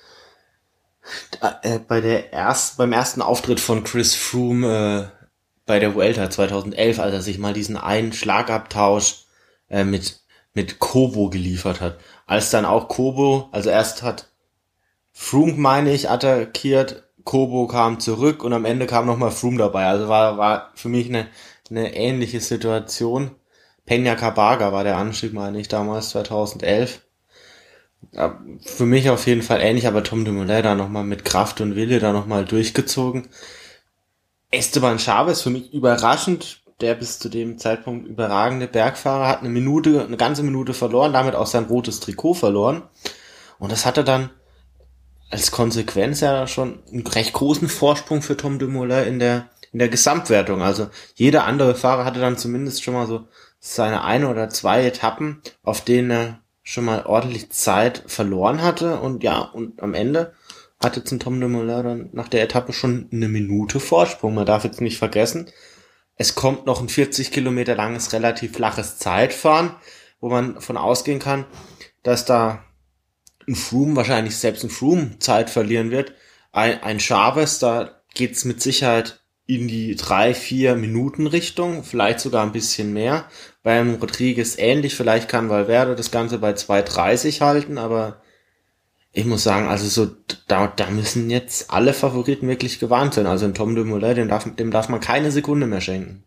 äh, 1.63 1.79
bei 1.79 2.03
der 2.03 2.35
erst, 2.35 2.77
beim 2.77 2.93
ersten 2.93 3.23
Auftritt 3.23 3.61
von 3.61 3.83
Chris 3.83 4.15
Froome 4.15 5.11
äh, 5.13 5.16
bei 5.67 5.81
der 5.81 5.95
Vuelta 5.95 6.31
2011, 6.31 6.99
als 6.99 7.13
er 7.13 7.23
sich 7.23 7.39
mal 7.39 7.53
diesen 7.53 7.77
einen 7.77 8.13
Schlagabtausch 8.13 9.27
äh, 9.69 9.85
mit, 9.85 10.21
mit 10.55 10.79
Kobo 10.79 11.29
geliefert 11.29 11.81
hat. 11.81 11.99
Als 12.27 12.51
dann 12.51 12.65
auch 12.65 12.89
Kobo, 12.89 13.49
also 13.53 13.69
erst 13.71 14.03
hat 14.03 14.29
Froome, 15.13 15.55
meine 15.55 15.93
ich, 15.93 16.09
attackiert, 16.09 17.05
Kobo 17.25 17.67
kam 17.67 17.99
zurück 18.01 18.45
und 18.45 18.53
am 18.53 18.65
Ende 18.65 18.87
kam 18.87 19.07
nochmal 19.07 19.33
Froome 19.33 19.59
dabei. 19.59 19.87
Also 19.87 20.09
war, 20.09 20.39
war 20.39 20.71
für 20.75 20.89
mich 20.89 21.09
eine, 21.09 21.27
eine 21.71 21.95
ähnliche 21.97 22.41
Situation. 22.41 23.33
Peña 23.89 24.15
Cabaga 24.15 24.73
war 24.73 24.85
der 24.85 24.97
Anstieg, 24.97 25.33
meine 25.33 25.59
ich, 25.59 25.69
damals 25.69 26.11
2011. 26.11 27.03
Ja, 28.13 28.41
für 28.65 28.87
mich 28.87 29.11
auf 29.11 29.27
jeden 29.27 29.43
Fall 29.43 29.61
ähnlich, 29.61 29.87
aber 29.87 30.05
Tom 30.05 30.25
Dumoulin 30.25 30.63
da 30.63 30.75
nochmal 30.75 31.05
mit 31.05 31.25
Kraft 31.25 31.61
und 31.61 31.75
Wille 31.75 31.99
da 31.99 32.13
nochmal 32.13 32.45
durchgezogen. 32.45 33.29
Esteban 34.51 34.99
Chavez 34.99 35.43
für 35.43 35.51
mich 35.51 35.73
überraschend, 35.73 36.63
der 36.81 36.95
bis 36.95 37.19
zu 37.19 37.29
dem 37.29 37.59
Zeitpunkt 37.59 38.07
überragende 38.07 38.67
Bergfahrer 38.67 39.29
hat 39.29 39.41
eine 39.41 39.49
Minute, 39.49 40.05
eine 40.05 40.17
ganze 40.17 40.43
Minute 40.43 40.75
verloren, 40.75 41.13
damit 41.13 41.35
auch 41.35 41.47
sein 41.47 41.65
rotes 41.65 42.01
Trikot 42.01 42.35
verloren. 42.35 42.83
Und 43.59 43.73
das 43.73 43.87
hatte 43.87 44.05
dann 44.05 44.31
als 45.31 45.51
Konsequenz 45.51 46.21
ja 46.21 46.47
schon 46.47 46.81
einen 46.93 47.07
recht 47.07 47.33
großen 47.33 47.69
Vorsprung 47.69 48.23
für 48.23 48.37
Tom 48.37 48.59
Dumoulin 48.59 49.07
in 49.07 49.19
der, 49.19 49.49
in 49.73 49.79
der 49.79 49.89
Gesamtwertung. 49.89 50.63
Also 50.63 50.89
jeder 51.15 51.45
andere 51.45 51.75
Fahrer 51.75 52.05
hatte 52.05 52.21
dann 52.21 52.39
zumindest 52.39 52.85
schon 52.85 52.95
mal 52.95 53.07
so 53.07 53.27
seine 53.59 54.05
eine 54.05 54.29
oder 54.29 54.51
zwei 54.51 54.85
Etappen, 54.87 55.43
auf 55.63 55.81
denen 55.81 56.11
er 56.11 56.41
schon 56.63 56.85
mal 56.85 57.07
ordentlich 57.07 57.51
Zeit 57.51 58.05
verloren 58.07 58.63
hatte. 58.63 59.01
Und 59.01 59.23
ja, 59.23 59.39
und 59.39 59.83
am 59.83 59.95
Ende 59.95 60.35
hatte 60.83 61.05
zum 61.05 61.19
Tom 61.19 61.41
de 61.41 61.49
Moulin 61.49 61.85
dann 61.85 62.09
nach 62.13 62.29
der 62.29 62.43
Etappe 62.43 62.73
schon 62.73 63.09
eine 63.13 63.29
Minute 63.29 63.81
Vorsprung. 63.81 64.35
Man 64.35 64.47
darf 64.47 64.65
jetzt 64.65 64.81
nicht 64.81 64.99
vergessen, 64.99 65.51
es 66.17 66.35
kommt 66.35 66.67
noch 66.67 66.81
ein 66.81 66.89
40 66.89 67.31
Kilometer 67.31 67.75
langes, 67.75 68.13
relativ 68.13 68.55
flaches 68.55 68.99
Zeitfahren, 68.99 69.77
wo 70.21 70.31
man 70.31 70.61
von 70.61 70.77
ausgehen 70.77 71.19
kann, 71.19 71.45
dass 72.03 72.25
da 72.25 72.65
ein 73.47 73.55
Froome, 73.55 73.97
wahrscheinlich 73.97 74.37
selbst 74.37 74.65
ein 74.65 74.71
Froome 74.71 75.19
Zeit 75.19 75.51
verlieren 75.51 75.91
wird. 75.91 76.15
Ein, 76.53 76.83
ein 76.83 77.01
Chavez, 77.01 77.59
da 77.59 78.03
geht's 78.15 78.45
mit 78.45 78.63
Sicherheit 78.63 79.21
in 79.47 79.69
die 79.69 79.95
drei, 79.95 80.35
vier 80.35 80.75
Minuten 80.75 81.27
Richtung, 81.27 81.85
vielleicht 81.85 82.21
sogar 82.21 82.45
ein 82.45 82.53
bisschen 82.53 82.93
mehr. 82.93 83.29
Beim 83.63 83.95
Rodriguez 83.95 84.57
ähnlich, 84.59 84.97
vielleicht 84.97 85.29
kann 85.29 85.51
Valverde 85.51 85.95
das 85.95 86.11
Ganze 86.11 86.39
bei 86.39 86.53
2,30 86.53 87.41
halten, 87.43 87.79
aber 87.79 88.23
ich 89.17 89.25
muss 89.25 89.45
sagen, 89.45 89.67
also 89.69 89.87
so, 89.87 90.15
da, 90.47 90.67
da 90.77 90.89
müssen 90.89 91.31
jetzt 91.31 91.73
alle 91.73 91.95
Favoriten 91.95 92.49
wirklich 92.49 92.79
gewarnt 92.79 93.15
sein. 93.15 93.27
Also 93.27 93.47
ein 93.47 93.55
Tom 93.55 93.75
Dumoulin, 93.75 94.15
dem 94.15 94.29
darf, 94.29 94.45
dem 94.45 94.71
darf 94.71 94.91
man 94.91 95.01
keine 95.01 95.31
Sekunde 95.31 95.67
mehr 95.67 95.81
schenken. 95.81 96.23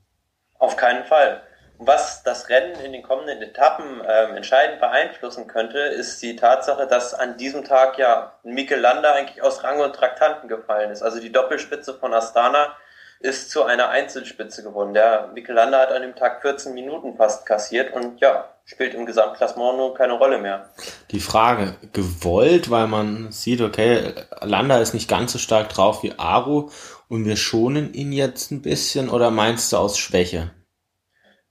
Auf 0.58 0.76
keinen 0.76 1.06
Fall. 1.06 1.44
Was 1.78 2.24
das 2.24 2.50
Rennen 2.50 2.80
in 2.84 2.92
den 2.92 3.04
kommenden 3.04 3.44
Etappen 3.44 4.02
ähm, 4.06 4.36
entscheidend 4.36 4.80
beeinflussen 4.80 5.46
könnte, 5.46 5.78
ist 5.78 6.20
die 6.24 6.36
Tatsache, 6.36 6.88
dass 6.88 7.14
an 7.14 7.38
diesem 7.38 7.64
Tag 7.64 8.00
ja 8.00 8.34
Mikel 8.42 8.80
Landa 8.80 9.14
eigentlich 9.14 9.44
aus 9.44 9.64
Rang 9.64 9.80
und 9.80 9.96
Traktanten 9.96 10.50
gefallen 10.50 10.90
ist. 10.90 11.04
Also 11.04 11.20
die 11.20 11.32
Doppelspitze 11.32 11.94
von 11.94 12.12
Astana 12.12 12.76
ist 13.20 13.52
zu 13.52 13.64
einer 13.64 13.90
Einzelspitze 13.90 14.64
geworden. 14.64 14.94
Der 14.94 15.30
Mikel 15.34 15.54
Landa 15.54 15.80
hat 15.80 15.92
an 15.92 16.02
dem 16.02 16.16
Tag 16.16 16.42
14 16.42 16.74
Minuten 16.74 17.18
fast 17.18 17.46
kassiert 17.46 17.94
und 17.94 18.22
ja, 18.22 18.46
spielt 18.64 18.94
im 18.94 19.06
Gesamtklassement 19.06 19.78
nur 19.78 19.94
keine 19.94 20.14
Rolle 20.14 20.38
mehr. 20.38 20.70
Die 21.12 21.20
Frage, 21.20 21.76
gewollt, 21.92 22.72
weil 22.72 22.88
man 22.88 23.32
sieht, 23.32 23.62
okay, 23.62 24.14
Landa 24.42 24.80
ist 24.80 24.94
nicht 24.94 25.10
ganz 25.10 25.34
so 25.34 25.40
stark 25.40 25.70
drauf 25.70 26.02
wie 26.02 26.14
Aru 26.18 26.70
und 27.10 27.26
wir 27.26 27.36
schonen 27.36 27.94
ihn 27.94 28.14
jetzt 28.14 28.52
ein 28.52 28.62
bisschen 28.62 29.10
oder 29.10 29.32
meinst 29.32 29.74
du 29.74 29.78
aus 29.78 29.98
Schwäche? 29.98 30.52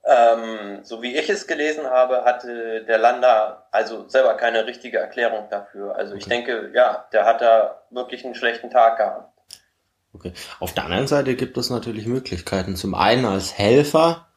Ähm, 0.05 0.79
so 0.81 1.03
wie 1.03 1.15
ich 1.15 1.29
es 1.29 1.45
gelesen 1.45 1.85
habe, 1.85 2.23
hatte 2.23 2.83
der 2.85 2.97
Landa 2.97 3.67
also 3.69 4.07
selber 4.07 4.33
keine 4.35 4.65
richtige 4.65 4.97
Erklärung 4.97 5.49
dafür. 5.51 5.95
Also 5.95 6.13
okay. 6.13 6.21
ich 6.21 6.27
denke, 6.27 6.71
ja, 6.73 7.05
der 7.11 7.25
hat 7.25 7.41
da 7.41 7.83
wirklich 7.91 8.25
einen 8.25 8.33
schlechten 8.33 8.71
Tag 8.71 8.97
gehabt. 8.97 9.38
Okay. 10.13 10.33
Auf 10.59 10.73
der 10.73 10.85
anderen 10.85 11.07
Seite 11.07 11.35
gibt 11.35 11.57
es 11.57 11.69
natürlich 11.69 12.05
Möglichkeiten. 12.05 12.75
Zum 12.75 12.95
einen 12.95 13.25
als 13.25 13.53
Helfer 13.53 14.27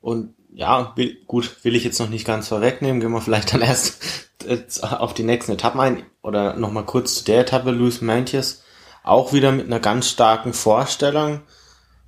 und 0.00 0.34
ja, 0.52 0.94
gut, 1.26 1.62
will 1.62 1.76
ich 1.76 1.84
jetzt 1.84 2.00
noch 2.00 2.08
nicht 2.08 2.26
ganz 2.26 2.48
vorwegnehmen, 2.48 3.00
gehen 3.00 3.12
wir 3.12 3.20
vielleicht 3.20 3.52
dann 3.52 3.60
erst 3.60 4.30
auf 4.82 5.14
die 5.14 5.22
nächsten 5.22 5.52
Etappen 5.52 5.80
ein 5.80 6.02
oder 6.22 6.54
nochmal 6.54 6.84
kurz 6.84 7.16
zu 7.16 7.24
der 7.24 7.42
Etappe, 7.42 7.70
Luis 7.70 8.00
Mantius, 8.00 8.62
auch 9.04 9.32
wieder 9.32 9.52
mit 9.52 9.66
einer 9.66 9.80
ganz 9.80 10.08
starken 10.08 10.52
Vorstellung. 10.52 11.42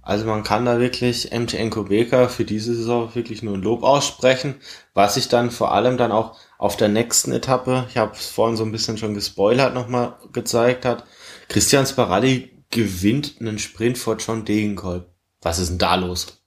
Also 0.03 0.25
man 0.25 0.43
kann 0.43 0.65
da 0.65 0.81
wirklich 0.81 1.31
MTN 1.31 1.71
Kubeka 1.71 2.29
für 2.29 2.45
diese 2.45 2.75
Saison 2.75 3.15
wirklich 3.15 3.43
nur 3.43 3.55
ein 3.55 3.63
Lob 3.63 3.83
aussprechen, 3.83 4.57
was 4.95 5.15
sich 5.15 5.29
dann 5.29 5.51
vor 5.51 5.73
allem 5.73 5.99
dann 5.99 6.11
auch 6.11 6.37
auf 6.59 6.77
der 6.77 6.89
nächsten 6.89 7.33
Etappe, 7.33 7.87
ich 7.91 7.99
habe 7.99 8.13
es 8.15 8.27
vorhin 8.27 8.57
so 8.57 8.65
ein 8.65 8.73
bisschen 8.73 8.99
schon 8.99 9.15
gespoilert, 9.15 9.75
nochmal 9.75 10.17
gezeigt 10.33 10.85
hat. 10.85 11.05
Christian 11.49 11.87
Sparalli 11.87 12.60
gewinnt 12.71 13.37
einen 13.41 13.59
Sprint 13.59 13.99
vor 13.99 14.17
John 14.17 14.45
Degenkolb. 14.45 15.07
Was 15.43 15.59
ist 15.59 15.71
denn 15.71 15.79
da 15.79 15.95
los? 15.97 16.41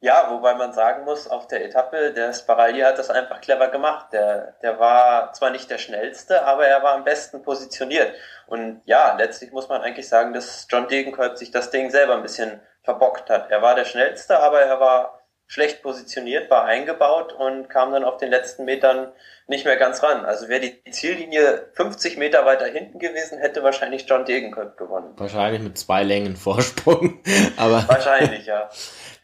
Ja, 0.00 0.30
wobei 0.30 0.54
man 0.54 0.72
sagen 0.72 1.04
muss, 1.04 1.26
auf 1.26 1.48
der 1.48 1.64
Etappe, 1.64 2.12
der 2.12 2.32
Sparagli 2.32 2.82
hat 2.82 2.98
das 2.98 3.10
einfach 3.10 3.40
clever 3.40 3.68
gemacht. 3.68 4.12
Der, 4.12 4.54
der 4.62 4.78
war 4.78 5.32
zwar 5.32 5.50
nicht 5.50 5.68
der 5.70 5.78
schnellste, 5.78 6.44
aber 6.44 6.66
er 6.66 6.84
war 6.84 6.94
am 6.94 7.02
besten 7.02 7.42
positioniert. 7.42 8.14
Und 8.46 8.80
ja, 8.84 9.16
letztlich 9.16 9.50
muss 9.50 9.68
man 9.68 9.82
eigentlich 9.82 10.08
sagen, 10.08 10.32
dass 10.32 10.68
John 10.70 10.86
Degenkolb 10.86 11.36
sich 11.36 11.50
das 11.50 11.70
Ding 11.70 11.90
selber 11.90 12.14
ein 12.14 12.22
bisschen 12.22 12.60
verbockt 12.84 13.28
hat. 13.28 13.50
Er 13.50 13.60
war 13.60 13.74
der 13.74 13.84
schnellste, 13.84 14.38
aber 14.38 14.60
er 14.60 14.78
war 14.78 15.17
schlecht 15.48 15.82
positioniert, 15.82 16.50
war 16.50 16.64
eingebaut 16.64 17.32
und 17.32 17.68
kam 17.70 17.90
dann 17.90 18.04
auf 18.04 18.18
den 18.18 18.30
letzten 18.30 18.66
Metern 18.66 19.08
nicht 19.46 19.64
mehr 19.64 19.78
ganz 19.78 20.02
ran. 20.02 20.26
Also 20.26 20.48
wäre 20.48 20.60
die 20.60 20.90
Ziellinie 20.90 21.70
50 21.72 22.18
Meter 22.18 22.44
weiter 22.44 22.66
hinten 22.66 22.98
gewesen, 22.98 23.38
hätte 23.38 23.62
wahrscheinlich 23.62 24.04
John 24.06 24.26
Degenkolb 24.26 24.76
gewonnen. 24.76 25.14
Wahrscheinlich 25.16 25.62
mit 25.62 25.78
zwei 25.78 26.04
Längen 26.04 26.36
Vorsprung. 26.36 27.20
aber 27.56 27.88
wahrscheinlich, 27.88 28.44
ja. 28.44 28.68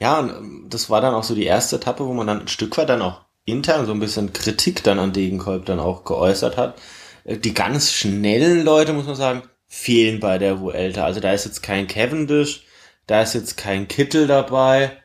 Ja, 0.01 0.19
und 0.19 0.31
ähm, 0.31 0.67
das 0.71 0.89
war 0.89 1.03
dann 1.03 1.15
auch 1.15 1.25
so 1.25 1.35
die 1.35 1.45
erste 1.45 1.77
Etappe, 1.77 2.07
wo 2.07 2.13
man 2.15 2.27
dann 2.27 2.41
ein 2.41 2.49
Stück 2.49 2.77
weit 2.79 2.89
dann 2.89 3.03
auch 3.03 3.21
intern 3.45 3.85
so 3.85 3.93
ein 3.93 4.01
bisschen 4.01 4.33
Kritik 4.33 4.83
dann 4.83 4.99
an 4.99 5.13
Degenkolb 5.13 5.67
dann 5.67 5.79
auch 5.79 6.05
geäußert 6.05 6.57
hat. 6.57 6.81
Äh, 7.25 7.37
die 7.37 7.53
ganz 7.53 7.93
schnellen 7.93 8.65
Leute, 8.65 8.95
muss 8.95 9.07
man 9.07 9.15
sagen, 9.15 9.43
fehlen 9.67 10.21
bei 10.21 10.39
der 10.39 10.61
Vuelta. 10.61 11.05
Also 11.05 11.21
da 11.21 11.33
ist 11.33 11.45
jetzt 11.45 11.63
kein 11.63 11.87
Cavendish, 11.87 12.65
da 13.07 13.21
ist 13.21 13.35
jetzt 13.35 13.59
kein 13.59 13.89
Kittel 13.89 14.27
dabei, 14.27 15.04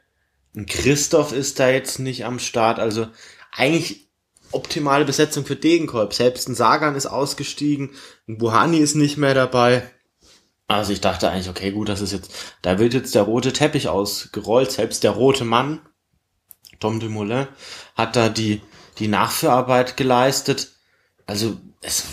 Christoph 0.68 1.32
ist 1.32 1.60
da 1.60 1.70
jetzt 1.70 2.00
nicht 2.00 2.26
am 2.26 2.40
Start. 2.40 2.80
Also 2.80 3.08
eigentlich 3.52 4.10
optimale 4.52 5.06
Besetzung 5.06 5.46
für 5.46 5.56
Degenkolb. 5.56 6.14
Selbst 6.14 6.50
ein 6.50 6.56
Sagan 6.56 6.96
ist 6.96 7.06
ausgestiegen, 7.06 7.92
ein 8.28 8.38
Buhani 8.38 8.78
ist 8.78 8.96
nicht 8.96 9.18
mehr 9.18 9.34
dabei. 9.34 9.90
Also 10.68 10.94
ich 10.94 11.02
dachte 11.02 11.30
eigentlich, 11.30 11.50
okay, 11.50 11.72
gut, 11.72 11.90
das 11.90 12.02
ist 12.02 12.14
jetzt, 12.14 12.32
da 12.62 12.78
wird 12.78 12.94
jetzt 12.94 13.16
der 13.16 13.24
rote 13.24 13.54
Teppich 13.54 13.90
ausgerollt. 13.90 14.72
Selbst 14.72 15.04
der 15.04 15.12
rote 15.12 15.44
Mann, 15.44 15.82
Tom 16.80 17.00
Dumoulin, 17.00 17.48
hat 17.96 18.16
da 18.16 18.30
die, 18.30 18.62
die 19.00 19.08
Nachführarbeit 19.08 19.98
geleistet. 19.98 20.74
Also 21.26 21.58
es, 21.82 22.06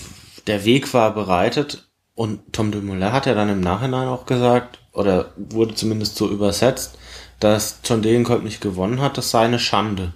der 0.47 0.64
Weg 0.64 0.93
war 0.95 1.14
bereitet 1.14 1.89
und 2.14 2.53
Tom 2.53 2.72
Dumoulin 2.72 3.12
hat 3.12 3.26
ja 3.26 3.34
dann 3.34 3.51
im 3.51 3.61
Nachhinein 3.61 4.09
auch 4.09 4.24
gesagt, 4.24 4.78
oder 4.93 5.32
wurde 5.37 5.74
zumindest 5.74 6.16
so 6.16 6.30
übersetzt, 6.30 6.97
dass 7.41 7.80
John 7.84 8.03
Degenkolb 8.03 8.43
nicht 8.43 8.61
gewonnen 8.61 9.01
hat, 9.01 9.18
das 9.18 9.30
sei 9.30 9.45
eine 9.45 9.59
Schande. 9.59 10.12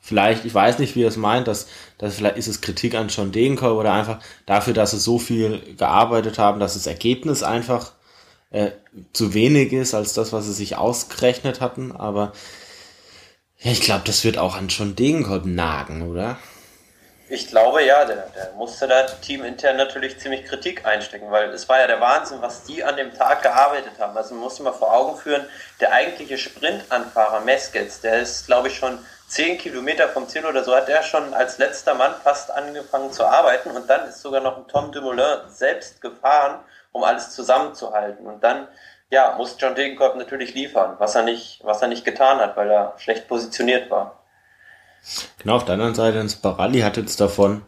vielleicht, 0.00 0.44
ich 0.44 0.52
weiß 0.52 0.78
nicht, 0.80 0.96
wie 0.96 1.04
er 1.04 1.08
es 1.08 1.16
meint, 1.16 1.46
dass, 1.48 1.68
dass 1.98 2.16
vielleicht 2.16 2.36
ist 2.36 2.48
es 2.48 2.60
Kritik 2.60 2.94
an 2.94 3.08
John 3.08 3.32
Degenkolb 3.32 3.78
oder 3.78 3.92
einfach 3.92 4.18
dafür, 4.46 4.74
dass 4.74 4.90
sie 4.90 4.98
so 4.98 5.18
viel 5.18 5.62
gearbeitet 5.76 6.38
haben, 6.38 6.60
dass 6.60 6.74
das 6.74 6.86
Ergebnis 6.86 7.42
einfach 7.42 7.92
äh, 8.50 8.72
zu 9.12 9.32
wenig 9.32 9.72
ist 9.72 9.94
als 9.94 10.12
das, 10.12 10.32
was 10.32 10.46
sie 10.46 10.52
sich 10.52 10.76
ausgerechnet 10.76 11.60
hatten. 11.60 11.92
Aber 11.92 12.32
ja, 13.60 13.70
ich 13.70 13.80
glaube, 13.80 14.02
das 14.04 14.24
wird 14.24 14.38
auch 14.38 14.56
an 14.56 14.68
John 14.68 14.96
Degenkolb 14.96 15.46
nagen, 15.46 16.02
oder? 16.02 16.38
Ich 17.34 17.46
glaube 17.48 17.82
ja, 17.82 18.04
der, 18.04 18.26
der 18.36 18.52
musste 18.58 18.86
da 18.86 19.04
teamintern 19.04 19.78
natürlich 19.78 20.20
ziemlich 20.20 20.44
Kritik 20.44 20.84
einstecken, 20.84 21.30
weil 21.30 21.48
es 21.48 21.66
war 21.66 21.80
ja 21.80 21.86
der 21.86 21.98
Wahnsinn, 21.98 22.42
was 22.42 22.64
die 22.64 22.84
an 22.84 22.98
dem 22.98 23.14
Tag 23.14 23.40
gearbeitet 23.40 23.92
haben. 23.98 24.14
Also 24.14 24.34
man 24.34 24.44
muss 24.44 24.60
mal 24.60 24.74
vor 24.74 24.92
Augen 24.92 25.16
führen, 25.16 25.46
der 25.80 25.92
eigentliche 25.92 26.36
Sprintanfahrer 26.36 27.40
Meskets, 27.40 28.02
der 28.02 28.18
ist, 28.18 28.44
glaube 28.44 28.68
ich, 28.68 28.76
schon 28.76 28.98
zehn 29.28 29.56
Kilometer 29.56 30.10
vom 30.10 30.28
Ziel 30.28 30.44
oder 30.44 30.62
so, 30.62 30.76
hat 30.76 30.88
der 30.88 31.02
schon 31.02 31.32
als 31.32 31.56
letzter 31.56 31.94
Mann 31.94 32.12
fast 32.22 32.50
angefangen 32.50 33.10
zu 33.12 33.24
arbeiten 33.24 33.70
und 33.70 33.88
dann 33.88 34.10
ist 34.10 34.20
sogar 34.20 34.42
noch 34.42 34.58
ein 34.58 34.68
Tom 34.68 34.92
Dumoulin 34.92 35.38
selbst 35.48 36.02
gefahren, 36.02 36.58
um 36.92 37.02
alles 37.02 37.30
zusammenzuhalten. 37.30 38.26
Und 38.26 38.44
dann 38.44 38.68
ja, 39.08 39.36
muss 39.38 39.56
John 39.58 39.74
Degenkolb 39.74 40.16
natürlich 40.16 40.52
liefern, 40.52 40.96
was 40.98 41.14
er 41.14 41.22
nicht, 41.22 41.64
was 41.64 41.80
er 41.80 41.88
nicht 41.88 42.04
getan 42.04 42.40
hat, 42.40 42.58
weil 42.58 42.70
er 42.70 42.92
schlecht 42.98 43.26
positioniert 43.26 43.88
war. 43.90 44.21
Genau, 45.38 45.56
auf 45.56 45.64
der 45.64 45.74
anderen 45.74 45.94
Seite, 45.94 46.18
ins 46.18 46.36
Baralli 46.36 46.80
hat 46.80 46.96
jetzt 46.96 47.20
davon 47.20 47.62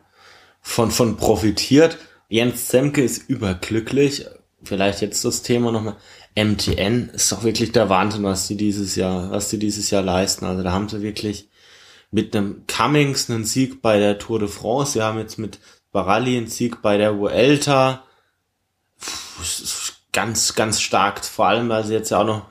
von, 0.61 0.91
von 0.91 1.17
profitiert. 1.17 1.99
Jens 2.29 2.67
Zemke 2.67 3.03
ist 3.03 3.29
überglücklich. 3.29 4.27
Vielleicht 4.63 5.03
jetzt 5.03 5.25
das 5.25 5.43
Thema 5.43 5.73
nochmal. 5.73 5.97
MTN 6.37 7.11
ist 7.11 7.31
doch 7.31 7.45
wirklich 7.45 7.71
der 7.71 7.89
Wahnsinn, 7.89 8.25
was 8.25 8.49
die 8.49 8.57
dieses 8.57 8.97
Jahr, 8.97 9.31
was 9.31 9.51
die 9.51 9.59
dieses 9.59 9.91
Jahr 9.91 10.03
leisten. 10.03 10.45
Also 10.45 10.63
da 10.63 10.73
haben 10.73 10.89
sie 10.89 11.03
wirklich 11.03 11.49
mit 12.11 12.35
einem 12.35 12.65
Cummings 12.67 13.31
einen 13.31 13.45
Sieg 13.45 13.83
bei 13.83 13.99
der 13.99 14.19
Tour 14.19 14.41
de 14.41 14.49
France. 14.49 14.93
Sie 14.93 15.03
haben 15.03 15.19
jetzt 15.19 15.39
mit 15.39 15.59
Baralli 15.93 16.37
einen 16.37 16.49
Sieg 16.49 16.83
bei 16.83 16.97
der 16.97 17.19
Vuelta. 17.19 18.05
Ganz, 20.13 20.55
ganz 20.55 20.81
stark. 20.81 21.25
Vor 21.25 21.47
allem, 21.47 21.69
weil 21.69 21.85
sie 21.85 21.93
jetzt 21.93 22.11
ja 22.11 22.21
auch 22.21 22.27
noch 22.27 22.47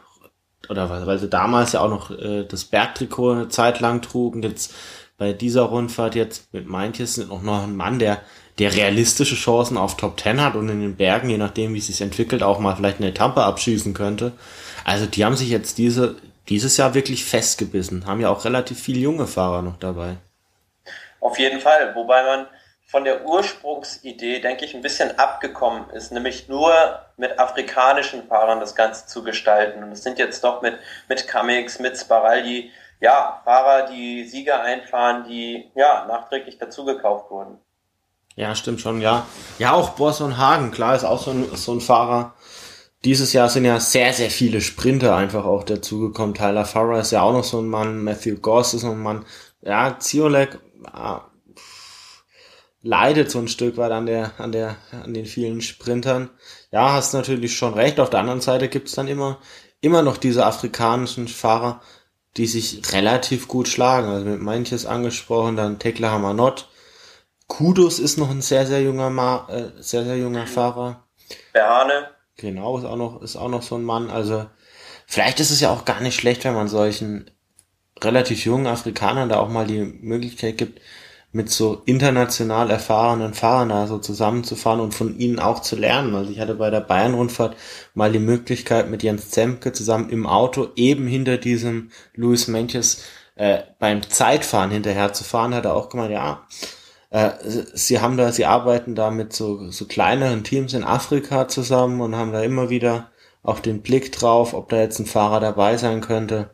oder 0.70 0.90
weil, 0.90 1.20
sie 1.20 1.30
damals 1.30 1.74
ja 1.74 1.82
auch 1.82 1.90
noch 1.90 2.12
äh, 2.12 2.46
das 2.46 2.66
Bergtrikot 2.66 3.32
eine 3.32 3.50
Zeit 3.50 3.80
lang 3.80 4.02
trugen. 4.02 4.44
Jetzt 4.44 4.74
bei 5.18 5.34
dieser 5.34 5.64
Rundfahrt 5.64 6.16
jetzt 6.16 6.54
mit 6.54 6.68
Meintjes 6.68 7.16
sind 7.16 7.32
auch 7.32 7.42
noch 7.42 7.64
ein 7.64 7.76
Mann, 7.76 8.00
der 8.00 8.22
der 8.60 8.76
realistische 8.76 9.36
Chancen 9.36 9.78
auf 9.78 9.98
Top 9.98 10.16
Ten 10.16 10.40
hat 10.40 10.56
und 10.56 10.70
in 10.70 10.80
den 10.80 10.96
Bergen, 10.96 11.30
je 11.30 11.40
nachdem 11.40 11.74
wie 11.74 11.80
es 11.80 11.88
sich 11.88 12.02
entwickelt, 12.02 12.44
auch 12.44 12.60
mal 12.60 12.76
vielleicht 12.76 12.98
eine 12.98 13.10
Etappe 13.10 13.44
abschießen 13.44 13.96
könnte. 13.96 14.32
Also 14.86 15.08
die 15.08 15.26
haben 15.26 15.36
sich 15.36 15.50
jetzt 15.50 15.80
diese 15.80 16.18
dieses 16.50 16.78
Jahr 16.78 16.94
wirklich 16.94 17.26
festgebissen, 17.26 18.06
haben 18.06 18.22
ja 18.22 18.30
auch 18.30 18.46
relativ 18.46 18.80
viele 18.80 19.00
junge 19.00 19.28
Fahrer 19.28 19.62
noch 19.62 19.78
dabei. 19.78 20.18
Auf 21.20 21.40
jeden 21.40 21.62
Fall, 21.62 21.96
wobei 21.96 22.22
man 22.24 22.48
von 22.94 23.06
der 23.06 23.26
Ursprungsidee, 23.26 24.40
denke 24.40 24.66
ich, 24.66 24.76
ein 24.76 24.84
bisschen 24.84 25.18
abgekommen 25.18 25.90
ist, 25.96 26.12
nämlich 26.12 26.48
nur 26.48 26.72
mit 27.18 27.40
afrikanischen 27.40 28.28
Fahrern 28.28 28.60
das 28.60 28.76
Ganze 28.76 29.08
zu 29.08 29.24
gestalten. 29.24 29.84
Und 29.84 29.94
es 29.94 30.04
sind 30.04 30.20
jetzt 30.20 30.44
doch 30.44 30.62
mit, 30.62 30.78
mit 31.10 31.28
Cummings, 31.28 31.80
mit 31.80 31.98
Sparaldi, 31.98 32.70
ja, 33.02 33.42
Fahrer, 33.46 33.88
die 33.88 34.26
Sieger 34.26 34.62
einfahren, 34.62 35.24
die, 35.28 35.72
ja, 35.74 36.06
nachträglich 36.06 36.60
dazugekauft 36.60 37.32
wurden. 37.32 37.58
Ja, 38.36 38.54
stimmt 38.54 38.80
schon, 38.80 39.02
ja. 39.02 39.26
Ja, 39.58 39.74
auch 39.74 39.90
Borson 39.96 40.38
Hagen, 40.38 40.70
klar, 40.70 40.96
ist 40.96 41.04
auch 41.04 41.24
so 41.24 41.32
ein, 41.32 41.50
so 41.56 41.74
ein 41.74 41.82
Fahrer. 41.82 42.36
Dieses 43.06 43.34
Jahr 43.34 43.50
sind 43.50 43.66
ja 43.66 43.80
sehr, 43.80 44.14
sehr 44.14 44.30
viele 44.30 44.62
Sprinter 44.62 45.16
einfach 45.16 45.46
auch 45.46 45.64
dazugekommen. 45.64 46.36
Tyler 46.36 46.66
Farrer 46.66 47.00
ist 47.00 47.12
ja 47.12 47.24
auch 47.24 47.34
noch 47.34 47.44
so 47.44 47.60
ein 47.60 47.70
Mann, 47.70 48.04
Matthew 48.04 48.36
Goss 48.36 48.76
ist 48.76 48.84
noch 48.84 48.92
ein 48.92 49.02
Mann. 49.02 49.26
Ja, 49.64 49.98
Ziolek, 49.98 50.60
ja, 50.94 51.26
leidet 52.84 53.32
so 53.32 53.40
ein 53.40 53.48
Stück 53.48 53.78
weit 53.78 53.92
an 53.92 54.06
der, 54.06 54.34
an 54.38 54.52
der, 54.52 54.76
an 54.92 55.14
den 55.14 55.26
vielen 55.26 55.62
Sprintern. 55.62 56.30
Ja, 56.70 56.92
hast 56.92 57.14
natürlich 57.14 57.56
schon 57.56 57.74
recht. 57.74 58.00
Auf 58.00 58.10
der 58.10 58.20
anderen 58.20 58.42
Seite 58.42 58.68
gibt's 58.68 58.94
dann 58.94 59.08
immer, 59.08 59.40
immer 59.82 60.02
noch 60.04 60.18
diese 60.18 60.46
afrikanischen 60.46 61.28
Fahrer, 61.30 61.82
die 62.36 62.46
sich 62.46 62.82
relativ 62.92 63.48
gut 63.48 63.70
schlagen. 63.70 64.10
Also 64.10 64.26
mit 64.26 64.42
manches 64.42 64.86
angesprochen, 64.86 65.56
dann 65.56 65.80
Tekla 65.80 66.12
Hamanot. 66.12 66.70
Kudos 67.48 68.00
ist 68.00 68.18
noch 68.18 68.30
ein 68.30 68.42
sehr, 68.42 68.68
sehr 68.68 68.82
junger, 68.82 69.10
Ma 69.10 69.48
äh, 69.50 69.82
sehr, 69.82 70.04
sehr 70.04 70.18
junger 70.18 70.46
Fahrer. 70.46 71.08
Berhane. 71.54 72.10
Genau, 72.36 72.78
ist 72.78 72.86
auch 72.86 72.98
noch, 72.98 73.22
ist 73.22 73.36
auch 73.36 73.50
noch 73.50 73.62
so 73.62 73.76
ein 73.76 73.84
Mann. 73.84 74.10
Also, 74.10 74.46
vielleicht 75.06 75.40
ist 75.40 75.52
es 75.52 75.62
ja 75.62 75.70
auch 75.70 75.86
gar 75.86 76.02
nicht 76.02 76.16
schlecht, 76.16 76.44
wenn 76.44 76.56
man 76.56 76.68
solchen 76.68 77.30
relativ 78.02 78.44
jungen 78.44 78.68
Afrikanern 78.68 79.30
da 79.30 79.40
auch 79.40 79.50
mal 79.50 79.68
die 79.68 79.84
Möglichkeit 79.84 80.58
gibt, 80.58 80.82
mit 81.34 81.50
so 81.50 81.82
international 81.86 82.70
erfahrenen 82.70 83.34
Fahrern 83.34 83.70
da 83.70 83.88
so 83.88 83.98
zusammenzufahren 83.98 84.80
und 84.80 84.94
von 84.94 85.18
ihnen 85.18 85.40
auch 85.40 85.62
zu 85.62 85.76
lernen. 85.76 86.16
Also 86.16 86.32
ich 86.32 86.40
hatte 86.40 86.56
bei 86.56 86.70
der 86.70 86.82
Bayern-Rundfahrt 86.82 87.58
mal 87.96 88.12
die 88.12 88.20
Möglichkeit, 88.20 88.90
mit 88.90 89.02
Jens 89.04 89.32
Zemke 89.32 89.74
zusammen 89.74 90.10
im 90.10 90.28
Auto 90.28 90.70
eben 90.76 91.08
hinter 91.08 91.38
diesem 91.38 91.90
Louis 92.14 92.48
Menches 92.48 93.04
äh, 93.36 93.64
beim 93.80 94.08
Zeitfahren 94.08 94.70
hinterher 94.70 95.12
zu 95.14 95.24
fahren, 95.24 95.56
hat 95.56 95.66
er 95.66 95.74
auch 95.74 95.90
gemeint, 95.90 96.12
ja, 96.12 96.46
äh, 97.10 97.32
sie 97.74 98.00
haben 98.00 98.16
da, 98.16 98.32
sie 98.32 98.46
arbeiten 98.46 98.94
da 98.94 99.10
mit 99.10 99.34
so, 99.34 99.72
so 99.72 99.86
kleineren 99.86 100.44
Teams 100.44 100.74
in 100.74 100.84
Afrika 100.84 101.48
zusammen 101.48 102.00
und 102.02 102.16
haben 102.16 102.32
da 102.32 102.44
immer 102.44 102.70
wieder 102.70 103.10
auch 103.42 103.60
den 103.60 103.82
Blick 103.82 104.12
drauf, 104.12 104.54
ob 104.54 104.70
da 104.70 104.78
jetzt 104.78 105.00
ein 105.00 105.08
Fahrer 105.08 105.40
dabei 105.40 105.78
sein 105.78 106.02
könnte, 106.02 106.52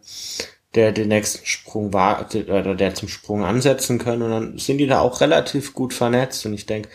der 0.75 0.91
den 0.91 1.07
nächsten 1.07 1.45
Sprung 1.45 1.93
war, 1.93 2.27
oder 2.33 2.75
der 2.75 2.93
zum 2.93 3.07
Sprung 3.07 3.43
ansetzen 3.43 3.97
können. 3.97 4.21
Und 4.21 4.31
dann 4.31 4.57
sind 4.57 4.77
die 4.77 4.87
da 4.87 4.99
auch 4.99 5.21
relativ 5.21 5.73
gut 5.73 5.93
vernetzt. 5.93 6.45
Und 6.45 6.53
ich 6.53 6.65
denke, 6.65 6.89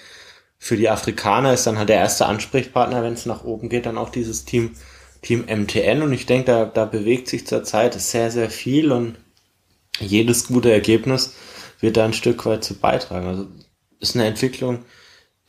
für 0.59 0.77
die 0.77 0.89
Afrikaner 0.89 1.53
ist 1.53 1.67
dann 1.67 1.79
halt 1.79 1.89
der 1.89 1.97
erste 1.97 2.27
Ansprechpartner, 2.27 3.03
wenn 3.03 3.15
es 3.15 3.27
nach 3.27 3.45
oben 3.45 3.69
geht, 3.69 3.87
dann 3.87 3.99
auch 3.99 4.11
dieses 4.11 4.45
Team, 4.45 4.77
Team 5.23 5.45
MTN. 5.47 6.03
Und 6.03 6.13
ich 6.13 6.27
denke, 6.27 6.47
da, 6.47 6.65
da 6.67 6.85
bewegt 6.85 7.29
sich 7.29 7.47
zurzeit 7.47 7.95
sehr, 7.95 8.31
sehr 8.31 8.51
viel 8.51 8.93
und 8.93 9.17
jedes 10.01 10.47
gute 10.49 10.73
Ergebnis 10.73 11.35
wird 11.81 11.97
da 11.97 12.05
ein 12.05 12.13
Stück 12.13 12.47
weit 12.47 12.65
zu 12.65 12.75
beitragen. 12.75 13.27
Also 13.27 13.47
ist 14.01 14.15
eine 14.15 14.27
Entwicklung, 14.27 14.85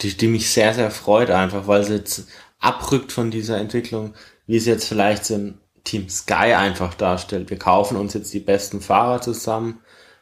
die, 0.01 0.15
die 0.17 0.27
mich 0.27 0.49
sehr, 0.49 0.73
sehr 0.73 0.91
freut 0.91 1.29
einfach, 1.29 1.67
weil 1.67 1.83
sie 1.83 1.95
jetzt 1.95 2.27
abrückt 2.59 3.11
von 3.11 3.31
dieser 3.31 3.57
Entwicklung, 3.57 4.13
wie 4.47 4.57
es 4.57 4.65
jetzt 4.65 4.87
vielleicht 4.87 5.25
sind 5.25 5.59
Team 5.85 6.09
Sky 6.09 6.53
einfach 6.53 6.93
darstellt. 6.95 7.49
Wir 7.49 7.59
kaufen 7.59 7.95
uns 7.95 8.13
jetzt 8.13 8.33
die 8.33 8.39
besten 8.39 8.81
Fahrer 8.81 9.21
zusammen 9.21 9.79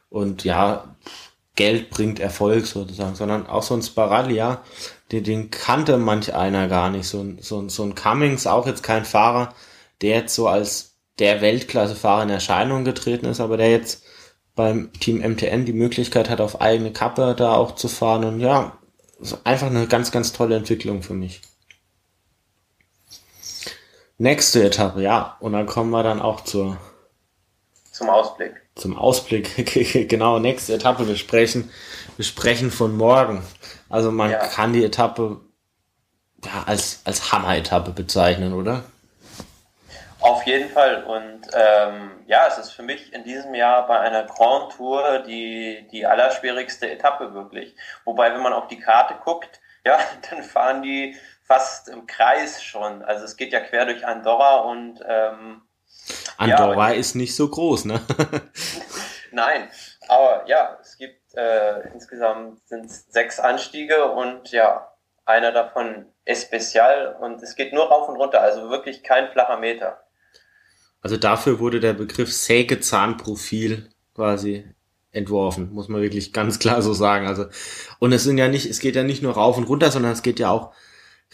und 0.09 0.43
ja, 0.43 0.95
Geld 1.55 1.89
bringt 1.89 2.19
Erfolg 2.19 2.65
sozusagen, 2.65 3.15
sondern 3.15 3.47
auch 3.47 3.63
so 3.63 3.75
ein 3.75 3.81
Sparalli, 3.81 4.35
ja, 4.35 4.63
den, 5.11 5.23
den 5.23 5.51
kannte 5.51 5.97
manch 5.97 6.33
einer 6.33 6.67
gar 6.67 6.89
nicht. 6.89 7.07
So 7.07 7.25
so, 7.39 7.67
so 7.69 7.83
ein 7.83 7.95
Cummings, 7.95 8.47
auch 8.47 8.67
jetzt 8.67 8.83
kein 8.83 9.05
Fahrer, 9.05 9.53
der 10.01 10.17
jetzt 10.17 10.35
so 10.35 10.47
als 10.47 10.95
der 11.19 11.41
Weltklassefahrer 11.41 12.23
in 12.23 12.29
Erscheinung 12.29 12.83
getreten 12.85 13.25
ist, 13.27 13.39
aber 13.39 13.57
der 13.57 13.71
jetzt 13.71 14.03
beim 14.55 14.91
Team 14.93 15.17
MTN 15.19 15.65
die 15.65 15.73
Möglichkeit 15.73 16.29
hat, 16.29 16.41
auf 16.41 16.61
eigene 16.61 16.91
Kappe 16.91 17.35
da 17.37 17.55
auch 17.55 17.75
zu 17.75 17.87
fahren 17.87 18.23
und 18.23 18.39
ja, 18.39 18.77
einfach 19.43 19.67
eine 19.67 19.87
ganz, 19.87 20.11
ganz 20.11 20.33
tolle 20.33 20.55
Entwicklung 20.55 21.01
für 21.03 21.13
mich. 21.13 21.41
Nächste 24.23 24.63
Etappe, 24.63 25.01
ja. 25.01 25.35
Und 25.41 25.51
dann 25.51 25.65
kommen 25.65 25.89
wir 25.89 26.01
dann 26.01 26.21
auch 26.21 26.39
zur 26.45 26.77
zum 27.91 28.09
Ausblick. 28.09 28.53
Zum 28.73 28.97
Ausblick, 28.97 30.07
genau, 30.09 30.39
nächste 30.39 30.75
Etappe. 30.75 31.09
Wir 31.09 31.17
sprechen, 31.17 31.69
wir 32.15 32.23
sprechen 32.23 32.71
von 32.71 32.95
morgen. 32.95 33.43
Also 33.89 34.13
man 34.13 34.31
ja. 34.31 34.37
kann 34.37 34.71
die 34.71 34.85
Etappe 34.85 35.41
ja, 36.41 36.63
als, 36.65 37.01
als 37.03 37.33
Hammer-Etappe 37.33 37.91
bezeichnen, 37.91 38.53
oder? 38.53 38.85
Auf 40.21 40.47
jeden 40.47 40.69
Fall. 40.69 41.03
Und 41.03 41.41
ähm, 41.53 42.11
ja, 42.25 42.47
es 42.47 42.57
ist 42.57 42.71
für 42.71 42.83
mich 42.83 43.11
in 43.11 43.25
diesem 43.25 43.53
Jahr 43.53 43.85
bei 43.87 43.99
einer 43.99 44.23
Grand 44.23 44.71
Tour 44.71 45.19
die, 45.27 45.85
die 45.91 46.05
allerschwierigste 46.05 46.89
Etappe 46.89 47.33
wirklich. 47.33 47.75
Wobei, 48.05 48.33
wenn 48.33 48.41
man 48.41 48.53
auf 48.53 48.69
die 48.69 48.79
Karte 48.79 49.15
guckt, 49.21 49.59
ja, 49.85 49.99
dann 50.29 50.43
fahren 50.43 50.81
die 50.81 51.17
fast 51.43 51.89
im 51.89 52.07
Kreis 52.07 52.63
schon. 52.63 53.01
Also 53.03 53.25
es 53.25 53.37
geht 53.37 53.53
ja 53.53 53.59
quer 53.59 53.85
durch 53.85 54.05
Andorra 54.05 54.61
und 54.61 54.99
ähm, 55.07 55.61
Andorra 56.37 56.91
ja, 56.91 56.95
ist 56.95 57.15
nicht 57.15 57.35
so 57.35 57.47
groß, 57.47 57.85
ne? 57.85 58.01
Nein, 59.31 59.69
aber 60.07 60.43
ja, 60.47 60.77
es 60.81 60.97
gibt 60.97 61.33
äh, 61.35 61.87
insgesamt 61.93 62.59
sind 62.67 62.89
sechs 62.91 63.39
Anstiege 63.39 64.11
und 64.11 64.51
ja, 64.51 64.91
einer 65.25 65.51
davon 65.51 66.05
Especial 66.25 67.15
und 67.19 67.41
es 67.41 67.55
geht 67.55 67.73
nur 67.73 67.85
rauf 67.85 68.09
und 68.09 68.17
runter, 68.17 68.41
also 68.41 68.69
wirklich 68.69 69.03
kein 69.03 69.31
flacher 69.31 69.57
Meter. 69.57 70.03
Also 71.01 71.17
dafür 71.17 71.59
wurde 71.59 71.79
der 71.79 71.93
Begriff 71.93 72.31
Sägezahnprofil 72.31 73.89
quasi 74.15 74.65
entworfen, 75.11 75.73
muss 75.73 75.89
man 75.89 76.01
wirklich 76.01 76.31
ganz 76.33 76.59
klar 76.59 76.81
so 76.81 76.93
sagen. 76.93 77.27
Also 77.27 77.45
und 77.99 78.13
es 78.13 78.23
sind 78.23 78.37
ja 78.37 78.47
nicht, 78.47 78.65
es 78.65 78.79
geht 78.79 78.95
ja 78.95 79.03
nicht 79.03 79.23
nur 79.23 79.33
rauf 79.33 79.57
und 79.57 79.65
runter, 79.65 79.91
sondern 79.91 80.11
es 80.11 80.23
geht 80.23 80.39
ja 80.39 80.49
auch 80.49 80.73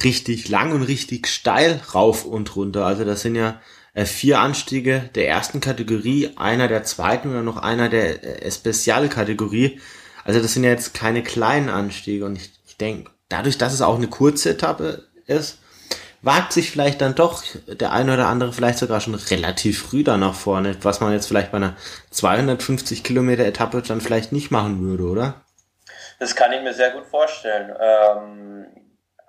richtig 0.04 0.50
lang 0.50 0.72
und 0.72 0.84
richtig 0.84 1.28
steil 1.28 1.82
rauf 1.94 2.26
und 2.26 2.56
runter. 2.56 2.86
Also 2.86 3.04
das 3.04 3.22
sind 3.22 3.36
ja 3.36 3.62
äh, 3.94 4.06
vier 4.06 4.40
Anstiege 4.40 5.10
der 5.16 5.28
ersten 5.28 5.60
Kategorie, 5.60 6.32
einer 6.38 6.68
der 6.68 6.84
zweiten 6.84 7.30
oder 7.30 7.42
noch 7.42 7.58
einer 7.58 7.90
der 7.90 8.46
äh, 8.46 8.52
Spezialkategorie. 8.52 9.80
Also 10.24 10.42
das 10.42 10.54
sind 10.54 10.64
ja 10.64 10.70
jetzt 10.70 10.94
keine 10.94 11.24
kleinen 11.24 11.70
Anstiege 11.70 12.26
und 12.26 12.36
ich, 12.36 12.52
ich 12.68 12.78
denke, 12.78 13.12
dadurch, 13.30 13.58
dass 13.58 13.74
es 13.74 13.82
auch 13.82 13.96
eine 13.96 14.08
kurze 14.08 14.52
Etappe 14.52 15.06
ist, 15.26 15.60
wagt 16.22 16.54
sich 16.54 16.72
vielleicht 16.72 17.02
dann 17.02 17.16
doch 17.16 17.44
der 17.68 17.92
eine 17.92 18.14
oder 18.14 18.28
andere 18.28 18.52
vielleicht 18.52 18.80
sogar 18.80 19.00
schon 19.00 19.16
relativ 19.16 19.82
früh 19.82 20.04
da 20.04 20.18
nach 20.18 20.36
vorne, 20.36 20.76
was 20.82 21.00
man 21.00 21.14
jetzt 21.14 21.28
vielleicht 21.28 21.52
bei 21.52 21.58
einer 21.58 21.76
250 22.12 23.04
Kilometer 23.04 23.46
Etappe 23.46 23.82
dann 23.82 24.02
vielleicht 24.02 24.32
nicht 24.32 24.52
machen 24.52 24.82
würde, 24.82 25.04
oder? 25.04 25.42
Das 26.20 26.36
kann 26.36 26.52
ich 26.52 26.62
mir 26.62 26.74
sehr 26.74 26.92
gut 26.92 27.06
vorstellen. 27.06 27.74
Ähm, 27.80 28.66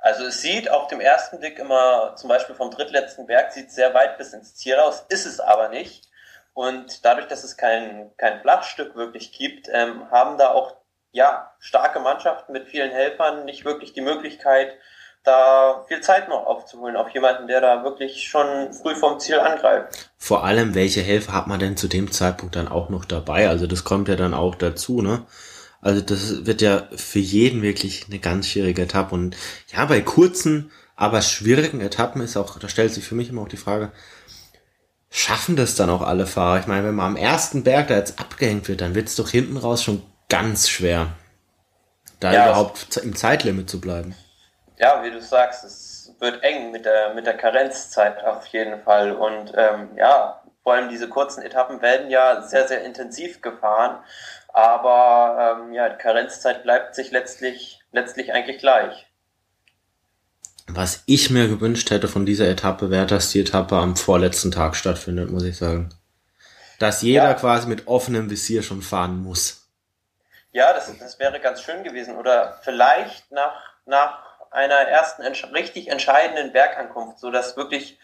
also 0.01 0.25
es 0.25 0.41
sieht 0.41 0.71
auf 0.71 0.89
dem 0.89 1.01
ersten 1.01 1.39
Blick 1.39 1.59
immer, 1.59 2.15
zum 2.17 2.29
Beispiel 2.29 2.55
vom 2.55 2.71
drittletzten 2.71 3.27
Berg, 3.27 3.53
sieht 3.53 3.71
sehr 3.71 3.95
weit 3.95 4.19
bis 4.19 4.33
ins 4.33 4.55
Ziel 4.55 4.77
aus, 4.77 5.05
ist 5.09 5.27
es 5.27 5.41
aber 5.41 5.69
nicht. 5.69 6.09
Und 6.55 7.05
dadurch, 7.05 7.29
dass 7.29 7.45
es 7.45 7.57
kein, 7.57 8.11
kein 8.17 8.41
Flachstück 8.41 8.97
wirklich 8.97 9.33
gibt, 9.33 9.69
ähm, 9.73 10.11
haben 10.11 10.37
da 10.39 10.51
auch 10.51 10.77
ja, 11.13 11.53
starke 11.59 12.01
Mannschaften 12.01 12.53
mit 12.53 12.69
vielen 12.69 12.91
Helfern 12.91 13.45
nicht 13.45 13.65
wirklich 13.65 13.93
die 13.93 14.01
Möglichkeit, 14.01 14.77
da 15.23 15.85
viel 15.87 16.01
Zeit 16.01 16.29
noch 16.29 16.47
aufzuholen 16.47 16.97
auf 16.97 17.11
jemanden, 17.11 17.47
der 17.47 17.61
da 17.61 17.85
wirklich 17.85 18.29
schon 18.29 18.73
früh 18.73 18.95
vom 18.95 19.21
Ziel 19.21 19.39
angreift. 19.39 20.11
Vor 20.17 20.45
allem, 20.45 20.75
welche 20.75 21.03
Helfer 21.03 21.35
hat 21.35 21.47
man 21.47 21.61
denn 21.61 21.77
zu 21.77 21.89
dem 21.89 22.11
Zeitpunkt 22.11 22.57
dann 22.57 22.69
auch 22.69 22.89
noch 22.89 23.05
dabei? 23.05 23.49
Also 23.49 23.67
das 23.67 23.85
kommt 23.85 24.09
ja 24.09 24.17
dann 24.17 24.33
auch 24.33 24.55
dazu, 24.55 25.03
ne? 25.03 25.27
Also 25.81 26.01
das 26.01 26.47
wird 26.47 26.63
ja 26.63 26.89
für 26.95 27.19
jeden 27.19 27.63
wirklich 27.63 28.07
eine 28.09 28.19
ganz 28.19 28.49
schwierige 28.49 28.83
Etappe. 28.83 29.15
Und 29.15 29.37
ja, 29.73 29.85
bei 29.87 30.01
kurzen, 30.01 30.71
aber 30.97 31.23
schwierigen 31.23 31.81
Etappen 31.81 32.21
ist 32.23 32.37
auch, 32.37 32.59
da 32.59 32.69
stellt 32.69 32.93
sich 32.93 33.05
für 33.05 33.15
mich 33.15 33.31
immer 33.31 33.43
auch 33.43 33.49
die 33.49 33.57
Frage, 33.57 33.93
schaffen 35.11 35.57
das 35.57 35.75
dann 35.75 35.91
auch 35.91 36.03
alle 36.03 36.27
Fahrer? 36.27 36.61
Ich 36.61 36.67
meine, 36.67 36.87
wenn 36.87 36.95
man 36.95 37.07
am 37.07 37.17
ersten 37.17 37.65
Berg 37.65 37.89
da 37.89 37.97
jetzt 37.97 38.21
abgehängt 38.21 38.69
wird, 38.69 38.81
dann 38.81 38.95
wird 38.95 39.09
es 39.09 39.17
doch 39.17 39.31
hinten 39.31 39.57
raus 39.57 39.83
schon 39.83 40.03
ganz 40.29 40.69
schwer, 40.69 41.09
da 42.21 42.33
ja, 42.33 42.47
überhaupt 42.47 42.99
im 42.99 43.17
Zeitlimit 43.17 43.69
zu 43.71 43.81
bleiben 43.81 44.15
ja, 44.81 45.03
wie 45.05 45.11
du 45.11 45.21
sagst, 45.21 45.63
es 45.63 46.15
wird 46.19 46.43
eng 46.43 46.71
mit 46.71 46.85
der, 46.87 47.15
mit 47.15 47.27
der 47.27 47.37
Karenzzeit 47.37 48.25
auf 48.25 48.47
jeden 48.47 48.83
Fall. 48.83 49.13
Und 49.13 49.53
ähm, 49.55 49.91
ja, 49.97 50.43
vor 50.63 50.75
allem 50.75 50.89
diese 50.89 51.09
kurzen 51.09 51.43
Etappen 51.43 51.83
werden 51.83 52.11
ja 52.11 52.43
sehr, 52.43 52.67
sehr 52.67 52.83
intensiv 52.83 53.43
gefahren. 53.43 54.03
Aber 54.53 55.61
ähm, 55.63 55.73
ja, 55.73 55.89
die 55.89 55.99
Karenzzeit 55.99 56.63
bleibt 56.63 56.95
sich 56.95 57.11
letztlich, 57.11 57.81
letztlich 57.93 58.33
eigentlich 58.33 58.59
gleich. 58.59 59.07
Was 60.67 61.03
ich 61.07 61.31
mir 61.31 61.49
gewünscht 61.49 61.91
hätte 61.91 62.09
von 62.09 62.27
dieser 62.27 62.49
Etappe, 62.49 62.91
wäre, 62.91 63.07
dass 63.07 63.31
die 63.31 63.41
Etappe 63.41 63.77
am 63.77 63.97
vorletzten 63.97 64.53
Tag 64.53 64.77
stattfindet, 64.77 65.31
muss 65.31 65.45
ich 65.45 65.57
sagen. 65.57 65.91
Dass 66.79 67.03
jeder 67.03 67.31
ja. 67.31 67.35
quasi 67.35 67.69
mit 67.69 67.87
offenem 67.89 68.31
Visier 68.31 68.63
schon 68.63 68.83
fahren 68.83 69.23
muss. 69.23 69.69
Ja, 70.53 70.73
das, 70.73 70.97
das 70.99 71.19
wäre 71.19 71.41
ganz 71.41 71.63
schön 71.63 71.83
gewesen. 71.83 72.17
Oder 72.17 72.59
vielleicht 72.63 73.31
nach, 73.31 73.75
nach 73.87 74.19
einer 74.51 74.75
ersten 74.75 75.23
richtig 75.23 75.89
entscheidenden 75.89 76.53
Bergankunft, 76.53 77.19
so 77.19 77.31
dass 77.31 77.57
wirklich 77.57 77.99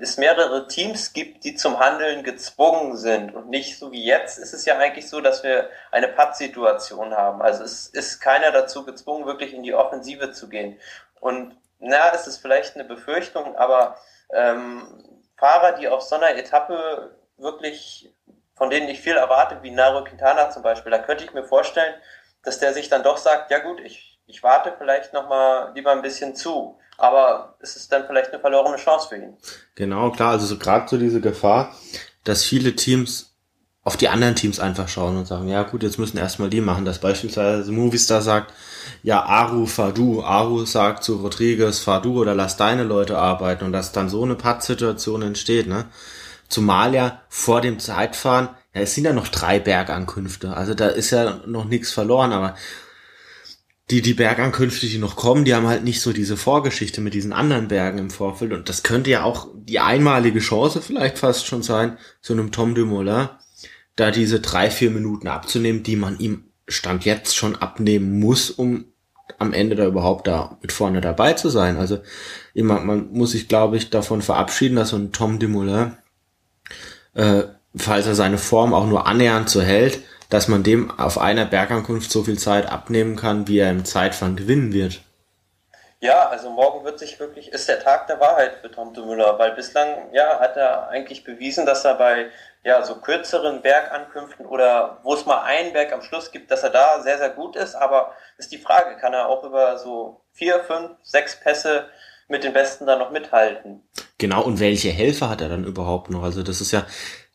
es 0.00 0.16
mehrere 0.16 0.66
Teams 0.66 1.12
gibt, 1.12 1.44
die 1.44 1.54
zum 1.54 1.78
Handeln 1.78 2.24
gezwungen 2.24 2.96
sind 2.96 3.34
und 3.34 3.48
nicht 3.48 3.78
so 3.78 3.92
wie 3.92 4.04
jetzt 4.04 4.38
ist 4.38 4.52
es 4.52 4.64
ja 4.64 4.76
eigentlich 4.76 5.08
so, 5.08 5.20
dass 5.20 5.42
wir 5.42 5.70
eine 5.92 6.08
Pattsituation 6.08 7.14
haben. 7.14 7.40
Also 7.42 7.62
es 7.64 7.86
ist 7.86 8.20
keiner 8.20 8.50
dazu 8.50 8.84
gezwungen, 8.84 9.26
wirklich 9.26 9.54
in 9.54 9.62
die 9.62 9.74
Offensive 9.74 10.32
zu 10.32 10.48
gehen. 10.48 10.80
Und 11.20 11.56
na, 11.78 12.12
es 12.12 12.26
ist 12.26 12.38
vielleicht 12.38 12.74
eine 12.74 12.84
Befürchtung, 12.84 13.56
aber 13.56 13.96
ähm, 14.30 15.22
Fahrer, 15.36 15.72
die 15.72 15.88
auf 15.88 16.02
so 16.02 16.16
einer 16.16 16.36
Etappe 16.36 17.16
wirklich, 17.36 18.12
von 18.56 18.70
denen 18.70 18.88
ich 18.88 19.00
viel 19.00 19.16
erwarte, 19.16 19.62
wie 19.62 19.70
Nairo 19.70 20.02
Quintana 20.02 20.50
zum 20.50 20.62
Beispiel, 20.64 20.90
da 20.90 20.98
könnte 20.98 21.24
ich 21.24 21.32
mir 21.32 21.44
vorstellen, 21.44 21.94
dass 22.42 22.58
der 22.58 22.72
sich 22.72 22.88
dann 22.88 23.04
doch 23.04 23.16
sagt, 23.16 23.52
ja 23.52 23.60
gut, 23.60 23.80
ich 23.80 24.18
ich 24.28 24.42
warte 24.42 24.74
vielleicht 24.76 25.14
noch 25.14 25.28
mal 25.28 25.72
lieber 25.74 25.90
ein 25.90 26.02
bisschen 26.02 26.36
zu. 26.36 26.78
Aber 26.98 27.56
es 27.60 27.76
ist 27.76 27.90
dann 27.92 28.06
vielleicht 28.06 28.32
eine 28.32 28.40
verlorene 28.40 28.76
Chance 28.76 29.08
für 29.08 29.16
ihn. 29.16 29.36
Genau, 29.76 30.10
klar. 30.10 30.32
Also 30.32 30.46
so 30.46 30.58
gerade 30.58 30.88
so 30.88 30.98
diese 30.98 31.20
Gefahr, 31.20 31.74
dass 32.24 32.44
viele 32.44 32.76
Teams 32.76 33.36
auf 33.84 33.96
die 33.96 34.08
anderen 34.08 34.34
Teams 34.34 34.60
einfach 34.60 34.88
schauen 34.88 35.16
und 35.16 35.26
sagen, 35.26 35.48
ja 35.48 35.62
gut, 35.62 35.82
jetzt 35.82 35.98
müssen 35.98 36.18
erstmal 36.18 36.50
die 36.50 36.60
machen. 36.60 36.84
Dass 36.84 36.98
beispielsweise 36.98 37.72
Movistar 37.72 38.20
sagt, 38.20 38.52
ja, 39.02 39.22
Aru, 39.22 39.64
fahr 39.64 39.92
du. 39.92 40.22
Aru 40.22 40.66
sagt 40.66 41.04
zu 41.04 41.16
Rodriguez, 41.16 41.78
fahr 41.78 42.02
du 42.02 42.20
oder 42.20 42.34
lass 42.34 42.58
deine 42.58 42.82
Leute 42.82 43.16
arbeiten. 43.16 43.64
Und 43.64 43.72
dass 43.72 43.92
dann 43.92 44.10
so 44.10 44.24
eine 44.24 44.34
Pattsituation 44.34 45.22
entsteht, 45.22 45.68
ne? 45.68 45.86
Zumal 46.48 46.94
ja 46.94 47.22
vor 47.28 47.60
dem 47.60 47.78
Zeitfahren, 47.78 48.48
ja, 48.74 48.80
es 48.80 48.94
sind 48.94 49.04
ja 49.04 49.12
noch 49.12 49.28
drei 49.28 49.58
Bergankünfte. 49.60 50.54
Also 50.54 50.74
da 50.74 50.88
ist 50.88 51.10
ja 51.10 51.40
noch 51.46 51.64
nichts 51.64 51.92
verloren, 51.92 52.32
aber 52.32 52.56
die, 53.90 54.02
die 54.02 54.14
Bergankünfte, 54.14 54.86
die 54.86 54.98
noch 54.98 55.16
kommen, 55.16 55.44
die 55.44 55.54
haben 55.54 55.66
halt 55.66 55.82
nicht 55.82 56.02
so 56.02 56.12
diese 56.12 56.36
Vorgeschichte 56.36 57.00
mit 57.00 57.14
diesen 57.14 57.32
anderen 57.32 57.68
Bergen 57.68 57.98
im 57.98 58.10
Vorfeld. 58.10 58.52
Und 58.52 58.68
das 58.68 58.82
könnte 58.82 59.10
ja 59.10 59.22
auch 59.22 59.48
die 59.54 59.80
einmalige 59.80 60.40
Chance 60.40 60.82
vielleicht 60.82 61.18
fast 61.18 61.46
schon 61.46 61.62
sein, 61.62 61.96
so 62.20 62.34
einem 62.34 62.52
Tom 62.52 62.74
Dumoulin, 62.74 63.30
da 63.96 64.10
diese 64.10 64.40
drei, 64.40 64.70
vier 64.70 64.90
Minuten 64.90 65.26
abzunehmen, 65.26 65.82
die 65.82 65.96
man 65.96 66.18
ihm 66.18 66.44
Stand 66.68 67.06
jetzt 67.06 67.34
schon 67.34 67.56
abnehmen 67.56 68.20
muss, 68.20 68.50
um 68.50 68.84
am 69.38 69.54
Ende 69.54 69.74
da 69.74 69.86
überhaupt 69.86 70.26
da 70.26 70.58
mit 70.60 70.72
vorne 70.72 71.00
dabei 71.00 71.32
zu 71.32 71.48
sein. 71.48 71.78
Also 71.78 72.00
immer, 72.52 72.80
man 72.80 73.10
muss 73.12 73.32
sich, 73.32 73.48
glaube 73.48 73.78
ich, 73.78 73.88
davon 73.88 74.20
verabschieden, 74.20 74.76
dass 74.76 74.90
so 74.90 74.96
ein 74.96 75.12
Tom 75.12 75.38
Dumoulin, 75.38 75.96
äh, 77.14 77.44
falls 77.74 78.06
er 78.06 78.14
seine 78.14 78.38
Form 78.38 78.74
auch 78.74 78.86
nur 78.86 79.06
annähernd 79.06 79.48
so 79.48 79.62
hält, 79.62 80.00
dass 80.28 80.48
man 80.48 80.62
dem 80.62 80.90
auf 80.98 81.18
einer 81.18 81.44
Bergankunft 81.44 82.10
so 82.10 82.22
viel 82.24 82.38
Zeit 82.38 82.70
abnehmen 82.70 83.16
kann, 83.16 83.48
wie 83.48 83.58
er 83.58 83.70
im 83.70 83.84
Zeitfahren 83.84 84.36
gewinnen 84.36 84.72
wird. 84.72 85.00
Ja, 86.00 86.28
also 86.28 86.50
morgen 86.50 86.84
wird 86.84 87.00
sich 87.00 87.18
wirklich, 87.18 87.52
ist 87.52 87.68
der 87.68 87.80
Tag 87.80 88.06
der 88.06 88.20
Wahrheit 88.20 88.58
für 88.60 88.70
Tom 88.70 88.94
Dumoulin, 88.94 89.36
weil 89.36 89.52
bislang, 89.56 90.12
ja, 90.12 90.38
hat 90.38 90.56
er 90.56 90.88
eigentlich 90.90 91.24
bewiesen, 91.24 91.66
dass 91.66 91.84
er 91.84 91.94
bei, 91.94 92.30
ja, 92.62 92.84
so 92.84 93.00
kürzeren 93.00 93.62
Bergankünften 93.62 94.46
oder 94.46 95.00
wo 95.02 95.14
es 95.14 95.26
mal 95.26 95.42
einen 95.42 95.72
Berg 95.72 95.92
am 95.92 96.02
Schluss 96.02 96.30
gibt, 96.30 96.52
dass 96.52 96.62
er 96.62 96.70
da 96.70 97.02
sehr, 97.02 97.18
sehr 97.18 97.30
gut 97.30 97.56
ist, 97.56 97.74
aber 97.74 98.12
ist 98.36 98.52
die 98.52 98.58
Frage, 98.58 98.96
kann 99.00 99.12
er 99.12 99.28
auch 99.28 99.42
über 99.42 99.76
so 99.76 100.20
vier, 100.32 100.60
fünf, 100.60 100.90
sechs 101.02 101.40
Pässe 101.40 101.86
mit 102.28 102.44
den 102.44 102.52
Besten 102.52 102.86
dann 102.86 103.00
noch 103.00 103.10
mithalten? 103.10 103.82
Genau, 104.18 104.42
und 104.44 104.60
welche 104.60 104.90
Helfer 104.90 105.28
hat 105.30 105.40
er 105.40 105.48
dann 105.48 105.64
überhaupt 105.64 106.10
noch? 106.10 106.22
Also 106.22 106.44
das 106.44 106.60
ist 106.60 106.70
ja, 106.70 106.86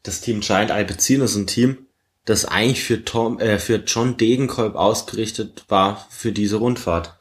das 0.04 0.22
Team 0.22 0.39
Giant 0.39 0.72
Alpecin 0.72 1.22
ist 1.22 1.36
ein 1.36 1.48
Team, 1.48 1.88
das 2.26 2.45
eigentlich 2.45 2.84
für 2.84 3.03
Tom, 3.03 3.39
äh, 3.39 3.59
für 3.59 3.84
John 3.86 4.17
Degenkolb 4.17 4.76
ausgerichtet 4.76 5.65
war 5.67 6.07
für 6.09 6.32
diese 6.32 6.57
Rundfahrt. 6.57 7.19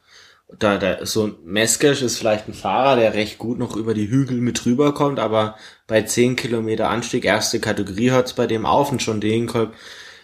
Da, 0.58 0.76
da 0.76 1.06
so 1.06 1.28
ein 1.28 1.36
Meskisch 1.44 2.02
ist 2.02 2.18
vielleicht 2.18 2.46
ein 2.46 2.54
Fahrer, 2.54 2.96
der 2.96 3.14
recht 3.14 3.38
gut 3.38 3.58
noch 3.58 3.74
über 3.74 3.94
die 3.94 4.10
Hügel 4.10 4.38
mit 4.38 4.64
rüberkommt, 4.66 5.18
aber 5.18 5.56
bei 5.86 6.02
10 6.02 6.36
Kilometer 6.36 6.90
Anstieg, 6.90 7.24
erste 7.24 7.58
Kategorie 7.58 8.10
hört's 8.10 8.34
bei 8.34 8.46
dem 8.46 8.66
auf 8.66 8.92
und 8.92 9.04
John 9.04 9.20
Degenkolb, 9.20 9.74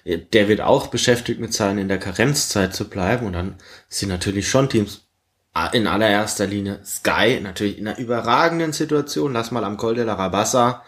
äh, 0.04 0.18
der 0.18 0.48
wird 0.48 0.60
auch 0.60 0.88
beschäftigt 0.88 1.40
mit 1.40 1.54
sein, 1.54 1.78
in 1.78 1.88
der 1.88 1.98
Karenzzeit 1.98 2.74
zu 2.74 2.88
bleiben 2.88 3.26
und 3.26 3.32
dann 3.32 3.56
sind 3.88 4.10
natürlich 4.10 4.48
schon 4.48 4.68
Teams 4.68 5.08
ah, 5.54 5.68
in 5.68 5.86
allererster 5.86 6.46
Linie 6.46 6.80
Sky, 6.84 7.40
natürlich 7.42 7.78
in 7.78 7.88
einer 7.88 7.98
überragenden 7.98 8.72
Situation, 8.72 9.32
lass 9.32 9.50
mal 9.50 9.64
am 9.64 9.76
Col 9.76 9.94
de 9.94 10.04
la 10.04 10.14
Rabassa 10.14 10.84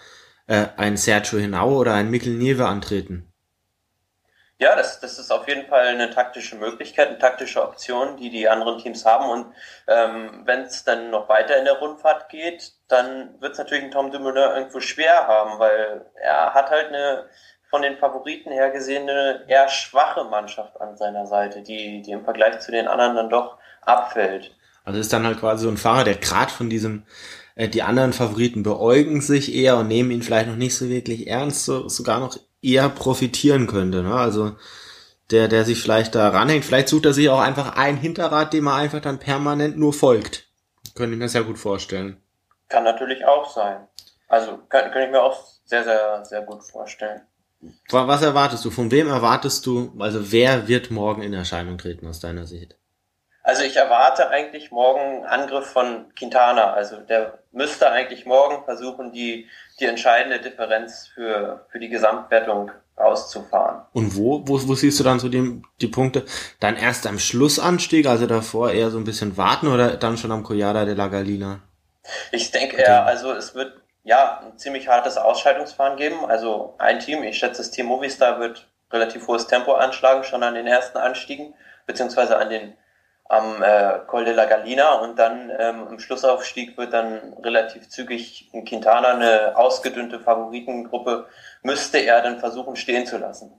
äh, 0.47 0.67
ein 0.77 0.97
Sergio 0.97 1.39
Hinau 1.39 1.77
oder 1.77 1.95
ein 1.95 2.11
Mikkel 2.11 2.35
Nieve 2.35 2.67
antreten. 2.67 3.30
Ja, 4.61 4.77
das, 4.77 5.01
das 5.01 5.19
ist 5.19 5.33
auf 5.33 5.49
jeden 5.49 5.67
Fall 5.69 5.87
eine 5.87 6.11
taktische 6.11 6.55
Möglichkeit, 6.55 7.09
eine 7.09 7.19
taktische 7.19 7.63
Option, 7.63 8.19
die 8.19 8.29
die 8.29 8.47
anderen 8.47 8.79
Teams 8.79 9.07
haben. 9.07 9.31
Und 9.31 9.47
ähm, 9.89 10.43
wenn 10.45 10.61
es 10.61 10.85
dann 10.85 11.09
noch 11.09 11.31
weiter 11.31 11.57
in 11.57 11.65
der 11.65 11.79
Rundfahrt 11.79 12.29
geht, 12.29 12.75
dann 12.87 13.41
wird 13.41 13.53
es 13.53 13.59
natürlich 13.59 13.85
ein 13.85 13.91
Tom 13.91 14.11
Dumoulin 14.11 14.51
irgendwo 14.57 14.81
schwer 14.81 15.27
haben, 15.27 15.59
weil 15.59 16.05
er 16.15 16.53
hat 16.53 16.69
halt 16.69 16.89
eine 16.89 17.25
von 17.71 17.81
den 17.81 17.97
Favoriten 17.97 18.51
her 18.51 18.71
gesehen 18.71 19.09
eher 19.09 19.69
schwache 19.69 20.25
Mannschaft 20.25 20.79
an 20.79 20.95
seiner 20.97 21.25
Seite, 21.25 21.63
die, 21.63 22.03
die 22.03 22.11
im 22.11 22.25
Vergleich 22.25 22.61
zu 22.61 22.71
den 22.71 22.87
anderen 22.87 23.17
dann 23.17 23.31
doch 23.31 23.57
abfällt. 23.81 24.55
Also 24.85 25.01
ist 25.01 25.13
dann 25.13 25.25
halt 25.25 25.41
quasi 25.41 25.65
so 25.65 25.71
ein 25.71 25.79
Fahrer, 25.79 26.05
der 26.05 26.17
gerade 26.17 26.51
von 26.51 26.69
diesem 26.69 27.05
äh, 27.55 27.69
die 27.69 27.83
anderen 27.83 28.13
Favoriten 28.13 28.63
beäugen 28.63 29.23
sich 29.23 29.55
eher 29.55 29.79
und 29.79 29.89
nehmen 29.89 30.11
ihn 30.11 30.23
vielleicht 30.23 30.49
noch 30.49 30.57
nicht 30.57 30.77
so 30.77 30.89
wirklich 30.91 31.29
ernst, 31.29 31.65
so, 31.65 31.89
sogar 31.89 32.21
noch 32.21 32.37
eher 32.63 32.89
profitieren 32.89 33.67
könnte. 33.67 34.03
Ne? 34.03 34.15
Also 34.15 34.57
der, 35.31 35.49
der 35.49 35.65
sich 35.65 35.81
vielleicht 35.81 36.15
da 36.15 36.29
ranhängt, 36.29 36.65
vielleicht 36.65 36.89
sucht 36.89 37.07
er 37.07 37.13
sich 37.13 37.29
auch 37.29 37.41
einfach 37.41 37.77
ein 37.77 37.97
Hinterrad, 37.97 38.53
dem 38.53 38.67
er 38.67 38.75
einfach 38.75 39.01
dann 39.01 39.19
permanent 39.19 39.79
nur 39.79 39.93
folgt. 39.93 40.49
Könnte 40.95 41.15
ich 41.15 41.19
mir 41.19 41.29
sehr 41.29 41.45
gut 41.45 41.59
vorstellen. 41.59 42.21
Kann 42.69 42.85
natürlich 42.85 43.25
auch 43.25 43.51
sein. 43.51 43.87
Also 44.29 44.59
kann, 44.69 44.91
kann 44.93 45.03
ich 45.03 45.11
mir 45.11 45.23
auch 45.23 45.45
sehr, 45.65 45.85
sehr, 45.85 46.25
sehr 46.25 46.43
gut 46.43 46.63
vorstellen. 46.63 47.23
Was 47.91 48.23
erwartest 48.23 48.65
du? 48.65 48.71
Von 48.71 48.91
wem 48.91 49.09
erwartest 49.09 49.67
du, 49.67 49.93
also 49.99 50.33
wer 50.33 50.67
wird 50.67 50.91
morgen 50.91 51.23
in 51.23 51.35
Erscheinung 51.35 51.79
treten 51.79 52.07
aus 52.07 52.21
deiner 52.21 52.47
Sicht? 52.47 52.77
Also 53.43 53.63
ich 53.63 53.77
erwarte 53.77 54.29
eigentlich 54.29 54.71
morgen 54.71 55.25
Angriff 55.25 55.67
von 55.67 56.13
Quintana. 56.15 56.73
Also 56.73 56.97
der 56.99 57.39
müsste 57.53 57.91
eigentlich 57.91 58.27
morgen 58.27 58.65
versuchen, 58.65 59.13
die, 59.13 59.49
die 59.81 59.87
entscheidende 59.87 60.41
Differenz 60.41 61.09
für, 61.15 61.67
für 61.71 61.79
die 61.79 61.89
Gesamtwertung 61.89 62.71
rauszufahren. 62.99 63.83
Und 63.93 64.17
wo, 64.17 64.47
wo, 64.47 64.69
wo 64.69 64.75
siehst 64.75 65.01
du 65.01 65.05
dann 65.05 65.19
so 65.19 65.29
die, 65.29 65.63
die 65.81 65.89
Punkte? 65.89 66.25
Dann 66.61 66.77
erst 66.77 67.07
am 67.07 67.19
Schlussanstieg, 67.19 68.07
also 68.07 68.27
davor 68.27 68.73
eher 68.73 68.91
so 68.91 68.99
ein 68.99 69.05
bisschen 69.05 69.37
warten 69.37 69.69
oder 69.69 69.97
dann 69.97 70.19
schon 70.19 70.33
am 70.33 70.43
Collada 70.43 70.85
de 70.85 70.95
la 70.95 71.09
Galina? 71.09 71.61
Ich 72.31 72.51
denke 72.51 72.77
eher, 72.77 73.07
also 73.07 73.33
es 73.33 73.55
wird 73.55 73.81
ja 74.05 74.41
ein 74.41 74.59
ziemlich 74.59 74.89
hartes 74.89 75.17
Ausscheidungsfahren 75.17 75.97
geben. 75.97 76.25
Also 76.27 76.75
ein 76.79 77.01
Team, 77.01 77.23
ich 77.23 77.39
schätze 77.39 77.59
das 77.59 77.71
Team 77.71 77.87
Movistar 77.87 78.39
wird 78.41 78.67
relativ 78.93 79.27
hohes 79.29 79.47
Tempo 79.47 79.75
anschlagen, 79.75 80.25
schon 80.25 80.43
an 80.43 80.55
den 80.55 80.67
ersten 80.67 80.99
Anstiegen, 80.99 81.55
beziehungsweise 81.87 82.37
an 82.37 82.51
den 82.51 82.75
am 83.31 83.63
äh, 83.63 84.01
Col 84.09 84.25
de 84.25 84.35
la 84.35 84.45
Galina 84.45 84.97
und 84.97 85.17
dann 85.17 85.53
ähm, 85.57 85.87
im 85.89 85.99
Schlussaufstieg 86.01 86.77
wird 86.77 86.93
dann 86.93 87.35
relativ 87.45 87.89
zügig 87.89 88.51
in 88.53 88.65
Quintana 88.65 89.15
eine 89.15 89.57
ausgedünnte 89.57 90.19
Favoritengruppe, 90.19 91.27
müsste 91.63 91.99
er 91.99 92.23
dann 92.23 92.41
versuchen 92.41 92.75
stehen 92.75 93.07
zu 93.07 93.19
lassen. 93.19 93.53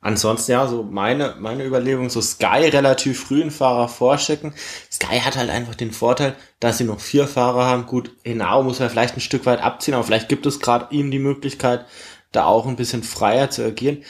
Ansonsten 0.00 0.52
ja, 0.52 0.66
so 0.66 0.82
meine, 0.82 1.36
meine 1.38 1.64
Überlegung, 1.64 2.10
so 2.10 2.20
Sky 2.20 2.68
relativ 2.68 3.24
früh 3.24 3.40
einen 3.40 3.52
Fahrer 3.52 3.88
vorschicken. 3.88 4.52
Sky 4.90 5.20
hat 5.20 5.36
halt 5.36 5.50
einfach 5.50 5.76
den 5.76 5.92
Vorteil, 5.92 6.34
dass 6.58 6.78
sie 6.78 6.84
noch 6.84 7.00
vier 7.00 7.28
Fahrer 7.28 7.66
haben. 7.66 7.86
Gut, 7.86 8.12
Henao 8.24 8.64
muss 8.64 8.80
er 8.80 8.90
vielleicht 8.90 9.16
ein 9.16 9.20
Stück 9.20 9.46
weit 9.46 9.60
abziehen, 9.60 9.94
aber 9.94 10.04
vielleicht 10.04 10.28
gibt 10.28 10.46
es 10.46 10.60
gerade 10.60 10.92
ihm 10.92 11.12
die 11.12 11.18
Möglichkeit, 11.20 11.84
da 12.32 12.46
auch 12.46 12.66
ein 12.66 12.76
bisschen 12.76 13.04
freier 13.04 13.50
zu 13.50 13.64
agieren. 13.64 14.04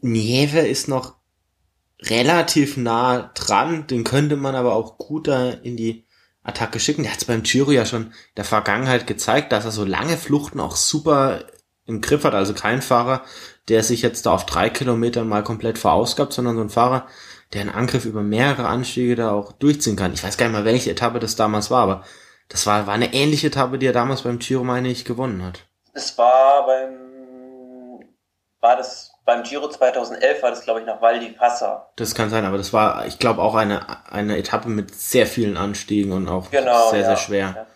Nieve 0.00 0.60
ist 0.60 0.88
noch 0.88 1.14
relativ 2.10 2.76
nah 2.76 3.30
dran, 3.34 3.86
den 3.86 4.04
könnte 4.04 4.36
man 4.36 4.54
aber 4.54 4.74
auch 4.74 4.98
gut 4.98 5.28
da 5.28 5.50
in 5.50 5.76
die 5.76 6.06
Attacke 6.42 6.78
schicken. 6.78 7.02
Der 7.02 7.12
hat 7.12 7.18
es 7.18 7.24
beim 7.24 7.42
Giro 7.42 7.70
ja 7.70 7.86
schon 7.86 8.06
in 8.06 8.12
der 8.36 8.44
Vergangenheit 8.44 9.06
gezeigt, 9.06 9.52
dass 9.52 9.64
er 9.64 9.70
so 9.70 9.84
lange 9.84 10.16
Fluchten 10.16 10.60
auch 10.60 10.76
super 10.76 11.44
im 11.86 12.00
Griff 12.00 12.24
hat. 12.24 12.34
Also 12.34 12.54
kein 12.54 12.82
Fahrer, 12.82 13.22
der 13.68 13.82
sich 13.82 14.02
jetzt 14.02 14.26
da 14.26 14.32
auf 14.32 14.46
drei 14.46 14.70
Kilometern 14.70 15.28
mal 15.28 15.42
komplett 15.42 15.78
verausgabt, 15.78 16.32
sondern 16.32 16.56
so 16.56 16.62
ein 16.62 16.70
Fahrer, 16.70 17.06
der 17.52 17.62
einen 17.62 17.70
Angriff 17.70 18.04
über 18.04 18.22
mehrere 18.22 18.66
Anstiege 18.66 19.16
da 19.16 19.32
auch 19.32 19.52
durchziehen 19.52 19.96
kann. 19.96 20.12
Ich 20.12 20.22
weiß 20.22 20.36
gar 20.36 20.46
nicht 20.46 20.54
mal, 20.54 20.64
welche 20.64 20.90
Etappe 20.90 21.18
das 21.18 21.36
damals 21.36 21.70
war, 21.70 21.82
aber 21.82 22.04
das 22.48 22.66
war, 22.66 22.86
war 22.86 22.94
eine 22.94 23.14
ähnliche 23.14 23.46
Etappe, 23.46 23.78
die 23.78 23.86
er 23.86 23.92
damals 23.92 24.22
beim 24.22 24.38
Giro, 24.38 24.64
meine 24.64 24.88
ich, 24.88 25.04
gewonnen 25.04 25.42
hat. 25.42 25.66
Es 25.94 26.18
war 26.18 26.66
beim, 26.66 28.04
war 28.60 28.76
das 28.76 29.13
beim 29.24 29.42
Giro 29.42 29.68
2011 29.68 30.42
war 30.42 30.50
das, 30.50 30.62
glaube 30.62 30.80
ich, 30.80 30.86
nach 30.86 31.00
Val 31.00 31.18
di 31.18 31.30
Passa. 31.30 31.88
Das 31.96 32.14
kann 32.14 32.30
sein, 32.30 32.44
aber 32.44 32.58
das 32.58 32.72
war, 32.72 33.06
ich 33.06 33.18
glaube, 33.18 33.42
auch 33.42 33.54
eine, 33.54 33.86
eine 34.10 34.36
Etappe 34.36 34.68
mit 34.68 34.94
sehr 34.94 35.26
vielen 35.26 35.56
Anstiegen 35.56 36.12
und 36.12 36.28
auch 36.28 36.50
genau, 36.50 36.90
sehr, 36.90 37.00
ja, 37.00 37.06
sehr 37.06 37.16
schwer. 37.16 37.54
Ja. 37.56 37.66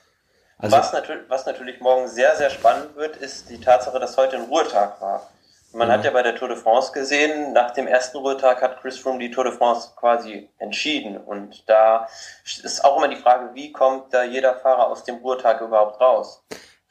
Also, 0.58 0.76
was, 0.76 0.92
natürlich, 0.92 1.22
was 1.28 1.46
natürlich 1.46 1.80
morgen 1.80 2.08
sehr, 2.08 2.36
sehr 2.36 2.50
spannend 2.50 2.96
wird, 2.96 3.16
ist 3.16 3.48
die 3.48 3.60
Tatsache, 3.60 3.98
dass 4.00 4.16
heute 4.16 4.36
ein 4.36 4.44
Ruhetag 4.44 5.00
war. 5.00 5.30
Man 5.72 5.88
ja. 5.88 5.94
hat 5.94 6.04
ja 6.04 6.10
bei 6.10 6.22
der 6.22 6.34
Tour 6.34 6.48
de 6.48 6.56
France 6.56 6.92
gesehen, 6.92 7.52
nach 7.52 7.72
dem 7.72 7.86
ersten 7.86 8.16
Ruhetag 8.18 8.60
hat 8.62 8.80
Chris 8.80 8.98
Froome 8.98 9.18
die 9.18 9.30
Tour 9.30 9.44
de 9.44 9.52
France 9.52 9.90
quasi 9.96 10.48
entschieden. 10.58 11.18
Und 11.18 11.68
da 11.68 12.08
ist 12.44 12.84
auch 12.84 12.96
immer 12.96 13.08
die 13.08 13.20
Frage, 13.20 13.50
wie 13.54 13.70
kommt 13.70 14.12
da 14.12 14.24
jeder 14.24 14.54
Fahrer 14.56 14.88
aus 14.88 15.04
dem 15.04 15.16
Ruhetag 15.16 15.60
überhaupt 15.60 16.00
raus? 16.00 16.42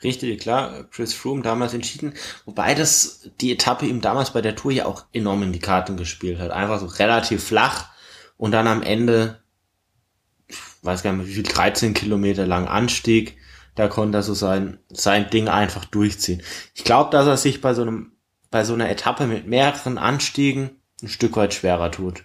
Richtig, 0.04 0.42
klar, 0.42 0.86
Chris 0.92 1.14
Froome 1.14 1.42
damals 1.42 1.74
entschieden, 1.74 2.14
wobei 2.46 2.76
das 2.76 3.30
die 3.42 3.52
Etappe 3.52 3.88
ihm 3.88 4.02
damals 4.02 4.32
bei 4.32 4.42
der 4.42 4.56
Tour 4.56 4.72
ja 4.72 4.86
auch 4.86 5.06
enorm 5.12 5.42
in 5.42 5.54
die 5.54 5.60
Karten 5.60 5.98
gespielt 5.98 6.40
hat. 6.40 6.52
Einfach 6.52 6.80
so 6.80 6.86
relativ 6.86 7.44
flach 7.44 7.90
und 8.38 8.52
dann 8.52 8.68
am 8.68 8.84
Ende, 8.84 9.40
ich 10.48 10.58
weiß 10.84 11.02
gar 11.02 11.14
nicht 11.14 11.28
wie 11.28 11.34
viel, 11.34 11.44
13 11.44 11.96
Kilometer 11.96 12.46
lang 12.46 12.68
Anstieg, 12.68 13.38
da 13.74 13.88
konnte 13.88 14.20
er 14.20 14.24
so 14.24 14.36
sein, 14.36 14.80
sein 14.90 15.32
Ding 15.32 15.50
einfach 15.50 15.86
durchziehen. 15.86 16.44
Ich 16.76 16.84
glaube, 16.84 17.10
dass 17.10 17.26
er 17.26 17.38
sich 17.38 17.62
bei 17.62 17.74
so 17.74 17.82
einem, 17.82 18.12
bei 18.52 18.64
so 18.64 18.76
einer 18.76 18.90
Etappe 18.90 19.26
mit 19.26 19.48
mehreren 19.48 19.98
Anstiegen 19.98 20.80
ein 21.02 21.08
Stück 21.08 21.36
weit 21.38 21.56
schwerer 21.56 21.92
tut. 21.92 22.24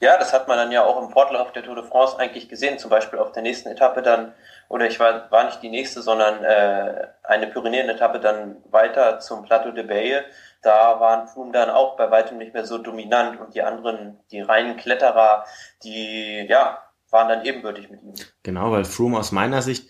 Ja, 0.00 0.18
das 0.18 0.34
hat 0.34 0.48
man 0.48 0.58
dann 0.58 0.72
ja 0.72 0.84
auch 0.84 1.02
im 1.02 1.10
Fortlauf 1.10 1.52
der 1.52 1.62
Tour 1.62 1.76
de 1.76 1.84
France 1.84 2.18
eigentlich 2.18 2.48
gesehen, 2.48 2.78
zum 2.78 2.90
Beispiel 2.90 3.18
auf 3.18 3.32
der 3.32 3.42
nächsten 3.42 3.70
Etappe 3.70 4.02
dann 4.02 4.32
oder 4.68 4.86
ich 4.86 4.98
war, 4.98 5.30
war 5.30 5.44
nicht 5.44 5.62
die 5.62 5.70
nächste, 5.70 6.02
sondern 6.02 6.42
äh, 6.42 7.08
eine 7.22 7.46
Pyrenäen-Etappe 7.46 8.20
dann 8.20 8.56
weiter 8.70 9.20
zum 9.20 9.44
Plateau 9.44 9.70
de 9.70 9.84
Baye. 9.84 10.22
Da 10.62 10.98
waren 11.00 11.28
Froome 11.28 11.52
dann 11.52 11.70
auch 11.70 11.96
bei 11.96 12.10
weitem 12.10 12.38
nicht 12.38 12.54
mehr 12.54 12.64
so 12.64 12.78
dominant 12.78 13.40
und 13.40 13.54
die 13.54 13.62
anderen, 13.62 14.18
die 14.30 14.40
reinen 14.40 14.76
Kletterer, 14.76 15.44
die, 15.82 16.46
ja, 16.48 16.78
waren 17.10 17.28
dann 17.28 17.44
ebenbürtig 17.44 17.90
mit 17.90 18.02
ihm. 18.02 18.14
Genau, 18.42 18.72
weil 18.72 18.84
Froome 18.84 19.18
aus 19.18 19.32
meiner 19.32 19.62
Sicht, 19.62 19.88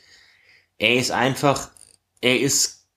er 0.79 0.95
ist 0.95 1.12
einfach, 1.12 1.70
er 2.20 2.41
ist 2.41 2.89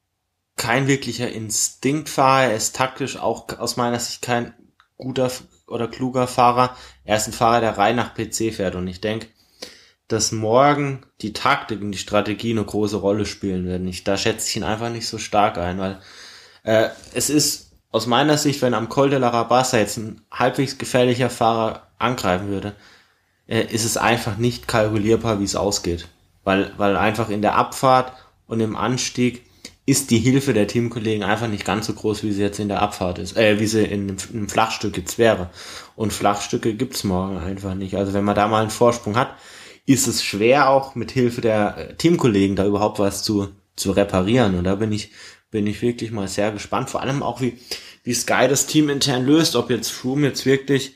kein 0.56 0.88
wirklicher 0.88 1.30
Instinktfahrer, 1.30 2.50
er 2.50 2.56
ist 2.56 2.76
taktisch 2.76 3.18
auch 3.18 3.48
aus 3.60 3.78
meiner 3.78 4.00
Sicht 4.00 4.24
kein 4.24 4.54
guter 4.98 5.32
oder 5.68 5.88
kluger 5.88 6.28
Fahrer. 6.28 6.76
Er 7.04 7.18
ist 7.18 7.28
ein 7.28 7.34
Fahrer, 7.34 7.62
der 7.62 7.78
rein 7.78 7.96
nach 7.96 8.16
PC 8.16 8.54
fährt 8.54 8.76
und 8.76 8.88
ich 8.88 9.00
denke, 9.00 9.28
dass 10.08 10.32
morgen 10.32 11.02
die 11.22 11.34
Taktik 11.34 11.82
und 11.82 11.92
die 11.92 11.98
Strategie 11.98 12.52
eine 12.52 12.64
große 12.64 12.98
Rolle 12.98 13.26
spielen 13.26 13.66
werden. 13.66 13.88
Ich, 13.88 14.04
da 14.04 14.18
schätze 14.18 14.48
ich 14.48 14.56
ihn 14.56 14.64
einfach 14.64 14.90
nicht 14.90 15.08
so 15.08 15.18
stark 15.18 15.58
ein, 15.58 15.80
weil 15.80 16.00
äh, 16.64 16.90
es 17.14 17.30
ist 17.30 17.72
aus 17.92 18.08
meiner 18.08 18.38
Sicht, 18.38 18.62
wenn 18.62 18.74
am 18.74 18.90
Col 18.90 19.10
de 19.10 19.20
la 19.20 19.30
Rabassa 19.30 19.78
jetzt 19.78 19.98
ein 19.98 20.22
halbwegs 20.32 20.78
gefährlicher 20.78 21.30
Fahrer 21.30 21.88
angreifen 21.98 22.50
würde, 22.50 22.76
äh, 23.48 23.64
ist 23.64 23.86
es 23.86 23.98
einfach 23.98 24.38
nicht 24.38 24.68
kalkulierbar, 24.68 25.40
wie 25.40 25.46
es 25.46 25.56
ausgeht. 25.56 26.08
Weil, 26.44 26.72
weil 26.78 26.96
einfach 26.96 27.30
in 27.30 27.42
der 27.42 27.56
Abfahrt 27.56 28.14
und 28.48 28.60
im 28.62 28.76
Anstieg 28.76 29.44
ist 29.86 30.12
die 30.12 30.20
Hilfe 30.20 30.54
der 30.54 30.68
Teamkollegen 30.68 31.24
einfach 31.24 31.48
nicht 31.48 31.66
ganz 31.66 31.88
so 31.88 31.94
groß, 31.94 32.24
wie 32.24 32.34
sie 32.34 32.42
jetzt 32.42 32.60
in 32.60 32.68
der 32.68 32.82
Abfahrt 32.82 33.20
ist, 33.20 33.38
äh, 33.38 33.60
wie 33.60 33.68
sie 33.68 33.84
in 33.84 34.02
einem, 34.02 34.18
in 34.32 34.40
einem 34.40 34.50
Flachstück 34.50 34.98
jetzt 34.98 35.18
wäre. 35.18 35.50
Und 35.96 36.14
Flachstücke 36.14 36.74
gibt's 36.74 37.04
morgen 37.04 37.38
einfach 37.38 37.74
nicht. 37.74 37.96
Also 37.96 38.14
wenn 38.14 38.26
man 38.26 38.36
da 38.36 38.48
mal 38.48 38.62
einen 38.62 38.70
Vorsprung 38.70 39.18
hat, 39.18 39.30
ist 39.88 40.06
es 40.06 40.24
schwer 40.24 40.70
auch 40.70 40.96
mit 40.96 41.12
Hilfe 41.12 41.42
der 41.42 41.78
äh, 41.78 41.96
Teamkollegen 41.96 42.56
da 42.56 42.66
überhaupt 42.66 43.00
was 43.00 43.24
zu, 43.24 43.50
zu 43.76 43.92
reparieren. 43.92 44.56
Und 44.56 44.66
da 44.66 44.76
bin 44.76 44.92
ich, 44.92 45.12
bin 45.50 45.66
ich 45.66 45.82
wirklich 45.82 46.12
mal 46.12 46.28
sehr 46.28 46.52
gespannt. 46.52 46.90
Vor 46.90 47.02
allem 47.02 47.24
auch 47.24 47.42
wie, 47.42 47.58
wie 48.04 48.14
Sky 48.14 48.48
das 48.50 48.68
Team 48.68 48.90
intern 48.90 49.26
löst, 49.26 49.56
ob 49.56 49.70
jetzt 49.70 49.90
Froome 49.90 50.28
jetzt 50.28 50.46
wirklich 50.46 50.96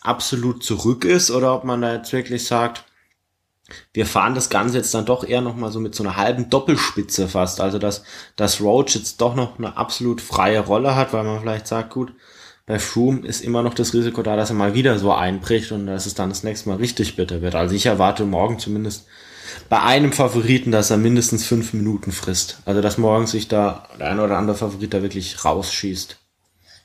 absolut 0.00 0.64
zurück 0.64 1.04
ist 1.04 1.30
oder 1.30 1.54
ob 1.54 1.64
man 1.64 1.80
da 1.80 1.94
jetzt 1.94 2.12
wirklich 2.12 2.44
sagt, 2.44 2.84
wir 3.92 4.06
fahren 4.06 4.34
das 4.34 4.50
Ganze 4.50 4.78
jetzt 4.78 4.92
dann 4.92 5.06
doch 5.06 5.24
eher 5.24 5.40
nochmal 5.40 5.70
so 5.70 5.78
mit 5.78 5.94
so 5.94 6.02
einer 6.02 6.16
halben 6.16 6.50
Doppelspitze 6.50 7.28
fast. 7.28 7.60
Also 7.60 7.78
dass, 7.78 8.02
dass 8.34 8.60
Roach 8.60 8.96
jetzt 8.96 9.20
doch 9.20 9.36
noch 9.36 9.58
eine 9.58 9.76
absolut 9.76 10.20
freie 10.20 10.60
Rolle 10.60 10.96
hat, 10.96 11.12
weil 11.12 11.24
man 11.24 11.40
vielleicht 11.40 11.68
sagt, 11.68 11.90
gut, 11.90 12.12
bei 12.66 12.80
Froome 12.80 13.24
ist 13.24 13.42
immer 13.42 13.62
noch 13.62 13.74
das 13.74 13.94
Risiko 13.94 14.22
da, 14.22 14.34
dass 14.34 14.50
er 14.50 14.56
mal 14.56 14.74
wieder 14.74 14.98
so 14.98 15.12
einbricht 15.12 15.70
und 15.70 15.86
dass 15.86 16.04
es 16.04 16.14
dann 16.14 16.30
das 16.30 16.42
nächste 16.42 16.68
Mal 16.68 16.78
richtig 16.78 17.14
bitter 17.14 17.40
wird. 17.40 17.54
Also 17.54 17.74
ich 17.74 17.86
erwarte 17.86 18.24
morgen 18.24 18.58
zumindest 18.58 19.06
bei 19.68 19.80
einem 19.80 20.12
Favoriten, 20.12 20.72
dass 20.72 20.90
er 20.90 20.96
mindestens 20.96 21.46
fünf 21.46 21.72
Minuten 21.72 22.10
frisst. 22.10 22.58
Also 22.66 22.80
dass 22.80 22.98
morgen 22.98 23.28
sich 23.28 23.46
da 23.46 23.88
der 24.00 24.08
ein 24.08 24.18
oder 24.18 24.36
andere 24.36 24.56
Favorit 24.56 24.92
da 24.92 25.02
wirklich 25.02 25.44
rausschießt. 25.44 26.18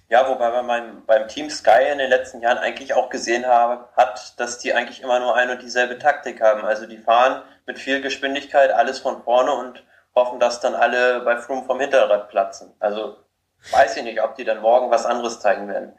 Ja, 0.10 0.30
wobei 0.30 0.62
man 0.62 1.04
beim, 1.08 1.28
Team 1.28 1.50
Sky 1.50 1.90
in 1.92 1.98
den 1.98 2.10
letzten 2.10 2.42
Jahren 2.42 2.58
eigentlich 2.58 2.94
auch 2.94 3.10
gesehen 3.10 3.46
habe, 3.48 3.88
hat, 3.96 4.40
dass 4.40 4.60
die 4.60 4.74
eigentlich 4.74 5.02
immer 5.02 5.20
nur 5.20 5.36
eine 5.36 5.54
und 5.54 5.64
dieselbe 5.64 5.98
Taktik 5.98 6.42
haben. 6.42 6.64
Also 6.64 6.86
die 6.86 6.98
fahren 6.98 7.42
mit 7.66 7.80
viel 7.80 8.02
Geschwindigkeit 8.02 8.72
alles 8.72 9.00
von 9.00 9.24
vorne 9.24 9.54
und 9.54 9.84
hoffen, 10.14 10.40
dass 10.40 10.60
dann 10.60 10.76
alle 10.76 11.22
bei 11.22 11.38
Froome 11.38 11.64
vom 11.66 11.80
Hinterrad 11.80 12.30
platzen. 12.30 12.74
Also 12.80 13.16
weiß 13.72 13.98
ich 13.98 14.04
nicht, 14.04 14.22
ob 14.24 14.36
die 14.36 14.44
dann 14.44 14.62
morgen 14.62 14.90
was 14.92 15.06
anderes 15.06 15.40
zeigen 15.40 15.68
werden. 15.68 15.94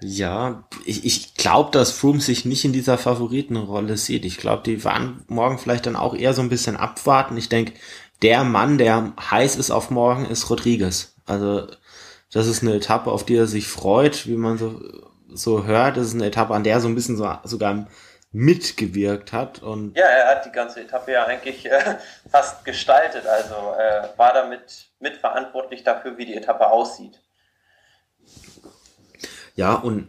Ja, 0.00 0.64
ich, 0.84 1.04
ich 1.04 1.34
glaube, 1.34 1.70
dass 1.70 1.92
Froome 1.92 2.20
sich 2.20 2.44
nicht 2.44 2.64
in 2.64 2.72
dieser 2.72 2.98
Favoritenrolle 2.98 3.96
sieht. 3.96 4.24
Ich 4.24 4.36
glaube, 4.36 4.62
die 4.64 4.84
waren 4.84 5.24
morgen 5.28 5.58
vielleicht 5.58 5.86
dann 5.86 5.94
auch 5.96 6.14
eher 6.14 6.34
so 6.34 6.42
ein 6.42 6.48
bisschen 6.48 6.76
abwarten. 6.76 7.36
Ich 7.36 7.48
denke, 7.48 7.74
der 8.20 8.42
Mann, 8.42 8.78
der 8.78 9.12
heiß 9.30 9.56
ist 9.56 9.70
auf 9.70 9.90
morgen, 9.90 10.26
ist 10.26 10.50
Rodriguez. 10.50 11.14
Also 11.24 11.68
das 12.32 12.48
ist 12.48 12.62
eine 12.62 12.74
Etappe, 12.74 13.12
auf 13.12 13.24
die 13.24 13.36
er 13.36 13.46
sich 13.46 13.68
freut, 13.68 14.26
wie 14.26 14.36
man 14.36 14.58
so, 14.58 14.80
so 15.32 15.64
hört. 15.64 15.96
Das 15.96 16.08
ist 16.08 16.14
eine 16.14 16.26
Etappe, 16.26 16.54
an 16.54 16.64
der 16.64 16.74
er 16.74 16.80
so 16.80 16.88
ein 16.88 16.94
bisschen 16.96 17.16
so, 17.16 17.30
sogar 17.44 17.86
mitgewirkt 18.32 19.32
hat. 19.32 19.62
Und 19.62 19.96
ja, 19.96 20.06
er 20.06 20.28
hat 20.28 20.46
die 20.46 20.52
ganze 20.52 20.80
Etappe 20.80 21.12
ja 21.12 21.26
eigentlich 21.26 21.66
äh, 21.66 21.96
fast 22.30 22.64
gestaltet. 22.64 23.26
Also 23.26 23.54
äh, 23.54 24.08
war 24.16 24.32
damit 24.32 24.88
mitverantwortlich 25.00 25.84
dafür, 25.84 26.16
wie 26.18 26.26
die 26.26 26.34
Etappe 26.34 26.70
aussieht. 26.70 27.20
Ja, 29.54 29.74
und 29.74 30.08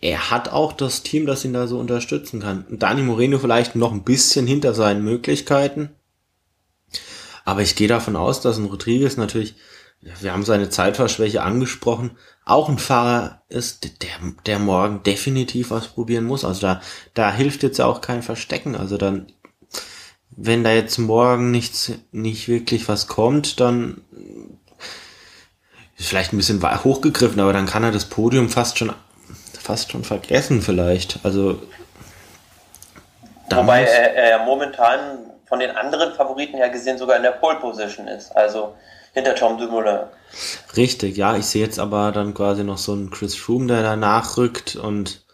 er 0.00 0.30
hat 0.30 0.50
auch 0.50 0.72
das 0.72 1.02
Team, 1.02 1.26
das 1.26 1.44
ihn 1.44 1.52
da 1.52 1.66
so 1.66 1.78
unterstützen 1.78 2.40
kann. 2.40 2.66
Dani 2.70 3.02
Moreno 3.02 3.38
vielleicht 3.38 3.74
noch 3.74 3.92
ein 3.92 4.04
bisschen 4.04 4.46
hinter 4.46 4.74
seinen 4.74 5.02
Möglichkeiten. 5.02 5.94
Aber 7.44 7.60
ich 7.60 7.76
gehe 7.76 7.88
davon 7.88 8.16
aus, 8.16 8.40
dass 8.40 8.56
ein 8.56 8.66
Rodriguez 8.66 9.16
natürlich 9.16 9.54
wir 10.00 10.32
haben 10.32 10.44
seine 10.44 10.68
Zeitfahrschwäche 10.68 11.42
angesprochen, 11.42 12.16
auch 12.44 12.68
ein 12.68 12.78
Fahrer 12.78 13.42
ist, 13.48 14.02
der, 14.02 14.10
der 14.44 14.58
morgen 14.58 15.02
definitiv 15.02 15.70
was 15.70 15.88
probieren 15.88 16.24
muss. 16.24 16.44
Also 16.44 16.60
da, 16.60 16.80
da 17.14 17.32
hilft 17.32 17.62
jetzt 17.62 17.80
auch 17.80 18.00
kein 18.02 18.22
Verstecken. 18.22 18.76
Also 18.76 18.98
dann, 18.98 19.32
wenn 20.30 20.62
da 20.62 20.70
jetzt 20.70 20.98
morgen 20.98 21.50
nichts, 21.50 21.92
nicht 22.12 22.48
wirklich 22.48 22.86
was 22.88 23.06
kommt, 23.06 23.60
dann 23.60 24.02
ist 25.96 26.08
vielleicht 26.08 26.32
ein 26.32 26.36
bisschen 26.36 26.62
hochgegriffen, 26.62 27.40
aber 27.40 27.52
dann 27.52 27.66
kann 27.66 27.84
er 27.84 27.92
das 27.92 28.04
Podium 28.06 28.50
fast 28.50 28.78
schon, 28.78 28.92
fast 29.58 29.92
schon 29.92 30.04
vergessen 30.04 30.60
vielleicht. 30.60 31.20
Also, 31.22 31.62
Wobei 33.50 33.84
er, 33.84 34.14
er 34.14 34.44
momentan 34.44 35.30
von 35.46 35.60
den 35.60 35.70
anderen 35.70 36.14
Favoriten 36.14 36.56
her 36.56 36.70
gesehen 36.70 36.98
sogar 36.98 37.16
in 37.16 37.22
der 37.22 37.32
Pole 37.32 37.56
Position 37.56 38.08
ist. 38.08 38.34
Also, 38.36 38.74
hinter 39.14 39.34
Tom 39.34 39.58
Dumoulin. 39.58 40.00
Richtig, 40.76 41.16
ja, 41.16 41.36
ich 41.36 41.46
sehe 41.46 41.64
jetzt 41.64 41.78
aber 41.78 42.12
dann 42.12 42.34
quasi 42.34 42.64
noch 42.64 42.78
so 42.78 42.92
einen 42.92 43.10
Chris 43.10 43.34
Froome, 43.34 43.68
der 43.68 43.82
da 43.82 43.96
nachrückt 43.96 44.76
und 44.76 45.24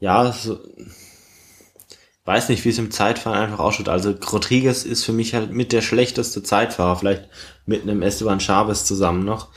ja, 0.00 0.32
so, 0.32 0.58
weiß 2.28 2.50
nicht, 2.50 2.62
wie 2.66 2.68
es 2.68 2.78
im 2.78 2.90
Zeitfahren 2.90 3.38
einfach 3.38 3.58
ausschaut. 3.58 3.88
Also 3.88 4.10
Rodriguez 4.10 4.84
ist 4.84 5.02
für 5.02 5.14
mich 5.14 5.32
halt 5.32 5.50
mit 5.50 5.72
der 5.72 5.80
schlechteste 5.80 6.42
Zeitfahrer, 6.42 6.96
vielleicht 6.96 7.28
mit 7.64 7.82
einem 7.82 8.02
Esteban 8.02 8.38
Chavez 8.38 8.84
zusammen 8.84 9.24
noch. 9.24 9.48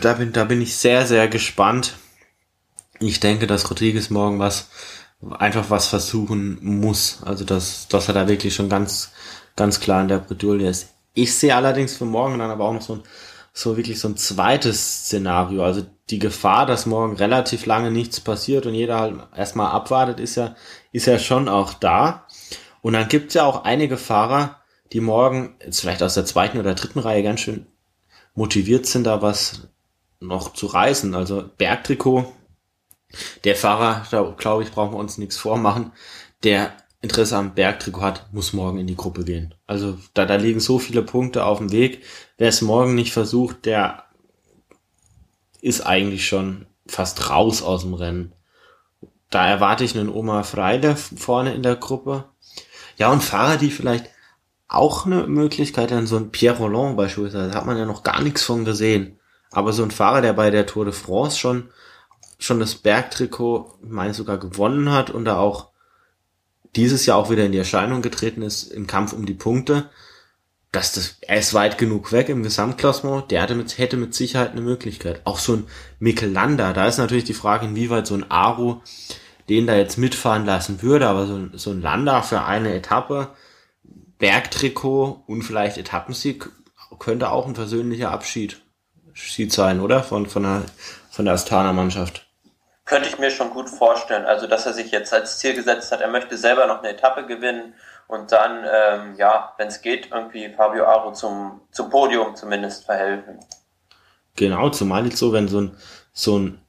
Da 0.00 0.12
bin, 0.12 0.32
da 0.32 0.44
bin 0.44 0.62
ich 0.62 0.76
sehr, 0.76 1.04
sehr 1.04 1.26
gespannt. 1.26 1.94
Ich 3.00 3.18
denke, 3.18 3.48
dass 3.48 3.68
Rodriguez 3.68 4.10
morgen 4.10 4.38
was, 4.38 4.68
einfach 5.38 5.70
was 5.70 5.88
versuchen 5.88 6.58
muss. 6.62 7.18
Also, 7.24 7.44
dass, 7.44 7.88
dass 7.88 8.06
er 8.06 8.14
da 8.14 8.28
wirklich 8.28 8.54
schon 8.54 8.68
ganz, 8.68 9.10
ganz 9.56 9.80
klar 9.80 10.02
in 10.02 10.08
der 10.08 10.18
Bredouille 10.18 10.68
ist. 10.68 10.91
Ich 11.14 11.34
sehe 11.34 11.54
allerdings 11.54 11.96
für 11.96 12.04
morgen 12.04 12.38
dann 12.38 12.50
aber 12.50 12.64
auch 12.64 12.72
noch 12.72 12.82
so 12.82 12.94
ein, 12.94 13.02
so 13.52 13.76
wirklich 13.76 14.00
so 14.00 14.08
ein 14.08 14.16
zweites 14.16 15.04
Szenario. 15.04 15.62
Also 15.62 15.84
die 16.10 16.18
Gefahr, 16.18 16.66
dass 16.66 16.86
morgen 16.86 17.16
relativ 17.16 17.66
lange 17.66 17.90
nichts 17.90 18.20
passiert 18.20 18.66
und 18.66 18.74
jeder 18.74 18.98
halt 18.98 19.16
erstmal 19.36 19.72
abwartet, 19.72 20.20
ist 20.20 20.36
ja, 20.36 20.56
ist 20.92 21.06
ja 21.06 21.18
schon 21.18 21.48
auch 21.48 21.74
da. 21.74 22.26
Und 22.80 22.94
dann 22.94 23.08
gibt's 23.08 23.34
ja 23.34 23.44
auch 23.44 23.64
einige 23.64 23.96
Fahrer, 23.96 24.60
die 24.92 25.00
morgen, 25.00 25.56
jetzt 25.64 25.80
vielleicht 25.80 26.02
aus 26.02 26.14
der 26.14 26.26
zweiten 26.26 26.58
oder 26.58 26.74
dritten 26.74 26.98
Reihe 26.98 27.22
ganz 27.22 27.40
schön 27.40 27.66
motiviert 28.34 28.86
sind, 28.86 29.04
da 29.04 29.22
was 29.22 29.68
noch 30.20 30.52
zu 30.52 30.66
reißen. 30.66 31.14
Also 31.14 31.44
Bergtrikot, 31.56 32.32
der 33.44 33.56
Fahrer, 33.56 34.06
da 34.10 34.22
glaube 34.36 34.62
ich, 34.62 34.72
brauchen 34.72 34.92
wir 34.92 34.98
uns 34.98 35.18
nichts 35.18 35.36
vormachen, 35.36 35.92
der 36.42 36.72
Interesse 37.02 37.36
am 37.36 37.54
Bergtrikot 37.54 38.00
hat, 38.00 38.32
muss 38.32 38.52
morgen 38.52 38.78
in 38.78 38.86
die 38.86 38.96
Gruppe 38.96 39.24
gehen. 39.24 39.54
Also 39.66 39.98
da, 40.14 40.24
da 40.24 40.36
liegen 40.36 40.60
so 40.60 40.78
viele 40.78 41.02
Punkte 41.02 41.44
auf 41.44 41.58
dem 41.58 41.72
Weg. 41.72 42.04
Wer 42.38 42.48
es 42.48 42.62
morgen 42.62 42.94
nicht 42.94 43.12
versucht, 43.12 43.66
der 43.66 44.04
ist 45.60 45.84
eigentlich 45.84 46.26
schon 46.26 46.66
fast 46.86 47.28
raus 47.28 47.60
aus 47.60 47.82
dem 47.82 47.94
Rennen. 47.94 48.32
Da 49.30 49.46
erwarte 49.46 49.82
ich 49.82 49.98
einen 49.98 50.10
Oma 50.10 50.44
Freile 50.44 50.94
vorne 50.94 51.54
in 51.54 51.64
der 51.64 51.76
Gruppe. 51.76 52.26
Ja, 52.98 53.10
und 53.10 53.22
Fahrer, 53.22 53.56
die 53.56 53.70
vielleicht 53.70 54.08
auch 54.68 55.04
eine 55.04 55.26
Möglichkeit 55.26 55.90
haben, 55.90 56.06
so 56.06 56.16
ein 56.16 56.30
Pierre 56.30 56.58
Roland 56.58 56.96
beispielsweise, 56.96 57.48
da 57.48 57.54
hat 57.56 57.66
man 57.66 57.78
ja 57.78 57.84
noch 57.84 58.04
gar 58.04 58.22
nichts 58.22 58.44
von 58.44 58.64
gesehen. 58.64 59.18
Aber 59.50 59.72
so 59.72 59.82
ein 59.82 59.90
Fahrer, 59.90 60.20
der 60.22 60.34
bei 60.34 60.50
der 60.50 60.66
Tour 60.66 60.84
de 60.84 60.94
France 60.94 61.36
schon, 61.36 61.70
schon 62.38 62.60
das 62.60 62.76
Bergtrikot, 62.76 63.78
meine 63.82 64.14
sogar 64.14 64.38
gewonnen 64.38 64.92
hat 64.92 65.10
und 65.10 65.24
da 65.24 65.38
auch 65.38 65.71
dieses 66.76 67.06
Jahr 67.06 67.18
auch 67.18 67.30
wieder 67.30 67.44
in 67.44 67.52
die 67.52 67.58
Erscheinung 67.58 68.02
getreten 68.02 68.42
ist 68.42 68.64
im 68.64 68.86
Kampf 68.86 69.12
um 69.12 69.26
die 69.26 69.34
Punkte, 69.34 69.90
dass 70.70 70.92
das, 70.92 71.18
er 71.20 71.38
ist 71.38 71.52
weit 71.52 71.76
genug 71.76 72.12
weg 72.12 72.30
im 72.30 72.42
Gesamtklassement, 72.42 73.30
der 73.30 73.42
hatte 73.42 73.54
mit, 73.54 73.76
hätte 73.76 73.98
mit 73.98 74.14
Sicherheit 74.14 74.52
eine 74.52 74.62
Möglichkeit. 74.62 75.20
Auch 75.24 75.38
so 75.38 75.56
ein 75.56 75.66
Mikkel 75.98 76.30
Landa, 76.30 76.72
da 76.72 76.86
ist 76.86 76.96
natürlich 76.96 77.24
die 77.24 77.34
Frage, 77.34 77.66
inwieweit 77.66 78.06
so 78.06 78.14
ein 78.14 78.30
Aru 78.30 78.80
den 79.48 79.66
da 79.66 79.76
jetzt 79.76 79.98
mitfahren 79.98 80.46
lassen 80.46 80.82
würde, 80.82 81.08
aber 81.08 81.26
so 81.26 81.34
ein, 81.34 81.50
so 81.54 81.70
ein 81.70 81.82
Landa 81.82 82.22
für 82.22 82.44
eine 82.44 82.74
Etappe, 82.74 83.28
Bergtrikot 84.18 85.24
und 85.26 85.42
vielleicht 85.42 85.78
Etappensieg 85.78 86.48
könnte 86.98 87.30
auch 87.30 87.46
ein 87.46 87.54
persönlicher 87.54 88.12
Abschied 88.12 88.62
sein, 89.48 89.80
oder? 89.80 90.02
Von, 90.02 90.26
von 90.26 90.44
der, 90.44 90.62
von 91.10 91.24
der 91.24 91.34
Astana-Mannschaft. 91.34 92.28
Könnte 92.84 93.08
ich 93.08 93.18
mir 93.18 93.30
schon 93.30 93.50
gut 93.50 93.70
vorstellen. 93.70 94.24
Also, 94.24 94.46
dass 94.46 94.66
er 94.66 94.72
sich 94.72 94.90
jetzt 94.90 95.12
als 95.12 95.38
Ziel 95.38 95.54
gesetzt 95.54 95.92
hat, 95.92 96.00
er 96.00 96.08
möchte 96.08 96.36
selber 96.36 96.66
noch 96.66 96.80
eine 96.80 96.90
Etappe 96.90 97.26
gewinnen 97.26 97.74
und 98.08 98.32
dann, 98.32 98.64
ähm, 98.70 99.14
ja, 99.16 99.54
wenn 99.56 99.68
es 99.68 99.80
geht, 99.80 100.10
irgendwie 100.10 100.52
Fabio 100.54 100.84
Aro 100.86 101.12
zum, 101.12 101.60
zum 101.70 101.90
Podium 101.90 102.34
zumindest 102.34 102.84
verhelfen. 102.84 103.38
Genau, 104.36 104.70
zumal 104.70 105.04
jetzt 105.04 105.18
so, 105.18 105.32
wenn 105.32 105.48
so 105.48 105.60
ein, 105.60 105.76
so 106.12 106.38
ein 106.38 106.60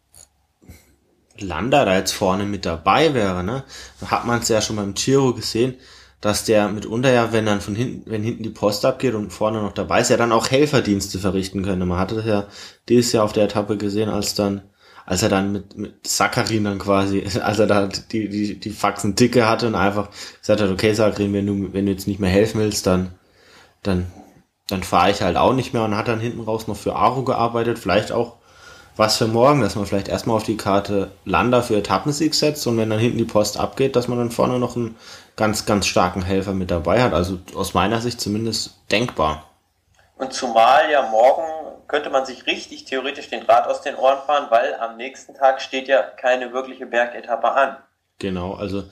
Lander 1.38 1.86
da 1.86 1.96
jetzt 1.96 2.12
vorne 2.12 2.46
mit 2.46 2.66
dabei 2.66 3.14
wäre, 3.14 3.44
ne, 3.44 3.64
hat 4.06 4.26
man 4.26 4.40
es 4.40 4.50
ja 4.50 4.62
schon 4.62 4.76
beim 4.76 4.94
Giro 4.94 5.34
gesehen, 5.34 5.78
dass 6.22 6.46
der 6.46 6.70
mitunter 6.70 7.12
ja, 7.12 7.34
wenn 7.34 7.46
dann 7.46 7.60
von 7.60 7.76
hinten, 7.76 8.10
wenn 8.10 8.24
hinten 8.24 8.44
die 8.44 8.50
Post 8.50 8.86
abgeht 8.86 9.14
und 9.14 9.32
vorne 9.32 9.62
noch 9.62 9.74
dabei 9.74 10.00
ist, 10.00 10.10
ja 10.10 10.18
dann 10.18 10.32
auch 10.32 10.50
Helferdienste 10.50 11.20
verrichten 11.20 11.64
könnte. 11.64 11.86
Man 11.86 12.00
hatte 12.00 12.16
das 12.16 12.26
ja 12.26 12.48
dieses 12.88 13.12
Jahr 13.12 13.26
auf 13.26 13.34
der 13.34 13.46
Etappe 13.46 13.76
gesehen, 13.78 14.10
als 14.10 14.36
dann 14.36 14.62
als 15.06 15.22
er 15.22 15.30
dann 15.30 15.52
mit, 15.52 15.78
mit 15.78 16.08
Sakarin 16.08 16.64
dann 16.64 16.80
quasi, 16.80 17.24
als 17.44 17.60
er 17.60 17.68
da 17.68 17.88
die, 17.88 18.30
die, 18.30 18.60
die 18.60 18.70
Faxen 18.70 19.16
dicke 19.16 19.48
hatte 19.48 19.68
und 19.68 19.76
einfach 19.76 20.10
gesagt 20.40 20.62
hat, 20.62 20.70
okay, 20.70 20.94
Sakarin, 20.94 21.34
wenn 21.34 21.46
du, 21.46 21.74
wenn 21.74 21.86
du 21.86 21.92
jetzt 21.92 22.08
nicht 22.08 22.20
mehr 22.20 22.30
helfen 22.30 22.62
willst, 22.62 22.88
dann, 22.88 23.14
dann, 23.82 24.12
dann 24.68 24.84
fahre 24.84 25.12
ich 25.12 25.22
halt 25.22 25.38
auch 25.38 25.54
nicht 25.54 25.74
mehr 25.74 25.84
und 25.84 25.96
hat 25.98 26.08
dann 26.08 26.20
hinten 26.20 26.42
raus 26.42 26.68
noch 26.68 26.78
für 26.78 26.96
Aro 26.96 27.24
gearbeitet, 27.24 27.80
vielleicht 27.80 28.12
auch 28.12 28.38
was 28.96 29.18
für 29.18 29.28
morgen, 29.28 29.62
dass 29.62 29.76
man 29.76 29.86
vielleicht 29.86 30.08
erstmal 30.08 30.36
auf 30.36 30.44
die 30.44 30.58
Karte 30.58 31.12
Landa 31.26 31.62
für 31.62 31.76
Etappensieg 31.76 32.36
setzt 32.36 32.68
und 32.68 32.78
wenn 32.78 32.90
dann 32.90 33.00
hinten 33.00 33.18
die 33.18 33.26
Post 33.26 33.60
abgeht, 33.60 33.96
dass 33.96 34.08
man 34.08 34.20
dann 34.20 34.30
vorne 34.30 34.60
noch 34.60 34.76
einen 34.76 34.96
ganz, 35.36 35.66
ganz 35.66 35.88
starken 35.88 36.22
Helfer 36.22 36.54
mit 36.54 36.70
dabei 36.70 37.02
hat. 37.02 37.14
Also 37.14 37.40
aus 37.56 37.74
meiner 37.74 38.02
Sicht 38.02 38.22
zumindest 38.22 38.76
denkbar. 38.92 39.46
Und 40.18 40.32
zumal 40.32 40.92
ja 40.92 41.10
morgen 41.10 41.63
könnte 41.88 42.10
man 42.10 42.26
sich 42.26 42.46
richtig 42.46 42.86
theoretisch 42.86 43.30
den 43.30 43.46
Draht 43.46 43.68
aus 43.68 43.82
den 43.82 43.96
Ohren 43.96 44.20
fahren, 44.26 44.48
weil 44.50 44.76
am 44.76 44.98
nächsten 44.98 45.34
Tag 45.34 45.62
steht 45.62 45.88
ja 45.88 46.02
keine 46.02 46.54
wirkliche 46.54 46.86
Bergetappe 46.86 47.52
an. 47.52 47.78
Genau, 48.20 48.54
also 48.54 48.84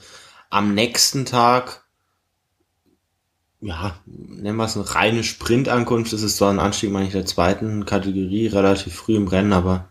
am 0.50 0.74
nächsten 0.74 1.24
Tag, 1.24 1.84
ja, 3.60 3.94
nennen 4.04 4.56
wir 4.56 4.64
es 4.64 4.76
eine 4.76 4.94
reine 4.94 5.24
Sprintankunft. 5.24 6.12
Das 6.12 6.22
ist 6.22 6.36
zwar 6.36 6.52
ein 6.52 6.60
Anstieg, 6.60 6.90
meine 6.90 7.06
ich, 7.06 7.12
der 7.12 7.26
zweiten 7.26 7.86
Kategorie, 7.86 8.48
relativ 8.48 8.94
früh 8.94 9.16
im 9.16 9.28
Rennen, 9.28 9.52
aber 9.52 9.88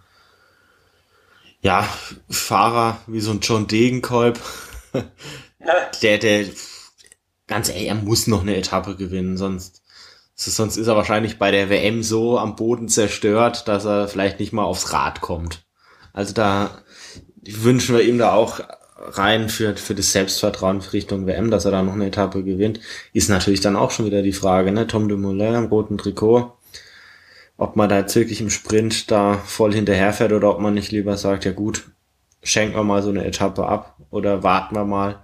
ja, 1.62 1.88
Fahrer 2.30 3.00
wie 3.08 3.22
so 3.22 3.32
ein 3.32 3.40
John 3.40 3.68
Degenkolb, 3.68 4.40
der, 6.02 6.18
der, 6.18 6.46
ganz 7.48 7.70
ehrlich, 7.70 7.88
er 7.88 7.96
muss 7.96 8.28
noch 8.28 8.42
eine 8.42 8.56
Etappe 8.56 8.96
gewinnen, 8.96 9.38
sonst 9.38 9.82
Sonst 10.46 10.78
ist 10.78 10.88
er 10.88 10.96
wahrscheinlich 10.96 11.38
bei 11.38 11.52
der 11.52 11.70
WM 11.70 12.02
so 12.02 12.40
am 12.40 12.56
Boden 12.56 12.88
zerstört, 12.90 13.68
dass 13.68 13.86
er 13.86 14.08
vielleicht 14.08 14.40
nicht 14.40 14.54
mal 14.54 14.64
aufs 14.64 14.92
Rad 14.92 15.22
kommt. 15.22 15.64
Also 16.14 16.34
da 16.34 16.82
wünschen 17.44 17.96
wir 17.96 18.04
ihm 18.04 18.18
da 18.18 18.34
auch 18.34 18.60
rein 18.98 19.50
für, 19.50 19.76
für 19.78 19.96
das 19.96 20.12
Selbstvertrauen 20.12 20.82
Richtung 20.82 21.26
WM, 21.28 21.52
dass 21.52 21.66
er 21.66 21.72
da 21.72 21.82
noch 21.82 21.94
eine 21.94 22.08
Etappe 22.08 22.44
gewinnt. 22.44 22.80
Ist 23.14 23.30
natürlich 23.30 23.62
dann 23.62 23.76
auch 23.76 23.92
schon 23.92 24.06
wieder 24.06 24.22
die 24.22 24.34
Frage, 24.34 24.72
ne? 24.72 24.88
Tom 24.88 25.10
Dumoulin 25.10 25.56
im 25.56 25.66
roten 25.66 25.98
Trikot. 25.98 26.54
Ob 27.58 27.76
man 27.76 27.90
da 27.90 28.00
jetzt 28.00 28.16
wirklich 28.16 28.42
im 28.42 28.50
Sprint 28.50 29.12
da 29.12 29.38
voll 29.38 29.74
hinterherfährt 29.74 30.34
oder 30.34 30.50
ob 30.50 30.60
man 30.60 30.74
nicht 30.74 30.92
lieber 30.92 31.18
sagt, 31.18 31.46
ja 31.46 31.52
gut, 31.52 31.92
schenken 32.44 32.76
wir 32.76 32.84
mal 32.84 33.04
so 33.04 33.10
eine 33.10 33.26
Etappe 33.26 33.68
ab 33.68 33.98
oder 34.10 34.44
warten 34.44 34.76
wir 34.76 34.86
mal, 34.86 35.20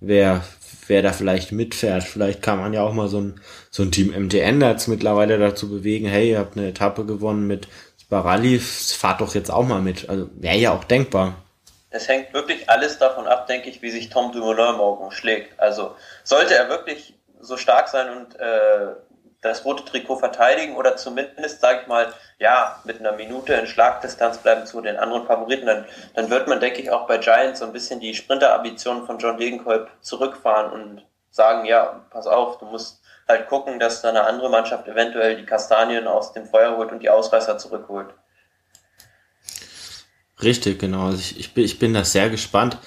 wer 0.00 0.44
wer 0.88 1.02
da 1.02 1.12
vielleicht 1.12 1.52
mitfährt. 1.52 2.04
Vielleicht 2.04 2.42
kann 2.42 2.58
man 2.58 2.72
ja 2.72 2.82
auch 2.82 2.92
mal 2.92 3.08
so 3.08 3.20
ein, 3.20 3.40
so 3.70 3.82
ein 3.82 3.92
Team 3.92 4.08
MTN 4.08 4.60
jetzt 4.60 4.88
mittlerweile 4.88 5.38
dazu 5.38 5.68
bewegen, 5.68 6.06
hey, 6.06 6.30
ihr 6.30 6.38
habt 6.38 6.56
eine 6.56 6.68
Etappe 6.68 7.04
gewonnen 7.04 7.46
mit 7.46 7.68
Sparali, 8.00 8.58
fahrt 8.58 9.20
doch 9.20 9.34
jetzt 9.34 9.50
auch 9.50 9.66
mal 9.66 9.80
mit. 9.80 10.08
Also 10.08 10.28
wäre 10.34 10.56
ja 10.56 10.72
auch 10.72 10.84
denkbar. 10.84 11.42
Es 11.90 12.08
hängt 12.08 12.32
wirklich 12.34 12.68
alles 12.68 12.98
davon 12.98 13.26
ab, 13.26 13.46
denke 13.46 13.70
ich, 13.70 13.82
wie 13.82 13.90
sich 13.90 14.10
Tom 14.10 14.32
Dumoulin 14.32 14.76
morgen 14.76 15.10
schlägt. 15.10 15.58
Also 15.58 15.96
sollte 16.24 16.54
er 16.54 16.68
wirklich 16.68 17.14
so 17.40 17.56
stark 17.56 17.88
sein 17.88 18.16
und 18.16 18.38
äh, 18.38 18.94
das 19.40 19.64
rote 19.64 19.84
Trikot 19.84 20.16
verteidigen 20.16 20.76
oder 20.76 20.96
zumindest, 20.96 21.60
sage 21.60 21.80
ich 21.82 21.86
mal, 21.86 22.12
ja, 22.38 22.80
mit 22.84 23.00
einer 23.00 23.12
Minute 23.12 23.54
in 23.54 23.66
Schlagdistanz 23.66 24.38
bleiben 24.38 24.66
zu 24.66 24.80
den 24.80 24.96
anderen 24.96 25.26
Favoriten, 25.26 25.66
dann, 25.66 25.84
dann 26.14 26.30
wird 26.30 26.48
man, 26.48 26.60
denke 26.60 26.80
ich, 26.80 26.90
auch 26.90 27.06
bei 27.06 27.18
Giants 27.18 27.60
so 27.60 27.66
ein 27.66 27.72
bisschen 27.72 28.00
die 28.00 28.14
Sprinterambitionen 28.14 29.06
von 29.06 29.18
John 29.18 29.38
Degenkolb 29.38 29.90
zurückfahren 30.00 30.72
und 30.72 31.06
sagen, 31.30 31.66
ja, 31.66 32.04
pass 32.10 32.26
auf, 32.26 32.58
du 32.58 32.66
musst 32.66 33.00
halt 33.28 33.48
gucken, 33.48 33.78
dass 33.78 34.02
da 34.02 34.08
eine 34.10 34.24
andere 34.24 34.50
Mannschaft 34.50 34.86
eventuell 34.88 35.36
die 35.36 35.46
Kastanien 35.46 36.06
aus 36.06 36.32
dem 36.32 36.46
Feuer 36.46 36.76
holt 36.76 36.92
und 36.92 37.00
die 37.00 37.10
Ausreißer 37.10 37.58
zurückholt. 37.58 38.08
Richtig, 40.42 40.78
genau. 40.78 41.06
Also 41.06 41.18
ich, 41.18 41.38
ich, 41.40 41.54
bin, 41.54 41.64
ich 41.64 41.78
bin 41.78 41.94
da 41.94 42.04
sehr 42.04 42.28
gespannt. 42.28 42.78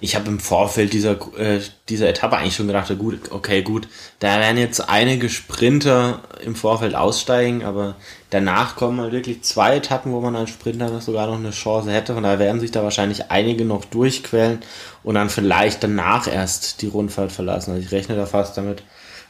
Ich 0.00 0.16
habe 0.16 0.28
im 0.28 0.40
Vorfeld 0.40 0.92
dieser, 0.92 1.12
äh, 1.38 1.60
dieser 1.88 2.08
Etappe 2.08 2.36
eigentlich 2.36 2.56
schon 2.56 2.66
gedacht, 2.66 2.90
gut, 2.98 3.30
okay, 3.30 3.62
gut, 3.62 3.86
da 4.18 4.40
werden 4.40 4.56
jetzt 4.56 4.88
einige 4.88 5.28
Sprinter 5.28 6.22
im 6.44 6.54
Vorfeld 6.54 6.94
aussteigen, 6.94 7.64
aber 7.64 7.96
danach 8.30 8.76
kommen 8.76 9.00
halt 9.00 9.12
wirklich 9.12 9.42
zwei 9.42 9.76
Etappen, 9.76 10.12
wo 10.12 10.20
man 10.20 10.36
als 10.36 10.50
Sprinter 10.50 11.00
sogar 11.00 11.26
noch 11.26 11.36
eine 11.36 11.50
Chance 11.50 11.92
hätte. 11.92 12.14
Von 12.14 12.22
daher 12.22 12.38
werden 12.38 12.60
sich 12.60 12.70
da 12.70 12.82
wahrscheinlich 12.82 13.30
einige 13.30 13.64
noch 13.64 13.84
durchquellen 13.84 14.60
und 15.02 15.16
dann 15.16 15.28
vielleicht 15.28 15.82
danach 15.82 16.26
erst 16.26 16.80
die 16.80 16.88
Rundfahrt 16.88 17.32
verlassen. 17.32 17.72
Also 17.72 17.84
ich 17.84 17.92
rechne 17.92 18.16
da 18.16 18.24
fast 18.24 18.56
damit, 18.56 18.82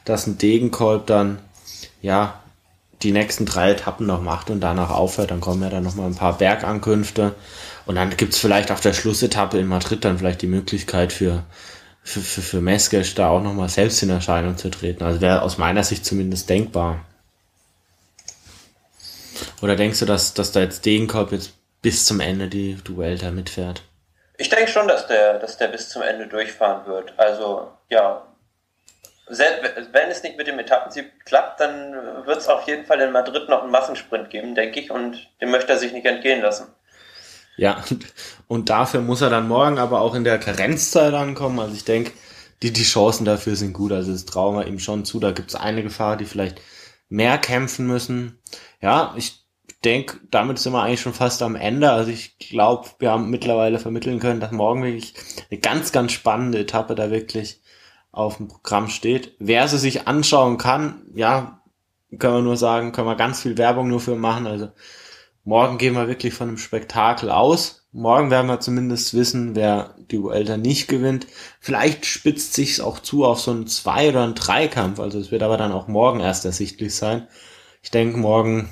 dass 0.04 0.26
ein 0.26 0.38
Degenkolb 0.38 1.06
dann, 1.06 1.40
ja, 2.00 2.40
die 3.02 3.12
nächsten 3.12 3.46
drei 3.46 3.72
Etappen 3.72 4.06
noch 4.06 4.20
macht 4.20 4.50
und 4.50 4.60
danach 4.60 4.90
aufhört. 4.90 5.30
Dann 5.30 5.40
kommen 5.40 5.62
ja 5.62 5.70
dann 5.70 5.84
noch 5.84 5.94
mal 5.94 6.06
ein 6.06 6.14
paar 6.14 6.36
Bergankünfte. 6.36 7.34
Und 7.86 7.96
dann 7.96 8.16
gibt's 8.16 8.38
vielleicht 8.38 8.70
auf 8.70 8.80
der 8.80 8.92
Schlussetappe 8.92 9.58
in 9.58 9.66
Madrid 9.66 10.04
dann 10.04 10.18
vielleicht 10.18 10.42
die 10.42 10.46
Möglichkeit 10.46 11.12
für, 11.12 11.44
für, 12.02 12.20
für, 12.20 12.42
für 12.42 12.60
Meskesch 12.60 13.14
da 13.14 13.28
auch 13.28 13.42
nochmal 13.42 13.68
selbst 13.68 14.02
in 14.02 14.10
Erscheinung 14.10 14.56
zu 14.56 14.70
treten. 14.70 15.04
Also 15.04 15.20
wäre 15.20 15.42
aus 15.42 15.58
meiner 15.58 15.84
Sicht 15.84 16.04
zumindest 16.04 16.48
denkbar. 16.48 17.04
Oder 19.62 19.76
denkst 19.76 19.98
du, 19.98 20.06
dass, 20.06 20.34
dass 20.34 20.52
da 20.52 20.60
jetzt 20.60 20.84
Degenkolb 20.86 21.32
jetzt 21.32 21.52
bis 21.82 22.06
zum 22.06 22.20
Ende 22.20 22.48
die 22.48 22.76
Duelta 22.76 23.30
mitfährt? 23.30 23.82
Ich 24.38 24.48
denke 24.48 24.70
schon, 24.70 24.88
dass 24.88 25.06
der, 25.06 25.38
dass 25.38 25.58
der 25.58 25.68
bis 25.68 25.88
zum 25.90 26.02
Ende 26.02 26.26
durchfahren 26.26 26.86
wird. 26.86 27.12
Also, 27.18 27.70
ja, 27.90 28.26
wenn 29.28 30.10
es 30.10 30.22
nicht 30.22 30.36
mit 30.36 30.46
dem 30.46 30.58
Etappensieg 30.58 31.24
klappt, 31.24 31.60
dann 31.60 32.26
wird 32.26 32.38
es 32.38 32.48
auf 32.48 32.66
jeden 32.66 32.84
Fall 32.84 33.00
in 33.00 33.12
Madrid 33.12 33.48
noch 33.48 33.62
einen 33.62 33.70
Massensprint 33.70 34.30
geben, 34.30 34.54
denke 34.54 34.80
ich, 34.80 34.90
und 34.90 35.28
den 35.40 35.50
möchte 35.50 35.72
er 35.72 35.78
sich 35.78 35.92
nicht 35.92 36.06
entgehen 36.06 36.40
lassen. 36.40 36.66
Ja, 37.56 37.84
und 38.48 38.70
dafür 38.70 39.00
muss 39.02 39.20
er 39.20 39.30
dann 39.30 39.48
morgen 39.48 39.78
aber 39.78 40.00
auch 40.00 40.14
in 40.14 40.24
der 40.24 40.38
Karenzzeit 40.38 41.14
ankommen. 41.14 41.58
Also 41.60 41.74
ich 41.74 41.84
denke, 41.84 42.12
die, 42.62 42.72
die 42.72 42.82
Chancen 42.82 43.24
dafür 43.24 43.56
sind 43.56 43.72
gut. 43.72 43.92
Also 43.92 44.12
das 44.12 44.24
trauen 44.24 44.56
wir 44.56 44.66
ihm 44.66 44.78
schon 44.78 45.04
zu. 45.04 45.20
Da 45.20 45.32
gibt 45.32 45.50
es 45.50 45.56
einige 45.56 45.90
Fahrer, 45.90 46.16
die 46.16 46.24
vielleicht 46.24 46.60
mehr 47.08 47.38
kämpfen 47.38 47.86
müssen. 47.86 48.38
Ja, 48.80 49.14
ich 49.16 49.44
denke, 49.84 50.18
damit 50.30 50.58
sind 50.58 50.72
wir 50.72 50.82
eigentlich 50.82 51.00
schon 51.00 51.14
fast 51.14 51.42
am 51.42 51.56
Ende. 51.56 51.90
Also 51.90 52.10
ich 52.10 52.38
glaube, 52.38 52.88
wir 52.98 53.10
haben 53.10 53.30
mittlerweile 53.30 53.78
vermitteln 53.78 54.20
können, 54.20 54.40
dass 54.40 54.52
morgen 54.52 54.82
wirklich 54.82 55.14
eine 55.50 55.60
ganz, 55.60 55.92
ganz 55.92 56.12
spannende 56.12 56.58
Etappe 56.58 56.94
da 56.94 57.10
wirklich 57.10 57.60
auf 58.12 58.36
dem 58.38 58.48
Programm 58.48 58.88
steht. 58.88 59.34
Wer 59.38 59.68
sie 59.68 59.78
sich 59.78 60.06
anschauen 60.08 60.58
kann, 60.58 61.02
ja, 61.14 61.60
können 62.18 62.34
wir 62.34 62.42
nur 62.42 62.56
sagen, 62.56 62.92
können 62.92 63.06
wir 63.06 63.16
ganz 63.16 63.40
viel 63.40 63.56
Werbung 63.56 63.88
nur 63.88 64.00
für 64.00 64.16
machen. 64.16 64.46
Also 64.46 64.70
morgen 65.44 65.78
gehen 65.78 65.94
wir 65.94 66.08
wirklich 66.08 66.34
von 66.34 66.48
einem 66.48 66.58
Spektakel 66.58 67.30
aus. 67.30 67.86
Morgen 67.92 68.30
werden 68.30 68.46
wir 68.46 68.60
zumindest 68.60 69.14
wissen, 69.14 69.56
wer 69.56 69.96
die 70.10 70.22
Vuelta 70.22 70.56
nicht 70.56 70.86
gewinnt. 70.86 71.26
Vielleicht 71.58 72.06
spitzt 72.06 72.54
sich's 72.54 72.80
auch 72.80 73.00
zu 73.00 73.24
auf 73.24 73.40
so 73.40 73.50
einen 73.50 73.66
Zwei- 73.66 74.10
oder 74.10 74.22
einen 74.22 74.36
Dreikampf. 74.36 75.00
Also 75.00 75.18
es 75.18 75.32
wird 75.32 75.42
aber 75.42 75.56
dann 75.56 75.72
auch 75.72 75.88
morgen 75.88 76.20
erst 76.20 76.44
ersichtlich 76.44 76.94
sein. 76.94 77.26
Ich 77.82 77.90
denke, 77.90 78.18
morgen 78.18 78.68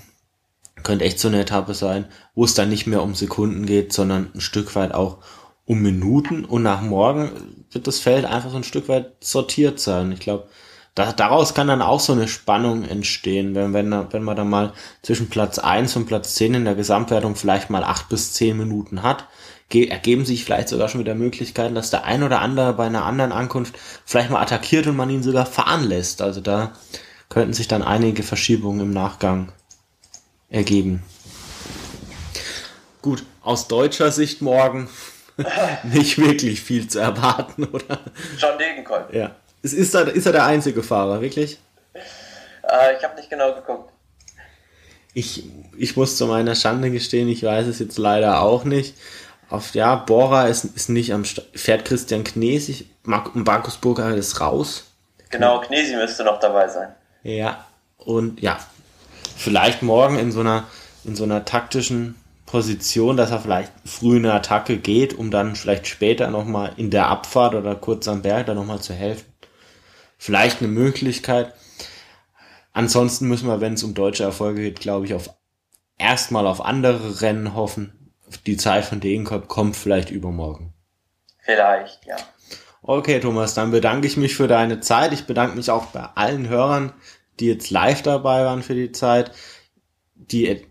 könnte 0.84 1.04
echt 1.04 1.18
so 1.18 1.28
eine 1.28 1.40
Etappe 1.40 1.74
sein, 1.74 2.06
wo 2.34 2.44
es 2.44 2.54
dann 2.54 2.68
nicht 2.68 2.86
mehr 2.86 3.02
um 3.02 3.14
Sekunden 3.14 3.66
geht, 3.66 3.92
sondern 3.92 4.30
ein 4.34 4.40
Stück 4.40 4.76
weit 4.76 4.92
auch 4.94 5.18
um 5.64 5.82
Minuten. 5.82 6.44
Und 6.44 6.62
nach 6.62 6.80
morgen 6.80 7.64
wird 7.70 7.86
das 7.86 7.98
Feld 7.98 8.24
einfach 8.24 8.50
so 8.50 8.56
ein 8.56 8.64
Stück 8.64 8.88
weit 8.88 9.16
sortiert 9.20 9.80
sein. 9.80 10.12
Ich 10.12 10.20
glaube, 10.20 10.48
da, 10.98 11.12
daraus 11.12 11.54
kann 11.54 11.68
dann 11.68 11.80
auch 11.80 12.00
so 12.00 12.12
eine 12.12 12.26
Spannung 12.26 12.82
entstehen, 12.82 13.54
wenn, 13.54 13.72
wenn, 13.72 14.12
wenn 14.12 14.22
man 14.24 14.36
dann 14.36 14.50
mal 14.50 14.72
zwischen 15.02 15.30
Platz 15.30 15.60
eins 15.60 15.94
und 15.94 16.06
Platz 16.06 16.34
zehn 16.34 16.54
in 16.54 16.64
der 16.64 16.74
Gesamtwertung 16.74 17.36
vielleicht 17.36 17.70
mal 17.70 17.84
acht 17.84 18.08
bis 18.08 18.32
zehn 18.32 18.56
Minuten 18.56 19.04
hat, 19.04 19.28
ergeben 19.72 20.24
sich 20.24 20.44
vielleicht 20.44 20.68
sogar 20.68 20.88
schon 20.88 21.00
wieder 21.00 21.14
Möglichkeiten, 21.14 21.76
dass 21.76 21.90
der 21.90 22.04
ein 22.04 22.24
oder 22.24 22.40
andere 22.40 22.72
bei 22.72 22.86
einer 22.86 23.04
anderen 23.04 23.30
Ankunft 23.30 23.78
vielleicht 24.04 24.30
mal 24.30 24.42
attackiert 24.42 24.88
und 24.88 24.96
man 24.96 25.08
ihn 25.08 25.22
sogar 25.22 25.46
fahren 25.46 25.88
lässt. 25.88 26.20
Also 26.20 26.40
da 26.40 26.72
könnten 27.28 27.52
sich 27.52 27.68
dann 27.68 27.82
einige 27.82 28.24
Verschiebungen 28.24 28.80
im 28.80 28.90
Nachgang 28.90 29.52
ergeben. 30.48 31.04
Gut, 33.02 33.22
aus 33.42 33.68
deutscher 33.68 34.10
Sicht 34.10 34.42
morgen 34.42 34.88
nicht 35.84 36.18
wirklich 36.18 36.60
viel 36.60 36.88
zu 36.88 36.98
erwarten, 36.98 37.66
oder? 37.66 38.00
John 38.36 38.58
Degenkolb. 38.58 39.14
Ja. 39.14 39.36
Ist, 39.62 39.74
ist, 39.74 39.94
er, 39.94 40.08
ist 40.08 40.26
er 40.26 40.32
der 40.32 40.46
einzige 40.46 40.82
Fahrer, 40.82 41.20
wirklich? 41.20 41.58
Äh, 41.94 42.96
ich 42.96 43.04
habe 43.04 43.16
nicht 43.16 43.30
genau 43.30 43.54
geguckt. 43.54 43.92
Ich, 45.14 45.44
ich 45.76 45.96
muss 45.96 46.16
zu 46.16 46.26
meiner 46.26 46.54
Schande 46.54 46.90
gestehen, 46.90 47.28
ich 47.28 47.42
weiß 47.42 47.66
es 47.66 47.78
jetzt 47.78 47.98
leider 47.98 48.42
auch 48.42 48.64
nicht. 48.64 48.94
Auf, 49.50 49.74
ja, 49.74 49.96
Bora 49.96 50.46
ist, 50.46 50.64
ist 50.64 50.90
nicht 50.90 51.12
am 51.12 51.24
Start. 51.24 51.48
Fährt 51.54 51.84
Christian 51.84 52.22
Knes, 52.22 52.68
ich, 52.68 52.86
Markus 53.02 53.78
Burger 53.78 54.14
ist 54.14 54.40
raus. 54.40 54.84
Genau, 55.30 55.60
Knesi 55.60 55.96
müsste 55.96 56.24
noch 56.24 56.38
dabei 56.38 56.68
sein. 56.68 56.94
Ja, 57.22 57.66
und 57.98 58.40
ja, 58.40 58.58
vielleicht 59.36 59.82
morgen 59.82 60.18
in 60.18 60.32
so 60.32 60.40
einer, 60.40 60.64
in 61.04 61.16
so 61.16 61.24
einer 61.24 61.44
taktischen 61.44 62.14
Position, 62.46 63.16
dass 63.16 63.30
er 63.30 63.40
vielleicht 63.40 63.72
früh 63.84 64.16
in 64.16 64.26
eine 64.26 64.34
Attacke 64.34 64.78
geht, 64.78 65.14
um 65.14 65.30
dann 65.30 65.56
vielleicht 65.56 65.86
später 65.86 66.28
nochmal 66.28 66.72
in 66.76 66.90
der 66.90 67.08
Abfahrt 67.08 67.54
oder 67.54 67.74
kurz 67.74 68.08
am 68.08 68.22
Berg 68.22 68.46
da 68.46 68.54
nochmal 68.54 68.80
zu 68.80 68.94
helfen. 68.94 69.27
Vielleicht 70.18 70.58
eine 70.58 70.68
Möglichkeit. 70.68 71.54
Ansonsten 72.72 73.28
müssen 73.28 73.48
wir, 73.48 73.60
wenn 73.60 73.74
es 73.74 73.84
um 73.84 73.94
deutsche 73.94 74.24
Erfolge 74.24 74.62
geht, 74.62 74.80
glaube 74.80 75.06
ich, 75.06 75.14
auf 75.14 75.30
erstmal 75.96 76.46
auf 76.46 76.60
andere 76.64 77.22
Rennen 77.22 77.54
hoffen. 77.54 78.12
Die 78.46 78.56
Zeit 78.56 78.84
von 78.84 79.00
Degenkolb 79.00 79.48
kommt 79.48 79.76
vielleicht 79.76 80.10
übermorgen. 80.10 80.74
Vielleicht, 81.38 82.04
ja. 82.04 82.16
Okay, 82.82 83.20
Thomas, 83.20 83.54
dann 83.54 83.70
bedanke 83.70 84.06
ich 84.06 84.16
mich 84.16 84.34
für 84.36 84.48
deine 84.48 84.80
Zeit. 84.80 85.12
Ich 85.12 85.26
bedanke 85.26 85.56
mich 85.56 85.70
auch 85.70 85.86
bei 85.86 86.04
allen 86.14 86.48
Hörern, 86.48 86.92
die 87.40 87.46
jetzt 87.46 87.70
live 87.70 88.02
dabei 88.02 88.44
waren 88.44 88.62
für 88.62 88.74
die 88.74 88.92
Zeit. 88.92 89.32
Die 90.14 90.66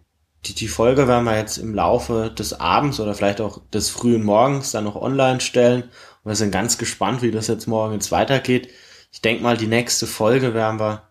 die, 0.48 0.54
die 0.54 0.68
Folge 0.68 1.08
werden 1.08 1.26
wir 1.26 1.38
jetzt 1.38 1.58
im 1.58 1.74
Laufe 1.74 2.32
des 2.32 2.60
Abends 2.60 3.00
oder 3.00 3.14
vielleicht 3.14 3.42
auch 3.42 3.60
des 3.74 3.90
frühen 3.90 4.24
Morgens 4.24 4.72
dann 4.72 4.86
noch 4.86 4.96
online 4.96 5.42
stellen. 5.42 5.84
Und 6.24 6.32
wir 6.32 6.36
sind 6.36 6.52
ganz 6.52 6.78
gespannt, 6.78 7.22
wie 7.22 7.32
das 7.32 7.48
jetzt 7.48 7.68
morgen 7.68 7.94
jetzt 7.94 8.12
weitergeht. 8.12 8.70
Ich 9.12 9.22
denke 9.22 9.44
mal, 9.44 9.58
die 9.58 9.68
nächste 9.68 10.08
Folge 10.08 10.54
werden 10.54 10.80
wir 10.80 11.10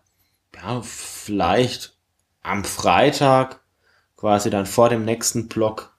ja, 0.55 0.81
vielleicht 0.81 1.97
am 2.41 2.63
Freitag 2.63 3.61
quasi 4.15 4.49
dann 4.49 4.65
vor 4.65 4.89
dem 4.89 5.05
nächsten 5.05 5.47
Block 5.47 5.95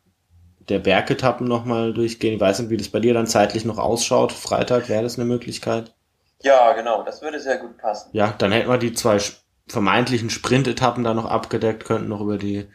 der 0.69 0.79
Bergetappen 0.79 1.47
nochmal 1.47 1.95
durchgehen. 1.95 2.35
Ich 2.35 2.41
weiß 2.41 2.59
nicht, 2.61 2.71
wie 2.71 2.77
das 2.77 2.89
bei 2.89 3.01
dir 3.01 3.15
dann 3.15 3.27
zeitlich 3.27 3.65
noch 3.65 3.79
ausschaut. 3.79 4.33
Freitag 4.33 4.89
wäre 4.89 5.03
das 5.03 5.17
eine 5.17 5.25
Möglichkeit. 5.25 5.95
Ja, 6.43 6.73
genau, 6.73 7.03
das 7.05 7.23
würde 7.23 7.41
sehr 7.41 7.59
gut 7.59 7.79
passen. 7.79 8.11
Ja, 8.13 8.35
dann 8.39 8.53
hätten 8.53 8.69
wir 8.69 8.79
die 8.79 8.93
zwei 8.93 9.19
vermeintlichen 9.67 10.31
Sprintetappen 10.31 11.05
da 11.05 11.15
noch 11.15 11.27
abgedeckt, 11.27 11.85
könnten 11.85 12.09
noch 12.09 12.21
über 12.21 12.39
die 12.39 12.69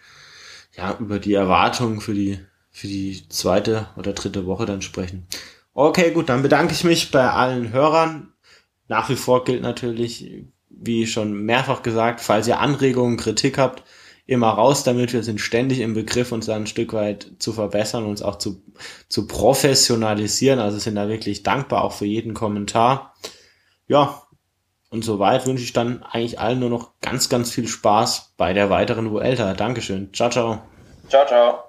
ja, 0.75 0.97
über 0.99 1.19
die 1.19 1.33
Erwartungen 1.33 2.01
für 2.01 2.13
die, 2.13 2.39
für 2.71 2.87
die 2.87 3.27
zweite 3.29 3.87
oder 3.95 4.13
dritte 4.13 4.45
Woche 4.45 4.65
dann 4.65 4.81
sprechen. 4.81 5.27
Okay, 5.73 6.11
gut, 6.11 6.29
dann 6.29 6.41
bedanke 6.41 6.73
ich 6.73 6.83
mich 6.83 7.11
bei 7.11 7.29
allen 7.29 7.71
Hörern. 7.71 8.32
Nach 8.87 9.09
wie 9.09 9.15
vor 9.15 9.43
gilt 9.43 9.61
natürlich, 9.61 10.45
wie 10.69 11.07
schon 11.07 11.33
mehrfach 11.33 11.83
gesagt, 11.83 12.21
falls 12.21 12.47
ihr 12.47 12.59
Anregungen, 12.59 13.17
Kritik 13.17 13.57
habt, 13.57 13.83
immer 14.25 14.49
raus 14.49 14.83
damit. 14.83 15.13
Wir 15.13 15.23
sind 15.23 15.39
ständig 15.39 15.79
im 15.79 15.93
Begriff, 15.93 16.31
uns 16.31 16.45
da 16.45 16.55
ein 16.55 16.67
Stück 16.67 16.93
weit 16.93 17.31
zu 17.39 17.53
verbessern, 17.53 18.05
uns 18.05 18.21
auch 18.21 18.37
zu, 18.37 18.61
zu 19.09 19.27
professionalisieren. 19.27 20.59
Also 20.59 20.79
sind 20.79 20.95
da 20.95 21.09
wirklich 21.09 21.43
dankbar 21.43 21.83
auch 21.83 21.93
für 21.93 22.05
jeden 22.05 22.33
Kommentar. 22.33 23.15
Ja, 23.87 24.23
und 24.89 25.03
soweit 25.03 25.47
wünsche 25.47 25.63
ich 25.63 25.73
dann 25.73 26.03
eigentlich 26.03 26.39
allen 26.39 26.59
nur 26.59 26.69
noch 26.69 26.91
ganz, 27.01 27.27
ganz 27.27 27.51
viel 27.51 27.67
Spaß 27.67 28.33
bei 28.37 28.53
der 28.53 28.69
weiteren 28.69 29.11
Vuelta. 29.11 29.53
Dankeschön. 29.53 30.13
Ciao, 30.13 30.29
ciao. 30.29 30.61
Ciao, 31.09 31.25
ciao. 31.25 31.63